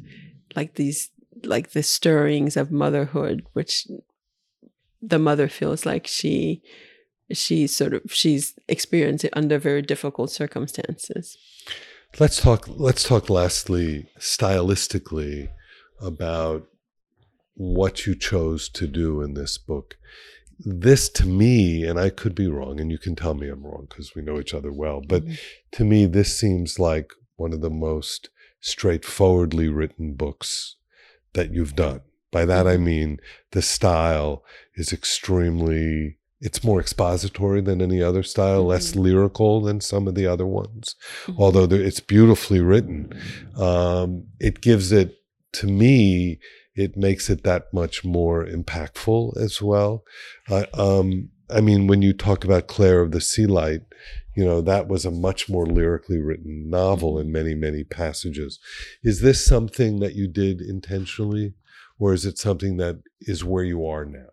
like 0.55 0.75
these 0.75 1.11
like 1.45 1.73
the 1.73 1.83
stirrings 1.83 2.57
of 2.57 2.73
motherhood 2.73 3.47
which 3.53 3.87
the 5.01 5.19
mother 5.19 5.49
feels 5.49 5.87
like 5.87 6.07
she 6.07 6.63
she 7.33 7.67
sort 7.67 7.95
of 7.95 8.03
she's 8.09 8.55
experienced 8.69 9.25
it 9.25 9.33
under 9.37 9.59
very 9.59 9.83
difficult 9.83 10.31
circumstances. 10.31 11.37
Let's 12.19 12.41
talk. 12.41 12.65
Let's 12.69 13.05
talk. 13.05 13.29
Lastly, 13.29 14.09
stylistically, 14.19 15.51
about 16.01 16.67
what 17.55 18.07
you 18.07 18.15
chose 18.15 18.69
to 18.69 18.87
do 18.87 19.21
in 19.21 19.35
this 19.35 19.59
book. 19.59 19.97
This, 20.61 21.09
to 21.11 21.27
me, 21.27 21.85
and 21.85 21.99
I 21.99 22.11
could 22.11 22.35
be 22.35 22.49
wrong, 22.49 22.81
and 22.81 22.91
you 22.91 22.99
can 22.99 23.15
tell 23.15 23.35
me 23.35 23.49
I'm 23.49 23.65
wrong 23.65 23.87
because 23.89 24.15
we 24.15 24.23
know 24.23 24.41
each 24.41 24.55
other 24.55 24.73
well. 24.73 25.01
But 25.01 25.25
mm-hmm. 25.25 25.35
to 25.73 25.85
me, 25.85 26.07
this 26.07 26.39
seems 26.39 26.79
like 26.79 27.13
one 27.37 27.53
of 27.53 27.61
the 27.61 27.71
most 27.71 28.31
straightforwardly 28.61 29.69
written 29.69 30.15
books 30.15 30.77
that 31.35 31.53
you've 31.53 31.77
done. 31.77 32.01
By 32.31 32.45
that 32.45 32.67
I 32.67 32.75
mm-hmm. 32.75 32.85
mean 32.85 33.21
the 33.53 33.63
style 33.63 34.45
is 34.75 34.93
extremely. 34.93 36.17
It's 36.41 36.63
more 36.63 36.81
expository 36.81 37.61
than 37.61 37.83
any 37.83 38.01
other 38.01 38.23
style, 38.23 38.65
less 38.65 38.93
mm-hmm. 38.93 39.01
lyrical 39.01 39.61
than 39.61 39.81
some 39.81 40.07
of 40.07 40.15
the 40.15 40.27
other 40.27 40.47
ones 40.47 40.95
although 41.37 41.65
it's 41.65 42.01
beautifully 42.01 42.61
written. 42.61 43.13
Um, 43.57 44.25
it 44.39 44.61
gives 44.61 44.93
it, 44.93 45.18
to 45.59 45.67
me, 45.67 46.39
it 46.75 46.97
makes 46.97 47.29
it 47.29 47.43
that 47.43 47.73
much 47.73 48.05
more 48.05 48.47
impactful 48.47 49.37
as 49.37 49.61
well. 49.61 50.05
I 50.49 50.67
um, 50.75 51.31
I 51.51 51.61
mean, 51.61 51.87
when 51.87 52.03
you 52.03 52.13
talk 52.13 52.45
about 52.45 52.69
Claire 52.69 53.01
of 53.01 53.11
the 53.11 53.21
Sea 53.21 53.47
Light, 53.47 53.81
you 54.37 54.45
know, 54.45 54.61
that 54.61 54.87
was 54.87 55.05
a 55.05 55.11
much 55.11 55.49
more 55.49 55.67
lyrically 55.67 56.21
written 56.21 56.71
novel 56.71 57.19
in 57.19 57.33
many, 57.33 57.55
many 57.55 57.83
passages. 57.83 58.61
Is 59.03 59.21
this 59.21 59.45
something 59.45 59.99
that 60.01 60.15
you 60.15 60.29
did 60.29 60.61
intentionally, 60.61 61.55
or 61.99 62.13
is 62.13 62.25
it 62.25 62.39
something 62.39 62.77
that 62.77 63.03
is 63.23 63.45
where 63.45 63.65
you 63.65 63.85
are 63.85 64.05
now? 64.05 64.29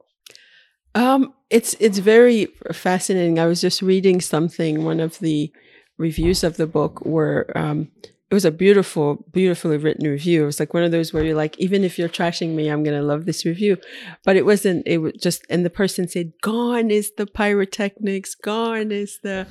Um, 0.94 1.34
it's 1.50 1.76
it's 1.80 1.98
very 1.98 2.46
fascinating. 2.72 3.40
I 3.40 3.48
was 3.48 3.62
just 3.62 3.82
reading 3.82 4.22
something, 4.22 4.86
one 4.86 5.00
of 5.00 5.18
the 5.20 5.52
reviews 5.98 6.44
of 6.44 6.58
the 6.58 6.68
book, 6.68 7.04
where 7.04 7.58
um, 7.58 7.90
it 8.36 8.44
was 8.44 8.44
a 8.44 8.52
beautiful, 8.52 9.26
beautifully 9.32 9.78
written 9.78 10.10
review. 10.10 10.44
It 10.44 10.46
was 10.46 10.60
like 10.60 10.74
one 10.74 10.84
of 10.84 10.92
those 10.92 11.14
where 11.14 11.24
you're 11.24 11.38
like, 11.38 11.58
even 11.58 11.86
if 11.86 11.98
you're 11.98 12.10
trashing 12.10 12.50
me, 12.50 12.68
I'm 12.68 12.84
gonna 12.84 13.02
love 13.02 13.26
this 13.26 13.46
review. 13.46 13.78
But 14.26 14.36
it 14.36 14.46
wasn't. 14.46 14.86
It 14.86 14.98
was 14.98 15.14
just, 15.14 15.46
and 15.50 15.64
the 15.64 15.70
person 15.70 16.10
said, 16.10 16.34
"Gone 16.42 16.92
is 16.92 17.14
the 17.16 17.28
pyrotechnics. 17.28 18.36
Gone 18.36 18.92
is 18.92 19.20
the," 19.24 19.48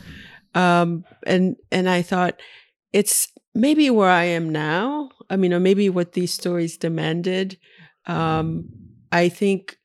um, 0.55 1.07
and 1.26 1.57
and 1.72 1.89
I 1.89 2.03
thought, 2.03 2.39
it's 2.93 3.32
maybe 3.55 3.89
where 3.89 4.11
I 4.11 4.24
am 4.24 4.51
now. 4.51 5.09
I 5.30 5.37
mean, 5.37 5.55
or 5.55 5.61
maybe 5.61 5.89
what 5.89 6.12
these 6.12 6.35
stories 6.35 6.76
demanded. 6.76 7.57
Um, 8.05 8.68
I 9.11 9.30
think 9.30 9.78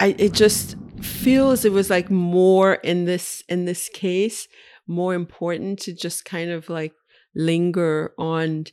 I 0.00 0.16
it 0.18 0.32
just 0.32 0.74
feels 1.00 1.64
it 1.64 1.70
was 1.70 1.88
like 1.88 2.10
more 2.10 2.74
in 2.74 3.04
this 3.04 3.44
in 3.48 3.64
this 3.64 3.88
case 3.88 4.48
more 4.88 5.14
important 5.14 5.78
to 5.78 5.94
just 5.94 6.24
kind 6.24 6.50
of 6.50 6.68
like 6.68 6.92
linger 7.34 8.12
on 8.18 8.64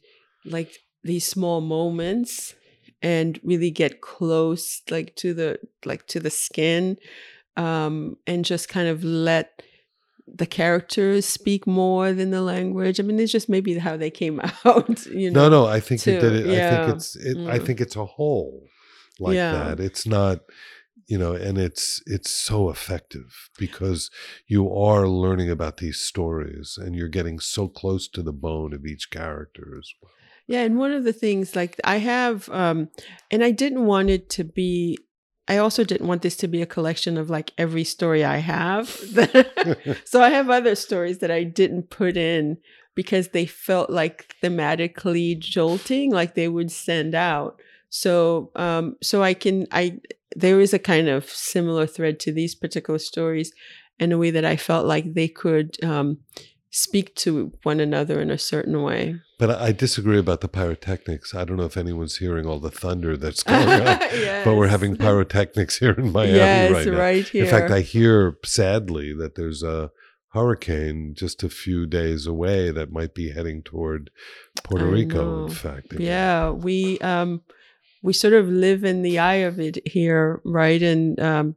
like 0.46 0.72
these 1.04 1.26
small 1.26 1.62
moments 1.62 2.56
and 3.02 3.40
really 3.44 3.70
get 3.72 4.02
close 4.02 4.82
like 4.90 5.16
to 5.16 5.34
the 5.34 5.60
like 5.86 6.08
to 6.08 6.20
the 6.20 6.30
skin 6.30 6.98
um 7.56 8.18
and 8.26 8.44
just 8.46 8.68
kind 8.70 8.88
of 8.88 9.04
let 9.04 9.62
the 10.28 10.46
characters 10.46 11.26
speak 11.26 11.66
more 11.66 12.12
than 12.12 12.32
the 12.32 12.42
language. 12.42 13.00
I 13.00 13.04
mean, 13.04 13.18
it's 13.18 13.32
just 13.32 13.48
maybe 13.48 13.78
how 13.78 13.96
they 13.96 14.10
came 14.12 14.42
out. 14.66 15.06
You 15.06 15.32
know, 15.32 15.48
no, 15.50 15.64
no, 15.64 15.68
I 15.68 15.80
think 15.80 16.06
you 16.06 16.20
did 16.20 16.34
it. 16.34 16.46
I 16.48 16.70
think 16.70 16.96
it's. 16.96 17.16
It, 17.16 17.38
I 17.48 17.58
Mm. 17.60 17.66
think 17.66 17.80
it's 17.82 17.96
a 17.96 18.06
whole 18.06 18.68
like 19.20 19.36
Yeah. 19.36 19.52
that. 19.54 19.80
It's 19.80 20.06
not, 20.06 20.42
you 21.08 21.18
know, 21.18 21.34
and 21.34 21.58
it's 21.58 22.02
it's 22.06 22.30
so 22.30 22.70
effective 22.70 23.50
because 23.58 24.12
you 24.46 24.72
are 24.74 25.08
learning 25.08 25.50
about 25.50 25.78
these 25.78 26.00
stories 26.00 26.78
and 26.80 26.96
you're 26.96 27.08
getting 27.08 27.40
so 27.40 27.68
close 27.68 28.08
to 28.10 28.22
the 28.22 28.34
bone 28.34 28.74
of 28.74 28.86
each 28.86 29.10
character 29.10 29.76
as 29.78 29.90
well. 30.02 30.12
Yeah, 30.48 30.62
and 30.62 30.78
one 30.78 30.92
of 30.92 31.04
the 31.04 31.14
things 31.14 31.56
like 31.56 31.80
I 31.84 31.98
have, 31.98 32.50
um, 32.50 32.90
and 33.32 33.44
I 33.44 33.52
didn't 33.52 33.86
want 33.86 34.10
it 34.10 34.30
to 34.32 34.44
be. 34.44 34.98
I 35.50 35.58
also 35.58 35.86
didn't 35.86 36.08
want 36.08 36.24
this 36.24 36.36
to 36.38 36.48
be 36.50 36.62
a 36.62 36.66
collection 36.66 37.18
of 37.18 37.30
like 37.30 37.54
every 37.58 37.86
story 37.86 38.26
I 38.26 38.38
have. 38.38 38.90
so 40.04 40.22
I 40.22 40.30
have 40.30 40.50
other 40.50 40.76
stories 40.76 41.20
that 41.20 41.32
I 41.32 41.46
didn't 41.46 41.90
put 41.90 42.18
in 42.18 42.58
because 42.96 43.30
they 43.30 43.46
felt 43.46 43.90
like 43.90 44.36
thematically 44.44 45.40
jolting, 45.40 46.12
like 46.12 46.36
they 46.36 46.50
would 46.50 46.70
send 46.70 47.16
out. 47.16 47.62
So, 47.90 48.52
um, 48.58 48.98
so 49.02 49.24
I 49.24 49.34
can, 49.34 49.68
I 49.72 50.00
there 50.38 50.60
is 50.60 50.74
a 50.74 50.80
kind 50.80 51.10
of 51.10 51.28
similar 51.30 51.88
thread 51.88 52.20
to 52.22 52.32
these 52.32 52.54
particular 52.54 53.00
stories, 53.00 53.52
in 54.00 54.12
a 54.12 54.18
way 54.18 54.30
that 54.30 54.46
I 54.46 54.56
felt 54.56 54.86
like 54.86 55.14
they 55.14 55.28
could 55.28 55.84
um, 55.84 56.20
speak 56.70 57.16
to 57.16 57.52
one 57.64 57.80
another 57.80 58.22
in 58.22 58.30
a 58.30 58.38
certain 58.38 58.84
way. 58.84 59.16
But 59.40 59.50
I 59.50 59.72
disagree 59.72 60.20
about 60.20 60.42
the 60.42 60.48
pyrotechnics. 60.48 61.34
I 61.34 61.44
don't 61.44 61.58
know 61.58 61.64
if 61.64 61.78
anyone's 61.78 62.18
hearing 62.18 62.46
all 62.46 62.60
the 62.60 62.72
thunder 62.72 63.18
that's 63.18 63.44
going 63.44 63.68
on. 63.68 64.00
But 64.46 64.56
we're 64.56 64.68
having 64.68 64.96
pyrotechnics 64.96 65.80
here 65.80 65.92
in 65.92 66.12
Miami 66.12 66.38
yes, 66.38 66.72
right 66.72 66.88
now. 66.88 66.98
right 66.98 67.28
here. 67.28 67.44
In 67.44 67.50
fact, 67.50 67.72
I 67.72 67.82
hear 67.82 68.38
sadly 68.46 69.14
that 69.14 69.36
there's 69.36 69.62
a 69.62 69.92
hurricane 70.34 71.14
just 71.18 71.44
a 71.44 71.50
few 71.50 71.86
days 71.86 72.28
away 72.28 72.72
that 72.72 72.92
might 72.92 73.14
be 73.14 73.32
heading 73.32 73.64
toward 73.64 74.12
Puerto 74.64 74.86
Rico. 74.86 75.48
In 75.48 75.52
fact, 75.52 75.94
yeah, 76.00 76.52
we 76.52 77.00
um 77.00 77.42
we 78.02 78.14
sort 78.14 78.34
of 78.34 78.48
live 78.48 78.84
in 78.84 79.02
the 79.02 79.20
eye 79.20 79.36
of 79.36 79.60
it 79.60 79.88
here, 79.88 80.42
right? 80.44 80.82
And 80.82 81.20
um 81.20 81.56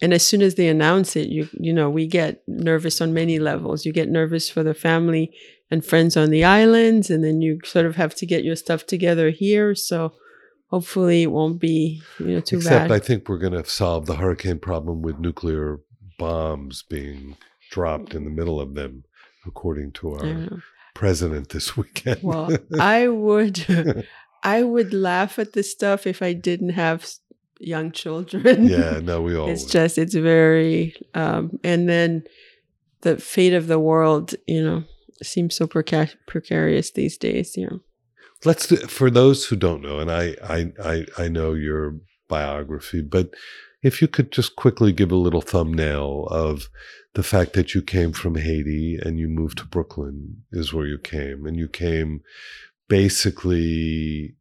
and 0.00 0.12
as 0.12 0.26
soon 0.26 0.42
as 0.42 0.56
they 0.56 0.68
announce 0.68 1.16
it, 1.16 1.28
you 1.28 1.48
you 1.52 1.72
know, 1.72 1.88
we 1.88 2.06
get 2.06 2.42
nervous 2.46 3.00
on 3.00 3.14
many 3.14 3.38
levels. 3.38 3.86
You 3.86 3.92
get 3.92 4.08
nervous 4.08 4.50
for 4.50 4.62
the 4.62 4.74
family 4.74 5.32
and 5.70 5.84
friends 5.84 6.16
on 6.16 6.30
the 6.30 6.44
islands, 6.44 7.10
and 7.10 7.24
then 7.24 7.40
you 7.40 7.60
sort 7.64 7.86
of 7.86 7.96
have 7.96 8.14
to 8.16 8.26
get 8.26 8.44
your 8.44 8.56
stuff 8.56 8.86
together 8.86 9.30
here. 9.30 9.74
So 9.74 10.12
hopefully 10.72 11.22
it 11.22 11.30
won't 11.30 11.60
be, 11.60 12.02
you 12.18 12.26
know, 12.26 12.40
too 12.40 12.56
Except 12.56 12.70
bad. 12.70 12.84
Except 12.86 13.02
I 13.02 13.06
think 13.06 13.28
we're 13.28 13.38
going 13.38 13.52
to 13.62 13.64
solve 13.64 14.06
the 14.06 14.16
hurricane 14.16 14.58
problem 14.58 15.02
with 15.02 15.18
nuclear 15.18 15.80
bombs 16.18 16.82
being 16.82 17.36
dropped 17.70 18.14
in 18.14 18.24
the 18.24 18.30
middle 18.30 18.60
of 18.60 18.74
them, 18.74 19.04
according 19.46 19.92
to 19.92 20.14
our 20.14 20.62
president 20.94 21.50
this 21.50 21.76
weekend. 21.76 22.22
Well, 22.22 22.56
I 22.78 23.08
would 23.08 24.06
I 24.42 24.62
would 24.62 24.92
laugh 24.92 25.38
at 25.38 25.52
this 25.52 25.70
stuff 25.70 26.06
if 26.06 26.22
I 26.22 26.32
didn't 26.32 26.70
have 26.70 27.06
young 27.60 27.92
children. 27.92 28.66
Yeah, 28.66 29.00
no, 29.02 29.22
we 29.22 29.36
all. 29.36 29.48
it's 29.48 29.64
would. 29.64 29.72
just 29.72 29.98
it's 29.98 30.14
very 30.14 30.94
um, 31.14 31.58
and 31.62 31.88
then 31.88 32.24
the 33.02 33.16
fate 33.18 33.54
of 33.54 33.66
the 33.66 33.78
world, 33.78 34.34
you 34.46 34.62
know, 34.62 34.84
seems 35.22 35.54
so 35.54 35.66
preca- 35.66 36.16
precarious 36.26 36.90
these 36.90 37.16
days. 37.16 37.56
You 37.56 37.66
know. 37.66 37.80
Let's 38.44 38.66
do, 38.66 38.76
for 38.76 39.10
those 39.10 39.46
who 39.46 39.56
don't 39.56 39.82
know, 39.82 40.00
and 40.00 40.10
I, 40.10 40.36
I, 40.42 40.72
I, 40.82 41.06
I 41.16 41.28
know 41.28 41.54
your 41.54 41.96
biography, 42.28 43.00
but 43.00 43.30
if 43.82 44.02
you 44.02 44.08
could 44.08 44.32
just 44.32 44.56
quickly 44.56 44.92
give 44.92 45.12
a 45.12 45.16
little 45.16 45.40
thumbnail 45.40 46.26
of 46.30 46.68
the 47.14 47.22
fact 47.22 47.52
that 47.52 47.74
you 47.74 47.82
came 47.82 48.12
from 48.12 48.36
Haiti 48.36 48.98
and 49.00 49.18
you 49.18 49.28
moved 49.28 49.58
to 49.58 49.66
Brooklyn 49.66 50.42
is 50.50 50.72
where 50.72 50.86
you 50.86 50.98
came, 50.98 51.46
and 51.46 51.56
you 51.56 51.68
came 51.68 52.22
basically 52.92 54.34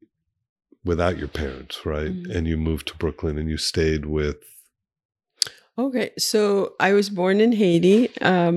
without 0.83 1.17
your 1.17 1.27
parents, 1.43 1.85
right? 1.85 2.11
Mhm. 2.11 2.35
And 2.35 2.47
you 2.47 2.57
moved 2.57 2.87
to 2.89 2.95
Brooklyn 2.97 3.37
and 3.37 3.49
you 3.49 3.57
stayed 3.57 4.05
with. 4.05 4.37
Okay, 5.77 6.09
so 6.17 6.41
I 6.79 6.91
was 6.93 7.09
born 7.09 7.39
in 7.45 7.53
Haiti 7.53 7.99
um, 8.21 8.55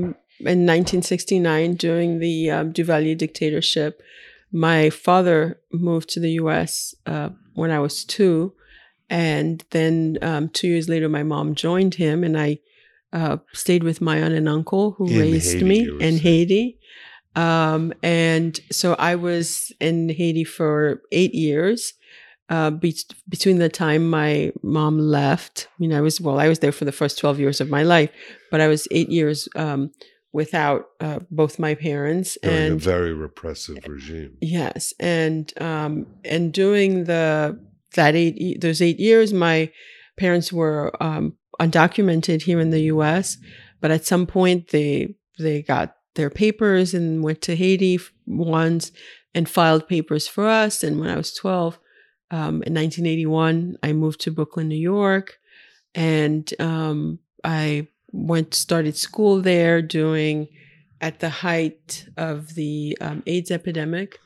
in 0.52 0.66
1969 0.66 1.76
during 1.76 2.18
the 2.18 2.50
um, 2.50 2.72
Duvalier 2.72 3.16
dictatorship. 3.16 4.02
My 4.50 4.90
father 4.90 5.60
moved 5.72 6.08
to 6.14 6.20
the 6.20 6.32
U.S. 6.42 6.94
Uh, 7.06 7.30
when 7.54 7.70
I 7.70 7.78
was 7.86 8.04
two, 8.04 8.52
and 9.08 9.64
then 9.70 10.18
um, 10.22 10.48
two 10.48 10.68
years 10.68 10.88
later, 10.88 11.08
my 11.08 11.22
mom 11.22 11.54
joined 11.54 11.94
him, 11.94 12.24
and 12.24 12.36
I 12.48 12.58
uh, 13.12 13.36
stayed 13.52 13.84
with 13.84 14.00
my 14.00 14.16
aunt 14.24 14.34
and 14.34 14.48
uncle 14.48 14.92
who 14.96 15.06
In 15.08 15.18
raised 15.20 15.52
Haiti, 15.52 15.64
me 15.64 15.78
in 15.88 15.98
saying. 16.00 16.18
Haiti. 16.18 16.78
Um, 17.36 17.92
and 18.02 18.58
so 18.70 18.94
I 18.94 19.16
was 19.16 19.72
in 19.80 20.08
Haiti 20.08 20.44
for 20.44 21.02
eight 21.10 21.34
years 21.34 21.94
uh, 22.48 22.70
be- 22.70 22.96
between 23.28 23.58
the 23.58 23.68
time 23.68 24.08
my 24.08 24.52
mom 24.62 24.98
left, 24.98 25.68
I 25.70 25.74
mean, 25.78 25.94
I 25.94 26.00
was, 26.00 26.20
well, 26.20 26.38
I 26.38 26.48
was 26.48 26.58
there 26.58 26.72
for 26.72 26.84
the 26.84 26.92
first 26.92 27.18
12 27.18 27.40
years 27.40 27.60
of 27.60 27.70
my 27.70 27.82
life, 27.82 28.10
but 28.50 28.60
I 28.60 28.66
was 28.66 28.86
eight 28.90 29.08
years 29.08 29.48
um, 29.56 29.92
without 30.32 30.86
uh, 31.00 31.20
both 31.30 31.58
my 31.58 31.74
parents. 31.74 32.36
During 32.42 32.72
a 32.72 32.76
very 32.76 33.14
repressive 33.14 33.78
regime. 33.88 34.36
yes. 34.40 34.92
And, 35.00 35.52
um, 35.60 36.06
and 36.24 36.52
doing 36.52 37.04
the, 37.04 37.58
that 37.94 38.14
eight, 38.14 38.60
those 38.60 38.82
eight 38.82 39.00
years, 39.00 39.32
my 39.32 39.70
parents 40.18 40.52
were 40.52 40.92
um, 41.02 41.36
undocumented 41.60 42.42
here 42.42 42.60
in 42.60 42.70
the 42.70 42.82
US, 42.82 43.38
but 43.80 43.90
at 43.90 44.04
some 44.04 44.26
point 44.26 44.68
they, 44.68 45.14
they 45.38 45.62
got 45.62 45.96
their 46.14 46.30
papers 46.30 46.94
and 46.94 47.22
went 47.22 47.40
to 47.42 47.56
Haiti 47.56 47.98
once 48.26 48.92
and 49.34 49.48
filed 49.48 49.88
papers 49.88 50.28
for 50.28 50.46
us. 50.46 50.82
And 50.82 51.00
when 51.00 51.10
I 51.10 51.16
was 51.16 51.34
12, 51.34 51.78
um, 52.30 52.62
in 52.62 52.74
1981, 52.74 53.76
I 53.82 53.92
moved 53.92 54.20
to 54.22 54.30
Brooklyn, 54.30 54.68
New 54.68 54.76
York, 54.76 55.38
and 55.94 56.52
um, 56.58 57.18
I 57.42 57.88
went 58.12 58.54
started 58.54 58.96
school 58.96 59.40
there 59.40 59.82
doing 59.82 60.48
at 61.00 61.20
the 61.20 61.28
height 61.28 62.06
of 62.16 62.54
the 62.54 62.96
um, 63.00 63.22
AIDS 63.26 63.50
epidemic, 63.50 64.18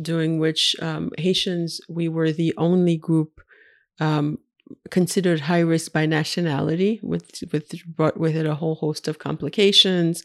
during 0.00 0.38
which 0.38 0.76
um, 0.80 1.10
Haitians 1.18 1.80
we 1.88 2.08
were 2.08 2.32
the 2.32 2.54
only 2.56 2.96
group 2.96 3.40
um, 4.00 4.38
considered 4.90 5.40
high 5.40 5.60
risk 5.60 5.92
by 5.92 6.06
nationality, 6.06 7.00
with 7.02 7.42
with 7.52 7.74
brought 7.86 8.18
with 8.18 8.36
it 8.36 8.46
a 8.46 8.54
whole 8.54 8.76
host 8.76 9.08
of 9.08 9.18
complications. 9.18 10.22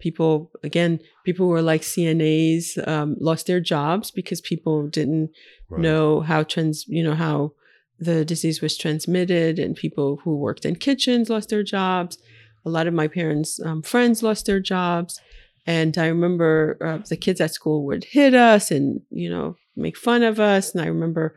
People 0.00 0.50
again, 0.64 1.00
people 1.24 1.46
who 1.46 1.50
were 1.52 1.62
like 1.62 1.82
CNAs 1.82 2.86
um, 2.88 3.16
lost 3.20 3.46
their 3.46 3.60
jobs 3.60 4.10
because 4.10 4.40
people 4.40 4.88
didn't 4.88 5.30
Right. 5.68 5.82
know 5.82 6.20
how 6.20 6.42
trans 6.42 6.84
you 6.88 7.04
know 7.04 7.14
how 7.14 7.52
the 8.00 8.24
disease 8.24 8.60
was 8.60 8.76
transmitted 8.76 9.58
and 9.60 9.76
people 9.76 10.16
who 10.24 10.36
worked 10.36 10.64
in 10.64 10.74
kitchens 10.74 11.30
lost 11.30 11.48
their 11.50 11.62
jobs. 11.62 12.18
A 12.64 12.70
lot 12.70 12.88
of 12.88 12.94
my 12.94 13.06
parents 13.06 13.60
um, 13.64 13.82
friends 13.82 14.22
lost 14.22 14.46
their 14.46 14.58
jobs. 14.60 15.20
And 15.66 15.96
i 15.98 16.06
remember 16.06 16.76
uh, 16.84 16.98
the 17.08 17.16
kids 17.16 17.40
at 17.40 17.54
school 17.54 17.84
would 17.86 18.04
hit 18.04 18.34
us 18.34 18.70
and 18.72 19.02
you 19.10 19.30
know 19.30 19.56
make 19.76 19.96
fun 19.96 20.22
of 20.24 20.40
us. 20.40 20.72
And 20.74 20.82
i 20.82 20.86
remember 20.86 21.36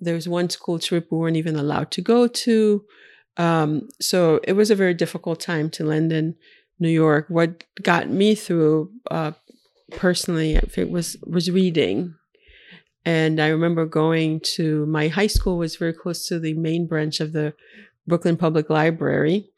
there 0.00 0.14
was 0.14 0.28
one 0.28 0.50
school 0.50 0.78
trip 0.78 1.06
we 1.10 1.16
weren't 1.18 1.36
even 1.36 1.56
allowed 1.56 1.90
to 1.92 2.02
go 2.02 2.26
to. 2.26 2.84
Um, 3.36 3.88
so 4.00 4.40
it 4.44 4.54
was 4.54 4.70
a 4.70 4.74
very 4.82 4.94
difficult 4.94 5.40
time 5.40 5.70
to 5.70 5.84
land 5.84 6.12
in 6.12 6.34
new 6.80 6.88
york 6.88 7.26
what 7.28 7.64
got 7.82 8.08
me 8.08 8.34
through 8.34 8.90
uh, 9.10 9.32
personally 9.92 10.54
it 10.54 10.90
was 10.90 11.16
was 11.26 11.50
reading 11.50 12.14
and 13.04 13.40
I 13.40 13.48
remember 13.48 13.86
going 13.86 14.40
to 14.56 14.84
my 14.86 15.08
high 15.08 15.26
school 15.26 15.56
was 15.56 15.76
very 15.76 15.92
close 15.92 16.26
to 16.28 16.38
the 16.38 16.54
main 16.54 16.86
branch 16.86 17.20
of 17.20 17.32
the 17.32 17.54
Brooklyn 18.06 18.36
Public 18.36 18.68
Library, 18.68 19.48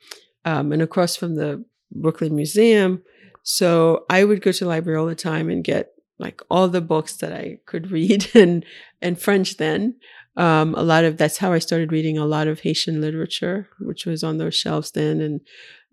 um, 0.45 0.73
and 0.73 0.83
across 0.83 1.16
from 1.16 1.35
the 1.35 1.64
Brooklyn 1.91 2.37
Museum. 2.37 3.03
So 3.43 4.05
I 4.09 4.25
would 4.25 4.43
go 4.43 4.53
to 4.53 4.64
the 4.64 4.68
library 4.68 4.99
all 4.99 5.07
the 5.07 5.14
time 5.14 5.51
and 5.51 5.64
get 5.64 5.93
like 6.18 6.41
all 6.49 6.68
the 6.68 6.81
books 6.81 7.16
that 7.16 7.33
I 7.33 7.59
could 7.66 7.91
read 7.91 8.31
and 8.35 8.64
and 9.01 9.20
French 9.20 9.57
then. 9.57 9.97
Um, 10.35 10.75
a 10.77 10.83
lot 10.83 11.05
of 11.05 11.18
that's 11.18 11.39
how 11.39 11.53
I 11.53 11.59
started 11.59 11.93
reading 11.93 12.16
a 12.16 12.25
lot 12.25 12.49
of 12.49 12.61
Haitian 12.61 13.01
literature, 13.01 13.68
which 13.81 14.07
was 14.07 14.23
on 14.25 14.39
those 14.39 14.55
shelves 14.55 14.93
then, 14.93 15.20
and 15.20 15.41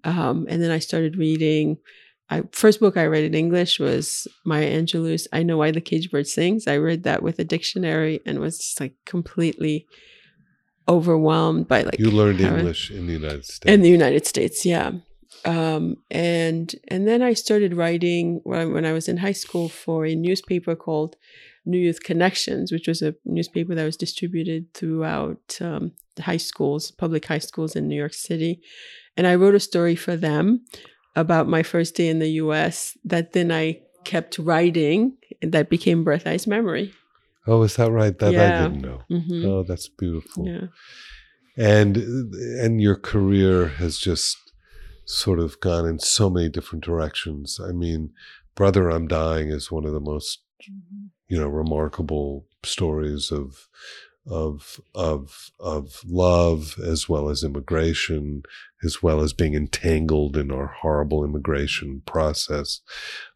um, 0.04 0.46
and 0.50 0.62
then 0.62 0.72
I 0.72 0.80
started 0.80 1.18
reading. 1.18 1.78
I, 2.32 2.44
first 2.52 2.80
book 2.80 2.96
I 2.96 3.06
read 3.06 3.24
in 3.24 3.34
English 3.34 3.80
was 3.80 4.28
Maya 4.46 4.70
Angelou's 4.70 5.28
"I 5.34 5.44
Know 5.44 5.58
Why 5.58 5.72
the 5.72 5.82
Cage 5.82 6.12
Bird 6.12 6.28
Sings." 6.28 6.68
I 6.68 6.78
read 6.78 7.04
that 7.04 7.24
with 7.24 7.40
a 7.40 7.44
dictionary 7.44 8.22
and 8.26 8.40
was 8.40 8.60
just 8.60 8.80
like 8.80 8.94
completely 9.06 9.88
overwhelmed 10.88 11.68
by 11.68 11.84
like 11.84 12.00
You 12.00 12.12
learned 12.12 12.42
English 12.42 12.92
in 12.92 13.08
the 13.08 13.14
United 13.14 13.46
States. 13.46 13.74
in 13.74 13.82
the 13.82 13.90
United 13.90 14.26
States, 14.26 14.66
yeah. 14.66 14.92
Um, 15.46 15.98
and 16.12 16.74
and 16.88 17.08
then 17.08 17.22
I 17.22 17.34
started 17.34 17.74
writing 17.74 18.42
when 18.44 18.74
when 18.74 18.86
I 18.86 18.94
was 18.94 19.08
in 19.08 19.18
high 19.18 19.32
school 19.32 19.70
for 19.70 20.06
a 20.06 20.16
newspaper 20.16 20.76
called 20.76 21.16
New 21.66 21.78
Youth 21.78 22.04
Connections, 22.04 22.72
which 22.72 22.88
was 22.88 23.02
a 23.02 23.16
newspaper 23.26 23.76
that 23.76 23.86
was 23.86 23.98
distributed 23.98 24.74
throughout 24.74 25.58
um, 25.62 25.94
the 26.16 26.24
high 26.24 26.38
schools, 26.38 26.92
public 26.92 27.26
high 27.26 27.40
schools 27.40 27.76
in 27.76 27.88
New 27.88 27.96
York 27.96 28.14
City. 28.14 28.62
And 29.20 29.28
I 29.28 29.36
wrote 29.36 29.54
a 29.56 29.60
story 29.60 29.96
for 29.96 30.16
them 30.16 30.64
about 31.14 31.50
my 31.50 31.62
first 31.62 31.96
day 32.00 32.08
in 32.08 32.20
the 32.20 32.32
U.S. 32.44 32.98
that 33.04 33.34
then 33.34 33.52
I 33.52 33.82
kept 34.06 34.40
writing, 34.40 35.18
and 35.42 35.52
that 35.52 35.70
became 35.70 36.06
Breath 36.06 36.26
Eyes 36.26 36.48
Memory. 36.48 36.94
oh, 37.46 37.64
is 37.64 37.76
that 37.76 37.92
right? 37.92 38.18
That 38.20 38.34
I 38.40 38.48
didn't 38.64 38.82
know. 38.82 39.02
hmm 39.10 39.44
Oh, 39.46 39.64
that's 39.64 39.90
beautiful. 39.90 40.48
Yeah. 40.48 40.68
and 41.58 41.98
and 42.64 42.80
your 42.80 42.96
career 42.96 43.68
has 43.82 43.98
just 43.98 44.38
sort 45.06 45.40
of 45.40 45.60
gone 45.60 45.86
in 45.92 46.00
so 46.00 46.30
many 46.30 46.48
different 46.48 46.84
directions 46.86 47.60
i 47.70 47.72
mean 47.72 48.12
brother 48.56 48.90
i'm 48.90 49.08
dying 49.08 49.50
is 49.50 49.72
one 49.72 49.84
of 49.86 49.92
the 49.92 50.00
most 50.14 50.40
you 51.28 51.38
know 51.40 51.50
remarkable 51.50 52.46
stories 52.64 53.32
of 53.32 53.68
of 54.28 54.80
of 54.94 55.50
of 55.60 56.02
love 56.06 56.76
as 56.94 57.10
well 57.10 57.28
as 57.30 57.44
immigration 57.44 58.44
as 58.84 59.04
well 59.04 59.22
as 59.22 59.34
being 59.34 59.54
entangled 59.56 60.38
in 60.38 60.52
our 60.52 60.68
horrible 60.68 61.24
immigration 61.24 62.02
process 62.06 62.82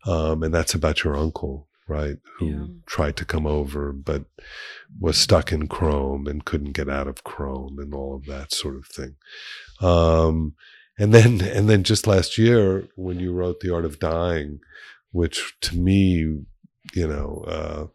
um, 0.06 0.44
and 0.44 0.54
that's 0.54 0.74
about 0.74 1.04
your 1.04 1.16
uncle 1.16 1.68
right 1.88 2.18
who 2.40 2.48
Yeah. 2.50 2.66
tried 2.86 3.18
to 3.18 3.26
come 3.26 3.46
over 3.46 3.92
but 3.92 4.26
was 5.00 5.18
stuck 5.18 5.52
in 5.52 5.68
Krome 5.68 6.30
and 6.30 6.46
couldn't 6.46 6.72
get 6.74 6.88
out 6.90 7.08
of 7.08 7.24
Krome 7.26 7.78
and 7.78 7.94
all 7.94 8.16
of 8.16 8.26
that 8.26 8.54
sort 8.54 8.76
of 8.78 8.86
thing 8.86 9.16
um, 9.82 10.54
and 10.98 11.14
then 11.14 11.42
and 11.42 11.68
then 11.70 11.84
just 11.84 12.08
last 12.08 12.38
year 12.38 12.88
when 12.96 13.20
you 13.20 13.34
wrote 13.34 13.60
the 13.60 13.74
art 13.74 13.86
of 13.86 14.00
dying 14.00 14.60
which 15.12 15.56
to 15.62 15.78
me 15.78 16.40
you 16.94 17.08
know 17.08 17.44
uh, 17.48 17.86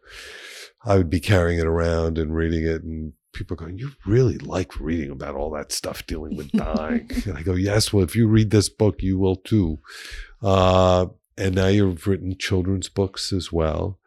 i 0.85 0.95
would 0.97 1.09
be 1.09 1.19
carrying 1.19 1.59
it 1.59 1.65
around 1.67 2.17
and 2.17 2.35
reading 2.35 2.65
it 2.65 2.83
and 2.83 3.13
people 3.33 3.53
are 3.53 3.57
going 3.57 3.77
you 3.77 3.91
really 4.05 4.37
like 4.39 4.79
reading 4.79 5.11
about 5.11 5.35
all 5.35 5.51
that 5.51 5.71
stuff 5.71 6.05
dealing 6.07 6.35
with 6.35 6.51
dying. 6.51 7.09
And 7.25 7.37
i 7.37 7.41
go 7.41 7.53
yes 7.53 7.93
well 7.93 8.03
if 8.03 8.15
you 8.15 8.27
read 8.27 8.51
this 8.51 8.69
book 8.69 9.01
you 9.01 9.17
will 9.17 9.35
too. 9.35 9.79
Uh, 10.41 11.07
and 11.37 11.55
now 11.55 11.67
you've 11.67 12.05
written 12.05 12.37
children's 12.37 12.89
books 12.89 13.31
as 13.31 13.51
well. 13.51 13.97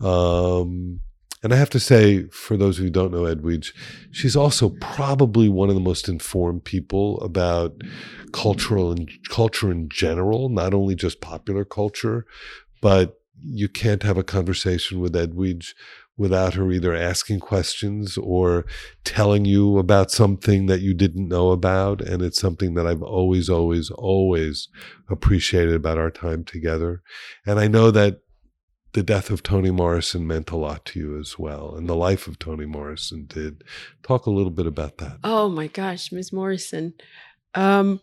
Um, 0.00 1.00
and 1.42 1.52
I 1.52 1.56
have 1.56 1.70
to 1.70 1.80
say, 1.80 2.24
for 2.28 2.56
those 2.56 2.78
who 2.78 2.88
don't 2.88 3.12
know 3.12 3.24
Edwidge, 3.24 3.74
she's 4.12 4.36
also 4.36 4.68
probably 4.80 5.48
one 5.48 5.70
of 5.70 5.74
the 5.74 5.80
most 5.80 6.08
informed 6.08 6.64
people 6.64 7.20
about 7.20 7.80
cultural 8.32 8.92
and 8.92 9.10
culture 9.28 9.70
in 9.70 9.88
general, 9.88 10.48
not 10.50 10.72
only 10.72 10.94
just 10.94 11.20
popular 11.20 11.64
culture, 11.64 12.26
but 12.80 13.18
you 13.44 13.68
can't 13.68 14.04
have 14.04 14.16
a 14.16 14.22
conversation 14.22 15.00
with 15.00 15.16
Edwidge 15.16 15.74
without 16.16 16.54
her 16.54 16.70
either 16.70 16.94
asking 16.94 17.40
questions 17.40 18.18
or 18.18 18.64
telling 19.04 19.44
you 19.44 19.78
about 19.78 20.10
something 20.10 20.66
that 20.66 20.80
you 20.80 20.94
didn't 20.94 21.28
know 21.28 21.50
about. 21.50 22.00
And 22.00 22.22
it's 22.22 22.40
something 22.40 22.74
that 22.74 22.86
I've 22.86 23.02
always, 23.02 23.48
always, 23.48 23.90
always 23.90 24.68
appreciated 25.08 25.74
about 25.74 25.98
our 25.98 26.10
time 26.10 26.44
together. 26.44 27.02
And 27.46 27.58
I 27.58 27.68
know 27.68 27.90
that 27.90 28.20
the 28.92 29.02
death 29.02 29.30
of 29.30 29.42
Toni 29.42 29.70
Morrison 29.70 30.26
meant 30.26 30.50
a 30.50 30.56
lot 30.56 30.84
to 30.86 30.98
you 30.98 31.18
as 31.18 31.38
well, 31.38 31.74
and 31.74 31.88
the 31.88 31.96
life 31.96 32.26
of 32.26 32.38
Toni 32.38 32.66
Morrison 32.66 33.24
did. 33.26 33.64
Talk 34.02 34.26
a 34.26 34.30
little 34.30 34.50
bit 34.50 34.66
about 34.66 34.98
that. 34.98 35.16
Oh 35.24 35.48
my 35.48 35.66
gosh, 35.66 36.12
Ms. 36.12 36.30
Morrison. 36.32 36.92
Um, 37.54 38.02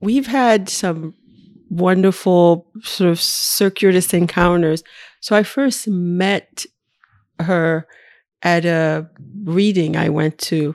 we've 0.00 0.28
had 0.28 0.68
some 0.68 1.14
wonderful 1.68 2.70
sort 2.82 3.10
of 3.10 3.20
circuitous 3.20 4.12
encounters. 4.14 4.82
So 5.20 5.36
I 5.36 5.42
first 5.42 5.88
met 5.88 6.66
her 7.44 7.86
at 8.42 8.64
a 8.64 9.08
reading 9.44 9.96
I 9.96 10.08
went 10.08 10.38
to 10.38 10.74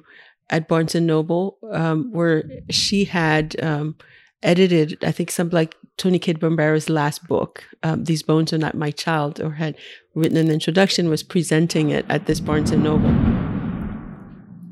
at 0.50 0.68
Barnes 0.68 0.94
and 0.94 1.08
Noble, 1.08 1.58
um, 1.72 2.12
where 2.12 2.44
she 2.70 3.06
had 3.06 3.56
um, 3.64 3.96
edited, 4.44 5.04
I 5.04 5.12
think, 5.12 5.32
some 5.32 5.50
like 5.50 5.76
Toni 5.98 6.20
Cade 6.20 6.40
Bambara's 6.40 6.90
last 6.90 7.28
book, 7.28 7.64
um, 7.84 8.04
"These 8.04 8.24
Bones 8.24 8.54
Are 8.54 8.58
Not 8.58 8.76
My 8.76 8.92
Child," 8.92 9.40
or 9.40 9.52
had 9.52 9.76
written 10.14 10.38
an 10.38 10.52
introduction, 10.52 11.10
was 11.10 11.24
presenting 11.24 11.90
it 11.90 12.06
at 12.10 12.26
this 12.28 12.40
Barnes 12.40 12.72
and 12.72 12.84
Noble. 12.84 13.14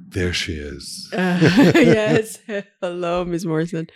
There 0.10 0.34
she 0.34 0.54
is. 0.54 1.10
Uh, 1.12 1.40
yes, 1.76 2.38
hello, 2.82 3.26
Ms. 3.26 3.46
Morrison. 3.46 3.88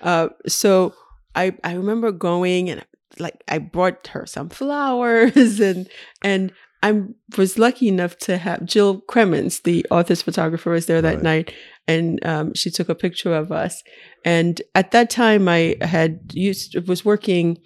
Uh, 0.00 0.28
so 0.46 0.94
I 1.34 1.54
I 1.62 1.74
remember 1.74 2.12
going 2.12 2.70
and 2.70 2.84
like 3.18 3.42
I 3.48 3.58
brought 3.58 4.08
her 4.08 4.26
some 4.26 4.48
flowers 4.48 5.60
and 5.60 5.88
and 6.22 6.52
I 6.86 7.02
was 7.36 7.58
lucky 7.58 7.88
enough 7.88 8.16
to 8.18 8.38
have 8.38 8.64
Jill 8.64 9.00
Krementz, 9.02 9.62
the 9.62 9.84
author's 9.90 10.22
photographer, 10.22 10.70
was 10.70 10.86
there 10.86 11.02
that 11.02 11.16
Right. 11.16 11.22
night, 11.22 11.54
and 11.88 12.24
um, 12.24 12.54
she 12.54 12.70
took 12.70 12.88
a 12.88 12.94
picture 12.94 13.34
of 13.34 13.50
us. 13.50 13.82
And 14.24 14.62
at 14.74 14.92
that 14.92 15.10
time, 15.10 15.48
I 15.48 15.76
had 15.80 16.20
used 16.32 16.76
was 16.88 17.04
working 17.04 17.58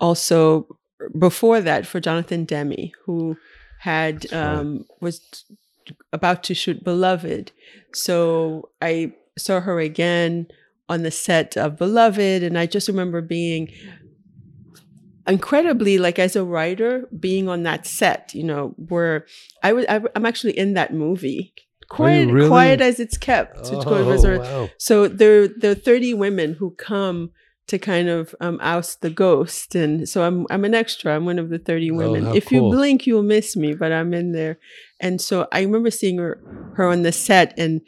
also 0.00 0.68
before 1.18 1.60
that 1.60 1.84
for 1.86 1.98
Jonathan 1.98 2.44
Demme, 2.44 2.92
who 3.06 3.36
had 3.80 4.26
right. 4.30 4.34
um, 4.34 4.84
was 5.00 5.20
about 6.12 6.44
to 6.44 6.54
shoot 6.54 6.84
Beloved. 6.84 7.50
So 7.92 8.70
I 8.80 9.14
saw 9.36 9.60
her 9.60 9.80
again 9.80 10.46
on 10.88 11.02
the 11.02 11.10
set 11.10 11.56
of 11.56 11.76
Beloved, 11.76 12.42
and 12.42 12.56
I 12.56 12.66
just 12.66 12.88
remember 12.88 13.20
being 13.20 13.72
incredibly 15.30 15.98
like 15.98 16.18
as 16.18 16.36
a 16.36 16.44
writer 16.44 17.08
being 17.18 17.48
on 17.48 17.62
that 17.62 17.86
set 17.86 18.34
you 18.34 18.44
know 18.44 18.74
where 18.76 19.26
i 19.62 19.72
was 19.72 19.84
I, 19.88 20.00
i'm 20.14 20.26
actually 20.26 20.56
in 20.58 20.74
that 20.74 20.92
movie 20.92 21.54
quiet 21.88 22.28
really? 22.30 22.48
quiet 22.48 22.80
as 22.80 23.00
it's 23.00 23.18
kept 23.18 23.58
Oh, 23.72 23.80
a- 23.80 24.38
wow. 24.40 24.70
so 24.78 25.08
there 25.08 25.48
there 25.48 25.72
are 25.72 25.74
30 25.74 26.14
women 26.14 26.54
who 26.54 26.70
come 26.72 27.30
to 27.68 27.78
kind 27.78 28.08
of 28.08 28.34
um, 28.40 28.58
oust 28.60 29.00
the 29.00 29.10
ghost 29.10 29.74
and 29.74 30.08
so 30.08 30.22
i'm 30.24 30.46
i'm 30.50 30.64
an 30.64 30.74
extra 30.74 31.14
i'm 31.14 31.24
one 31.24 31.38
of 31.38 31.50
the 31.50 31.58
30 31.58 31.90
women 31.92 32.26
Oh, 32.26 32.34
if 32.34 32.48
cool. 32.48 32.70
you 32.70 32.76
blink 32.76 33.06
you'll 33.06 33.22
miss 33.22 33.56
me 33.56 33.74
but 33.74 33.92
i'm 33.92 34.12
in 34.14 34.32
there 34.32 34.58
and 35.00 35.20
so 35.20 35.46
i 35.52 35.60
remember 35.62 35.90
seeing 35.90 36.18
her 36.18 36.40
her 36.74 36.86
on 36.86 37.02
the 37.02 37.12
set 37.12 37.54
and 37.58 37.80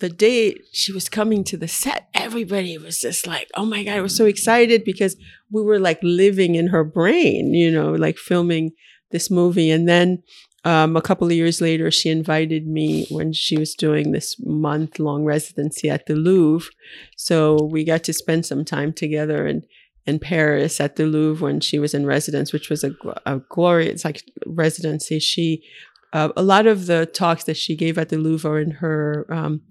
the 0.00 0.08
day 0.08 0.56
she 0.72 0.92
was 0.92 1.08
coming 1.08 1.44
to 1.44 1.56
the 1.56 1.68
set 1.68 2.08
everybody 2.14 2.76
was 2.76 2.98
just 2.98 3.26
like 3.26 3.48
oh 3.54 3.64
my 3.64 3.84
god 3.84 3.96
i 3.96 4.00
was 4.00 4.16
so 4.16 4.26
excited 4.26 4.84
because 4.84 5.16
we 5.50 5.62
were 5.62 5.78
like 5.78 5.98
living 6.02 6.54
in 6.54 6.68
her 6.68 6.84
brain 6.84 7.54
you 7.54 7.70
know 7.70 7.92
like 7.92 8.16
filming 8.16 8.72
this 9.10 9.30
movie 9.30 9.70
and 9.70 9.88
then 9.88 10.22
um, 10.62 10.94
a 10.94 11.00
couple 11.00 11.26
of 11.26 11.32
years 11.32 11.62
later 11.62 11.90
she 11.90 12.10
invited 12.10 12.66
me 12.66 13.06
when 13.10 13.32
she 13.32 13.56
was 13.56 13.74
doing 13.74 14.12
this 14.12 14.36
month 14.40 14.98
long 14.98 15.24
residency 15.24 15.88
at 15.88 16.06
the 16.06 16.14
louvre 16.14 16.70
so 17.16 17.62
we 17.64 17.84
got 17.84 18.04
to 18.04 18.12
spend 18.12 18.44
some 18.44 18.64
time 18.64 18.92
together 18.92 19.46
in 19.46 19.62
in 20.06 20.18
Paris 20.18 20.80
at 20.80 20.96
the 20.96 21.04
Louvre 21.04 21.44
when 21.44 21.60
she 21.60 21.78
was 21.78 21.94
in 21.94 22.06
residence, 22.06 22.52
which 22.52 22.70
was 22.70 22.82
a, 22.82 22.92
a 23.26 23.38
glorious 23.48 24.04
like 24.04 24.24
residency. 24.46 25.18
She 25.20 25.62
uh, 26.12 26.30
a 26.36 26.42
lot 26.42 26.66
of 26.66 26.86
the 26.86 27.06
talks 27.06 27.44
that 27.44 27.56
she 27.56 27.76
gave 27.76 27.98
at 27.98 28.08
the 28.08 28.18
Louvre 28.18 28.60
in 28.60 28.72
her 28.72 29.26
um, 29.30 29.62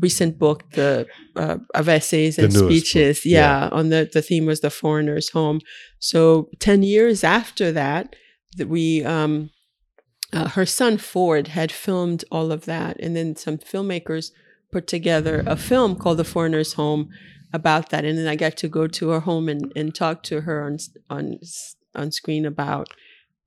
recent 0.00 0.38
book, 0.38 0.70
the 0.72 1.06
uh, 1.36 1.58
of 1.74 1.88
essays 1.88 2.38
and 2.38 2.52
speeches. 2.52 3.24
yeah. 3.26 3.64
Yeah, 3.64 3.68
on 3.72 3.88
the 3.88 4.08
the 4.12 4.22
theme 4.22 4.46
was 4.46 4.60
the 4.60 4.70
foreigner's 4.70 5.30
home. 5.30 5.60
So 5.98 6.50
ten 6.58 6.82
years 6.82 7.24
after 7.24 7.72
that, 7.72 8.14
that 8.56 8.68
we. 8.68 9.04
Um, 9.04 9.50
uh, 10.34 10.48
her 10.48 10.64
son 10.64 10.96
Ford 10.96 11.48
had 11.48 11.70
filmed 11.70 12.24
all 12.32 12.52
of 12.52 12.64
that, 12.64 12.98
and 12.98 13.14
then 13.14 13.36
some 13.36 13.58
filmmakers 13.58 14.30
put 14.72 14.86
together 14.86 15.44
a 15.46 15.56
film 15.56 15.94
called 15.94 16.16
The 16.16 16.24
Foreigner's 16.24 16.72
Home 16.72 17.10
about 17.52 17.90
that. 17.90 18.04
And 18.04 18.16
then 18.16 18.26
I 18.26 18.34
got 18.34 18.56
to 18.56 18.68
go 18.68 18.86
to 18.86 19.10
her 19.10 19.20
home 19.20 19.48
and, 19.48 19.70
and 19.76 19.94
talk 19.94 20.22
to 20.24 20.40
her 20.42 20.64
on 20.64 20.78
on 21.10 21.38
on 21.94 22.10
screen 22.10 22.46
about 22.46 22.88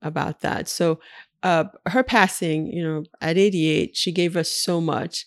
about 0.00 0.40
that. 0.40 0.68
So 0.68 1.00
uh, 1.46 1.64
her 1.94 2.02
passing, 2.02 2.66
you 2.76 2.82
know, 2.82 3.04
at 3.20 3.38
88, 3.38 3.96
she 3.96 4.10
gave 4.12 4.36
us 4.36 4.50
so 4.50 4.80
much, 4.80 5.26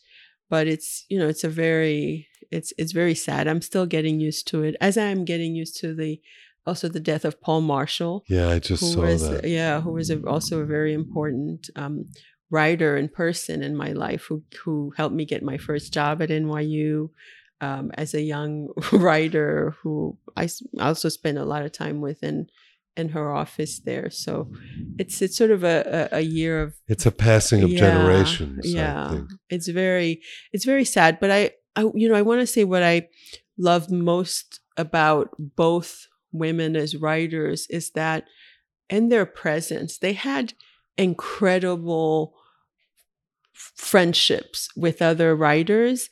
but 0.49 0.67
it's 0.67 1.05
you 1.09 1.17
know 1.20 1.30
it's 1.34 1.45
a 1.45 1.49
very 1.49 2.28
it's 2.51 2.74
it's 2.78 2.91
very 3.01 3.15
sad. 3.15 3.47
I'm 3.47 3.61
still 3.61 3.86
getting 3.86 4.20
used 4.20 4.47
to 4.49 4.63
it, 4.67 4.76
as 4.82 4.97
I 4.97 5.05
am 5.15 5.24
getting 5.26 5.55
used 5.55 5.76
to 5.82 5.95
the 6.01 6.20
also 6.67 6.88
the 6.89 6.99
death 7.11 7.26
of 7.26 7.39
Paule 7.41 7.61
Marshall 7.61 8.24
Yeah, 8.28 8.49
I 8.49 8.59
just 8.59 8.93
saw 8.93 9.01
was 9.01 9.28
that. 9.30 9.47
yeah 9.47 9.82
who 9.82 9.91
was 9.93 10.09
a, 10.09 10.17
also 10.28 10.59
a 10.59 10.65
very 10.65 10.93
important 10.93 11.70
um, 11.76 12.05
writer 12.51 12.97
and 12.97 13.11
person 13.11 13.63
in 13.63 13.76
my 13.76 13.91
life 13.93 14.24
who 14.28 14.43
who 14.63 14.93
helped 14.97 15.15
me 15.15 15.26
get 15.26 15.41
my 15.51 15.57
first 15.57 15.93
job 15.93 16.22
at 16.22 16.30
NYU 16.30 17.09
um, 17.61 17.91
as 18.03 18.13
a 18.13 18.22
young 18.22 18.53
writer 18.91 19.76
who 19.82 20.17
I 20.36 20.49
also 20.80 21.09
spent 21.09 21.38
a 21.38 21.45
lot 21.45 21.65
of 21.65 21.72
time 21.72 22.01
with 22.01 22.24
in 22.24 22.47
in 22.97 23.09
her 23.09 23.31
office 23.31 23.79
there 23.79 24.09
so 24.09 24.51
it's 24.99 25.21
it's 25.21 25.37
sort 25.37 25.51
of 25.51 25.63
a, 25.63 26.09
a, 26.11 26.17
a 26.17 26.21
year 26.21 26.61
of 26.61 26.75
It's 26.87 27.05
a 27.05 27.11
passing 27.11 27.63
of 27.63 27.69
yeah, 27.69 27.79
generations. 27.79 28.65
I 28.65 28.69
Yeah, 28.69 29.09
think. 29.09 29.29
it's 29.49 29.67
very 29.69 30.21
it's 30.51 30.65
very 30.65 30.83
sad. 30.83 31.19
But 31.21 31.31
I, 31.31 31.51
I 31.75 31.89
you 31.95 32.09
know, 32.09 32.15
I 32.15 32.21
want 32.21 32.41
to 32.41 32.47
say 32.47 32.65
what 32.65 32.83
I 32.83 33.07
love 33.57 33.89
most 33.89 34.59
about 34.75 35.29
both 35.39 36.07
women 36.33 36.75
as 36.75 36.95
writers 36.97 37.65
is 37.69 37.91
that 37.91 38.25
in 38.89 39.07
their 39.09 39.25
presence 39.25 39.97
they 39.97 40.13
had 40.13 40.53
incredible 40.97 42.35
friendships 43.53 44.67
with 44.75 45.01
other 45.01 45.35
writers. 45.35 46.09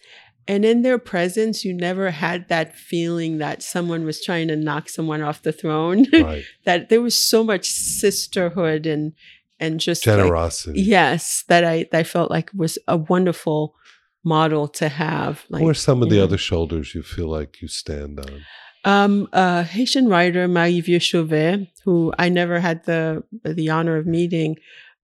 And 0.48 0.64
in 0.64 0.82
their 0.82 0.98
presence, 0.98 1.66
you 1.66 1.74
never 1.74 2.12
had 2.12 2.48
that 2.50 2.76
feeling 2.76 3.38
that 3.40 3.62
someone 3.62 4.06
was 4.06 4.24
trying 4.24 4.48
to 4.48 4.56
knock 4.56 4.88
someone 4.90 5.22
off 5.22 5.44
the 5.44 5.52
throne. 5.52 6.06
Right. 6.14 6.44
that 6.66 6.90
there 6.90 7.02
was 7.02 7.20
so 7.20 7.44
much 7.44 7.68
sisterhood 7.70 8.86
and 8.86 9.14
and 9.60 9.80
just 9.80 10.06
like- 10.06 10.18
Generosity. 10.18 10.82
yes, 10.82 11.44
that 11.48 11.64
I 11.64 11.88
that 11.92 12.00
I 12.00 12.04
felt 12.04 12.30
like 12.32 12.50
was 12.54 12.78
a 12.88 12.96
wonderful 12.98 13.76
model 14.24 14.68
to 14.68 14.88
have. 14.90 15.46
Like, 15.50 15.64
or 15.64 15.74
some 15.74 16.02
of 16.04 16.10
the 16.10 16.18
know. 16.18 16.24
other 16.24 16.38
shoulders 16.38 16.94
you 16.96 17.02
feel 17.04 17.28
like 17.28 17.62
you 17.62 17.68
stand 17.68 18.20
on. 18.20 18.42
Um, 18.86 19.28
a 19.34 19.64
Haitian 19.64 20.08
writer 20.08 20.48
Marie-Vieux 20.48 21.00
Chauvet, 21.00 21.68
who 21.84 22.14
I 22.18 22.30
never 22.30 22.60
had 22.60 22.86
the 22.86 23.24
the 23.44 23.70
honor 23.70 23.98
of 23.98 24.06
meeting, 24.06 24.56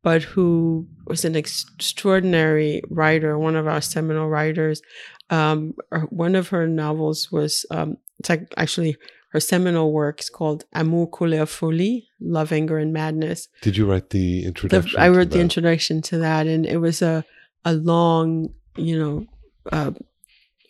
but 0.03 0.21
who 0.23 0.87
was 1.07 1.25
an 1.25 1.35
extraordinary 1.35 2.81
writer, 2.89 3.37
one 3.37 3.55
of 3.55 3.67
our 3.67 3.81
seminal 3.81 4.29
writers. 4.29 4.81
Um, 5.29 5.75
one 6.09 6.35
of 6.35 6.49
her 6.49 6.67
novels 6.67 7.31
was 7.31 7.65
um, 7.71 7.97
it's 8.19 8.29
actually 8.57 8.97
her 9.33 9.39
seminal 9.39 9.91
work 9.91 10.19
is 10.19 10.29
called 10.29 10.65
Amour, 10.73 11.09
Colère, 11.09 11.47
Folie, 11.47 12.07
Love, 12.21 12.51
Anger, 12.51 12.77
and 12.77 12.93
Madness. 12.93 13.47
Did 13.61 13.75
you 13.75 13.85
write 13.85 14.11
the 14.11 14.41
the, 14.41 14.47
introduction? 14.47 14.99
I 14.99 15.07
to 15.07 15.17
wrote 15.17 15.31
the 15.31 15.39
introduction 15.39 16.01
to 16.03 16.19
that, 16.19 16.45
and 16.45 16.65
it 16.65 16.77
was 16.77 17.01
a 17.01 17.25
a 17.65 17.73
long, 17.73 18.53
you 18.77 18.99
know, 18.99 19.25
uh, 19.71 19.91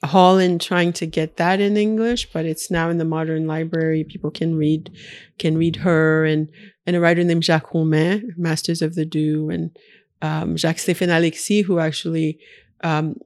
haul 0.05 0.37
in 0.37 0.59
trying 0.59 0.93
to 0.93 1.05
get 1.05 1.37
that 1.37 1.59
in 1.59 1.75
English, 1.75 2.31
but 2.31 2.45
it's 2.45 2.71
now 2.71 2.89
in 2.89 2.97
the 2.97 3.05
modern 3.05 3.47
library. 3.47 4.03
People 4.03 4.31
can 4.31 4.55
read 4.55 4.91
can 5.39 5.57
read 5.57 5.77
her 5.77 6.25
and 6.25 6.49
and 6.85 6.95
a 6.95 6.99
writer 6.99 7.23
named 7.23 7.43
Jacques 7.43 7.71
Roumain, 7.71 8.37
Masters 8.37 8.81
of 8.81 8.95
the 8.95 9.05
Dew, 9.05 9.49
and 9.49 9.77
um, 10.21 10.57
Jacques 10.57 10.77
Stéphane 10.77 11.15
Alexis, 11.15 11.65
who 11.65 11.79
actually 11.79 12.39
um, 12.81 13.17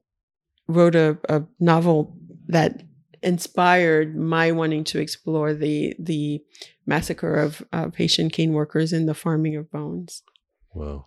wrote 0.67 0.95
a, 0.95 1.17
a 1.29 1.43
novel 1.59 2.17
that 2.47 2.83
inspired 3.23 4.15
my 4.15 4.51
wanting 4.51 4.83
to 4.83 4.99
explore 4.99 5.53
the 5.53 5.95
the 5.99 6.41
massacre 6.85 7.35
of, 7.35 7.63
of 7.73 7.95
Haitian 7.95 8.29
cane 8.29 8.53
workers 8.53 8.93
in 8.93 9.05
the 9.05 9.13
farming 9.13 9.55
of 9.55 9.71
bones. 9.71 10.23
Wow. 10.73 11.05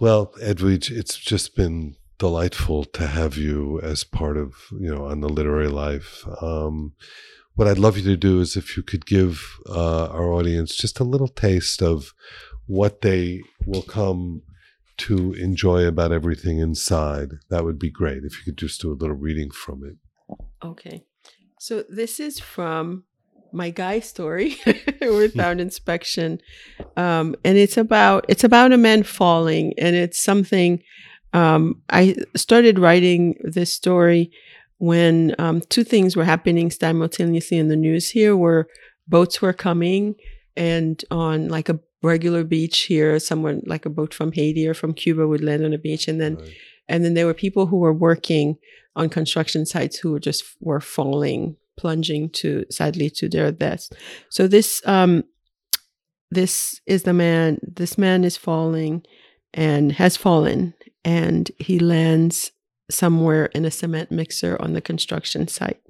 Well, 0.00 0.32
Edwidge, 0.40 0.90
it's 0.90 1.16
just 1.16 1.56
been 1.56 1.96
delightful 2.18 2.84
to 2.84 3.06
have 3.06 3.36
you 3.36 3.80
as 3.80 4.04
part 4.04 4.36
of, 4.36 4.54
you 4.72 4.92
know, 4.92 5.06
on 5.06 5.20
the 5.20 5.28
literary 5.28 5.68
life. 5.68 6.24
Um, 6.40 6.94
what 7.54 7.68
I'd 7.68 7.78
love 7.78 7.96
you 7.96 8.04
to 8.04 8.16
do 8.16 8.40
is 8.40 8.56
if 8.56 8.76
you 8.76 8.82
could 8.82 9.06
give 9.06 9.58
uh, 9.68 10.06
our 10.06 10.32
audience 10.32 10.76
just 10.76 11.00
a 11.00 11.04
little 11.04 11.28
taste 11.28 11.82
of 11.82 12.12
what 12.66 13.00
they 13.02 13.42
will 13.66 13.82
come 13.82 14.42
to 14.96 15.32
enjoy 15.34 15.86
about 15.86 16.12
everything 16.12 16.58
inside, 16.58 17.32
that 17.50 17.64
would 17.64 17.78
be 17.78 17.90
great. 17.90 18.24
If 18.24 18.38
you 18.38 18.44
could 18.44 18.58
just 18.58 18.80
do 18.80 18.92
a 18.92 18.94
little 18.94 19.16
reading 19.16 19.50
from 19.50 19.84
it. 19.84 19.96
Okay. 20.64 21.04
So 21.58 21.84
this 21.88 22.20
is 22.20 22.38
from 22.38 23.04
my 23.52 23.70
guy 23.70 24.00
story 24.00 24.56
without 25.00 25.60
inspection, 25.60 26.40
um, 26.96 27.36
and 27.44 27.56
it's 27.56 27.76
about 27.76 28.26
it's 28.28 28.44
about 28.44 28.72
a 28.72 28.76
man 28.76 29.02
falling, 29.02 29.72
and 29.78 29.96
it's 29.96 30.22
something. 30.22 30.82
Um, 31.32 31.82
I 31.90 32.16
started 32.36 32.78
writing 32.78 33.36
this 33.42 33.72
story 33.72 34.30
when 34.78 35.34
um, 35.38 35.62
two 35.62 35.84
things 35.84 36.16
were 36.16 36.24
happening 36.24 36.70
simultaneously 36.70 37.58
in 37.58 37.68
the 37.68 37.76
news 37.76 38.10
here, 38.10 38.36
where 38.36 38.66
boats 39.08 39.40
were 39.40 39.52
coming, 39.52 40.16
and 40.56 41.02
on 41.10 41.48
like 41.48 41.68
a 41.68 41.80
regular 42.04 42.44
beach 42.44 42.80
here, 42.80 43.18
someone 43.18 43.62
like 43.66 43.86
a 43.86 43.90
boat 43.90 44.14
from 44.14 44.32
Haiti 44.32 44.68
or 44.68 44.74
from 44.74 44.94
Cuba 44.94 45.26
would 45.26 45.42
land 45.42 45.64
on 45.64 45.72
a 45.72 45.78
beach, 45.78 46.06
and 46.06 46.20
then 46.20 46.36
right. 46.36 46.52
and 46.88 47.04
then 47.04 47.14
there 47.14 47.26
were 47.26 47.34
people 47.34 47.66
who 47.66 47.78
were 47.78 47.92
working 47.92 48.56
on 48.96 49.08
construction 49.08 49.66
sites 49.66 49.98
who 49.98 50.12
were 50.12 50.20
just 50.20 50.44
were 50.60 50.80
falling 50.80 51.56
plunging 51.76 52.30
to 52.30 52.64
sadly 52.70 53.10
to 53.10 53.28
their 53.28 53.50
deaths. 53.50 53.90
So 54.28 54.46
this 54.46 54.80
um 54.86 55.24
this 56.30 56.80
is 56.86 57.02
the 57.02 57.12
man 57.12 57.58
this 57.62 57.98
man 57.98 58.24
is 58.24 58.36
falling 58.36 59.02
and 59.52 59.92
has 59.92 60.16
fallen 60.16 60.74
and 61.04 61.50
he 61.58 61.78
lands 61.78 62.52
somewhere 62.90 63.46
in 63.46 63.64
a 63.64 63.70
cement 63.70 64.10
mixer 64.10 64.60
on 64.60 64.72
the 64.72 64.80
construction 64.80 65.48
site 65.48 65.80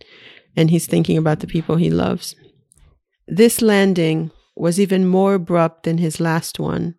and 0.56 0.70
he's 0.70 0.86
thinking 0.86 1.18
about 1.18 1.40
the 1.40 1.46
people 1.46 1.76
he 1.76 1.90
loves. 1.90 2.34
This 3.26 3.60
landing 3.60 4.30
was 4.55 4.78
even 4.78 5.07
more 5.07 5.34
abrupt 5.34 5.82
than 5.84 5.98
his 5.98 6.20
last 6.20 6.59
one. 6.59 6.94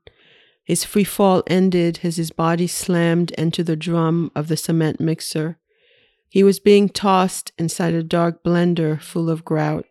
His 0.63 0.83
free 0.83 1.03
fall 1.03 1.43
ended 1.47 1.99
as 2.03 2.17
his 2.17 2.31
body 2.31 2.67
slammed 2.67 3.31
into 3.31 3.63
the 3.63 3.75
drum 3.75 4.31
of 4.35 4.47
the 4.47 4.57
cement 4.57 4.99
mixer. 4.99 5.57
He 6.27 6.43
was 6.43 6.59
being 6.59 6.89
tossed 6.89 7.51
inside 7.57 7.93
a 7.93 8.03
dark 8.03 8.43
blender 8.43 8.99
full 8.99 9.29
of 9.29 9.45
grout. 9.45 9.85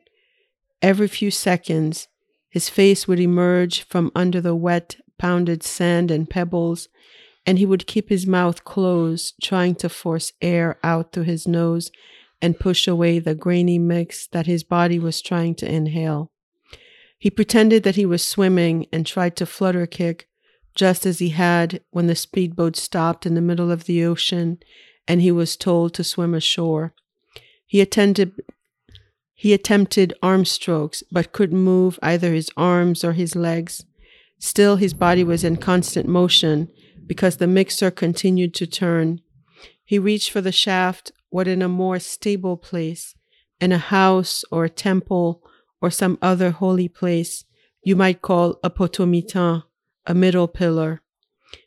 Every 0.83 1.09
few 1.09 1.31
seconds, 1.31 2.09
his 2.51 2.69
face 2.69 3.09
would 3.09 3.21
emerge 3.21 3.83
from 3.83 4.13
under 4.15 4.41
the 4.41 4.55
wet, 4.55 4.97
pounded 5.17 5.63
sand 5.63 6.11
and 6.11 6.29
pebbles, 6.29 6.89
and 7.47 7.59
he 7.59 7.67
would 7.67 7.87
keep 7.87 8.09
his 8.09 8.27
mouth 8.27 8.65
closed, 8.65 9.35
trying 9.43 9.75
to 9.77 9.89
force 9.89 10.33
air 10.43 10.79
out 10.83 11.13
through 11.13 11.25
his 11.25 11.47
nose 11.47 11.91
and 12.43 12.59
push 12.59 12.87
away 12.87 13.19
the 13.19 13.35
grainy 13.35 13.79
mix 13.79 14.27
that 14.27 14.47
his 14.47 14.65
body 14.65 14.99
was 14.99 15.23
trying 15.23 15.55
to 15.55 15.73
inhale. 15.73 16.31
He 17.25 17.31
pretended 17.31 17.85
that 17.85 17.97
he 17.97 18.05
was 18.05 18.23
swimming 18.23 18.87
and 18.93 19.07
tried 19.07 19.35
to 19.37 19.47
flutter 19.47 19.87
kick, 19.87 20.29
just 20.75 21.07
as 21.07 21.21
he 21.21 21.31
had 21.31 21.81
when 21.91 22.07
the 22.07 22.15
speedboat 22.15 22.77
stopped 22.77 23.25
in 23.25 23.35
the 23.35 23.41
middle 23.41 23.71
of 23.71 23.85
the 23.85 24.05
ocean 24.05 24.59
and 25.09 25.23
he 25.23 25.33
was 25.33 25.57
told 25.57 25.95
to 25.95 26.05
swim 26.05 26.35
ashore. 26.35 26.93
He 27.65 27.81
attended 27.81 28.33
he 29.35 29.55
attempted 29.55 30.13
arm 30.23 30.45
strokes, 30.45 31.03
but 31.11 31.33
couldn't 31.33 31.65
move 31.65 31.99
either 32.03 32.35
his 32.35 32.51
arms 32.59 33.03
or 33.03 33.15
his 33.15 33.35
legs. 33.35 33.87
Still, 34.39 34.77
his 34.77 34.93
body 34.93 35.25
was 35.25 35.45
in 35.45 35.57
constant 35.57 36.07
motion 36.07 36.69
because 37.07 37.39
the 37.39 37.47
mixer 37.47 37.91
continued 37.91 38.53
to 38.53 38.67
turn. 38.67 39.23
He 39.83 39.99
reached 39.99 40.31
for 40.31 40.43
the 40.43 40.53
shaft, 40.53 41.11
what 41.31 41.49
in 41.49 41.63
a 41.63 41.71
more 41.71 41.99
stable 42.01 42.59
place, 42.59 43.15
in 43.63 43.73
a 43.73 43.79
house 43.79 44.45
or 44.51 44.67
a 44.67 44.69
temple 44.69 45.43
or 45.85 45.91
some 45.91 46.17
other 46.23 46.51
holy 46.51 46.89
place 46.89 47.45
you 47.83 47.95
might 47.95 48.23
call 48.23 48.59
a 48.65 48.71
potomitan, 48.71 49.63
a 50.07 50.15
middle 50.15 50.49
pillar. 50.49 51.03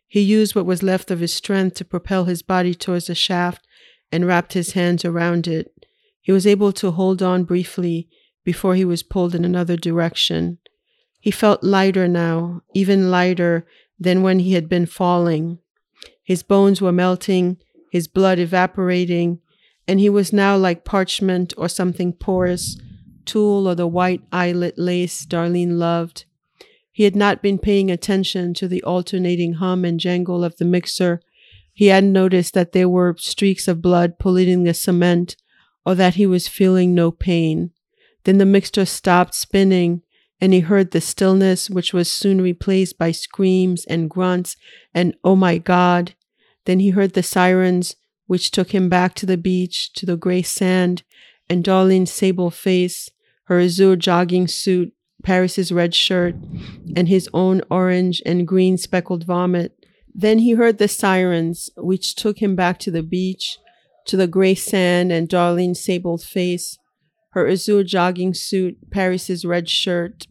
He 0.08 0.22
used 0.22 0.56
what 0.56 0.66
was 0.66 0.82
left 0.82 1.12
of 1.12 1.20
his 1.20 1.32
strength 1.32 1.76
to 1.76 1.86
propel 1.86 2.26
his 2.26 2.42
body 2.42 2.74
towards 2.74 3.06
the 3.06 3.14
shaft 3.14 3.68
and 4.12 4.26
wrapped 4.26 4.54
his 4.54 4.72
hands 4.72 5.06
around 5.06 5.48
it. 5.48 5.72
He 6.20 6.32
was 6.32 6.48
able 6.48 6.74
to 6.74 6.90
hold 6.90 7.22
on 7.22 7.44
briefly 7.44 8.10
before 8.44 8.74
he 8.74 8.84
was 8.84 9.04
pulled 9.04 9.36
in 9.36 9.46
another 9.46 9.78
direction. 9.78 10.58
He 11.20 11.30
felt 11.30 11.64
lighter 11.64 12.08
now, 12.08 12.64
even 12.74 13.12
lighter 13.12 13.68
than 14.00 14.24
when 14.24 14.40
he 14.40 14.54
had 14.54 14.68
been 14.68 14.88
falling. 14.88 15.60
His 16.24 16.42
bones 16.42 16.82
were 16.82 16.92
melting, 16.92 17.58
his 17.92 18.08
blood 18.08 18.40
evaporating, 18.40 19.42
and 19.88 20.00
he 20.00 20.10
was 20.10 20.34
now 20.34 20.58
like 20.58 20.84
parchment 20.86 21.54
or 21.56 21.70
something 21.70 22.14
porous, 22.14 22.78
tulle 23.28 23.68
or 23.68 23.76
the 23.76 23.86
white 23.86 24.22
eyelet 24.32 24.80
lace 24.80 25.26
Darlene 25.26 25.78
loved. 25.78 26.26
He 26.92 27.04
had 27.04 27.16
not 27.16 27.44
been 27.44 27.60
paying 27.60 27.92
attention 27.92 28.56
to 28.56 28.68
the 28.68 28.82
alternating 28.82 29.54
hum 29.54 29.86
and 29.86 30.00
jangle 30.00 30.44
of 30.44 30.58
the 30.58 30.66
mixer. 30.66 31.22
He 31.72 31.88
hadn't 31.88 32.12
noticed 32.12 32.56
that 32.56 32.72
there 32.72 32.90
were 32.90 33.16
streaks 33.20 33.68
of 33.68 33.84
blood 33.84 34.18
polluting 34.18 34.64
the 34.64 34.74
cement 34.74 35.36
or 35.86 35.94
that 35.94 36.16
he 36.16 36.26
was 36.26 36.48
feeling 36.48 36.96
no 36.96 37.12
pain. 37.12 37.70
Then 38.24 38.40
the 38.40 38.46
mixture 38.46 38.86
stopped 38.86 39.36
spinning 39.36 40.02
and 40.42 40.54
he 40.54 40.62
heard 40.62 40.92
the 40.92 41.02
stillness, 41.02 41.70
which 41.70 41.94
was 41.94 42.12
soon 42.12 42.42
replaced 42.42 42.98
by 42.98 43.12
screams 43.12 43.86
and 43.86 44.10
grunts 44.10 44.56
and 44.94 45.16
oh 45.24 45.36
my 45.36 45.60
God. 45.60 46.16
Then 46.66 46.80
he 46.80 46.90
heard 46.90 47.14
the 47.14 47.24
sirens, 47.24 47.96
which 48.26 48.52
took 48.52 48.74
him 48.74 48.90
back 48.90 49.14
to 49.16 49.26
the 49.26 49.38
beach, 49.38 49.94
to 49.94 50.06
the 50.06 50.18
gray 50.18 50.42
sand, 50.42 51.04
and 51.50 51.64
Darlene's 51.64 52.12
sable 52.12 52.52
face, 52.52 53.10
her 53.48 53.60
azure 53.60 53.96
jogging 53.96 54.48
suit, 54.48 54.94
Paris's 55.24 55.72
red 55.72 55.96
shirt, 55.96 56.36
and 56.96 57.08
his 57.08 57.30
own 57.34 57.62
orange 57.72 58.22
and 58.26 58.48
green 58.48 58.78
speckled 58.78 59.24
vomit. 59.26 59.74
Then 60.14 60.40
he 60.40 60.52
heard 60.52 60.78
the 60.78 60.88
sirens, 60.88 61.70
which 61.78 62.16
took 62.16 62.40
him 62.40 62.56
back 62.56 62.78
to 62.80 62.92
the 62.92 63.04
beach, 63.04 63.58
to 64.06 64.18
the 64.18 64.28
gray 64.28 64.56
sand 64.56 65.12
and 65.12 65.30
Darlene's 65.30 65.84
sable 65.84 66.18
face, 66.18 66.78
her 67.32 67.48
azure 67.48 67.84
jogging 67.84 68.34
suit, 68.34 68.78
Paris's 68.92 69.46
red 69.46 69.70
shirt. 69.70 70.28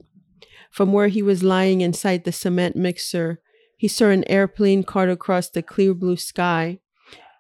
From 0.71 0.93
where 0.93 1.09
he 1.09 1.23
was 1.23 1.43
lying 1.43 1.81
inside 1.81 2.25
the 2.25 2.33
cement 2.33 2.77
mixer, 2.77 3.41
he 3.79 3.89
saw 3.89 4.09
an 4.09 4.29
airplane 4.29 4.83
cart 4.83 5.09
across 5.09 5.49
the 5.49 5.63
clear 5.63 5.95
blue 5.95 6.17
sky, 6.17 6.81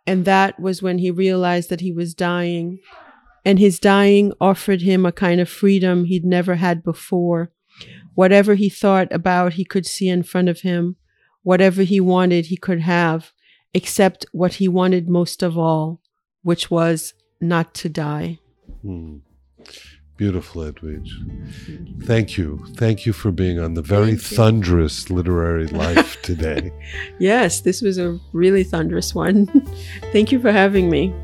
and 0.07 0.25
that 0.25 0.59
was 0.59 0.83
when 0.83 0.99
he 0.99 1.11
realized 1.11 1.69
that 1.69 1.81
he 1.81 1.93
was 1.93 2.15
dying 2.15 2.79
and 3.47 3.61
his 3.61 3.79
dying 3.79 4.33
offered 4.41 4.83
him 4.83 5.07
a 5.07 5.13
kind 5.13 5.41
of 5.41 5.49
freedom 5.49 6.05
he'd 6.05 6.25
never 6.25 6.57
had 6.57 6.83
before. 6.83 7.53
Whatever 8.17 8.57
he 8.57 8.69
thought 8.69 9.07
about, 9.13 9.53
he 9.53 9.65
could 9.65 9.87
see 9.87 10.09
in 10.09 10.25
front 10.25 10.49
of 10.49 10.63
him. 10.63 10.97
Whatever 11.45 11.85
he 11.85 12.01
wanted, 12.01 12.47
he 12.47 12.57
could 12.57 12.81
have, 12.81 13.33
except 13.73 14.27
what 14.33 14.55
he 14.55 14.67
wanted 14.67 15.09
most 15.09 15.45
of 15.45 15.57
all, 15.57 16.01
which 16.43 16.73
was 16.73 17.15
not 17.41 17.73
to 17.75 17.89
die. 17.89 18.41
Hmm. 18.83 19.19
Beautiful, 20.17 20.65
Edwidge. 20.65 21.15
Thank 22.03 22.37
you. 22.37 22.65
Thank 22.75 23.07
you 23.07 23.13
for 23.13 23.31
being 23.31 23.61
on 23.61 23.75
the 23.75 23.83
very 23.83 24.17
thunderous 24.17 25.09
literary 25.09 25.67
life 25.85 26.21
today. 26.23 26.73
yes, 27.21 27.61
this 27.61 27.81
was 27.81 27.97
a 27.97 28.19
really 28.33 28.65
thunderous 28.65 29.15
one. 29.15 29.47
Thank 30.13 30.33
you 30.33 30.41
for 30.41 30.51
having 30.51 30.91
me. 30.91 31.15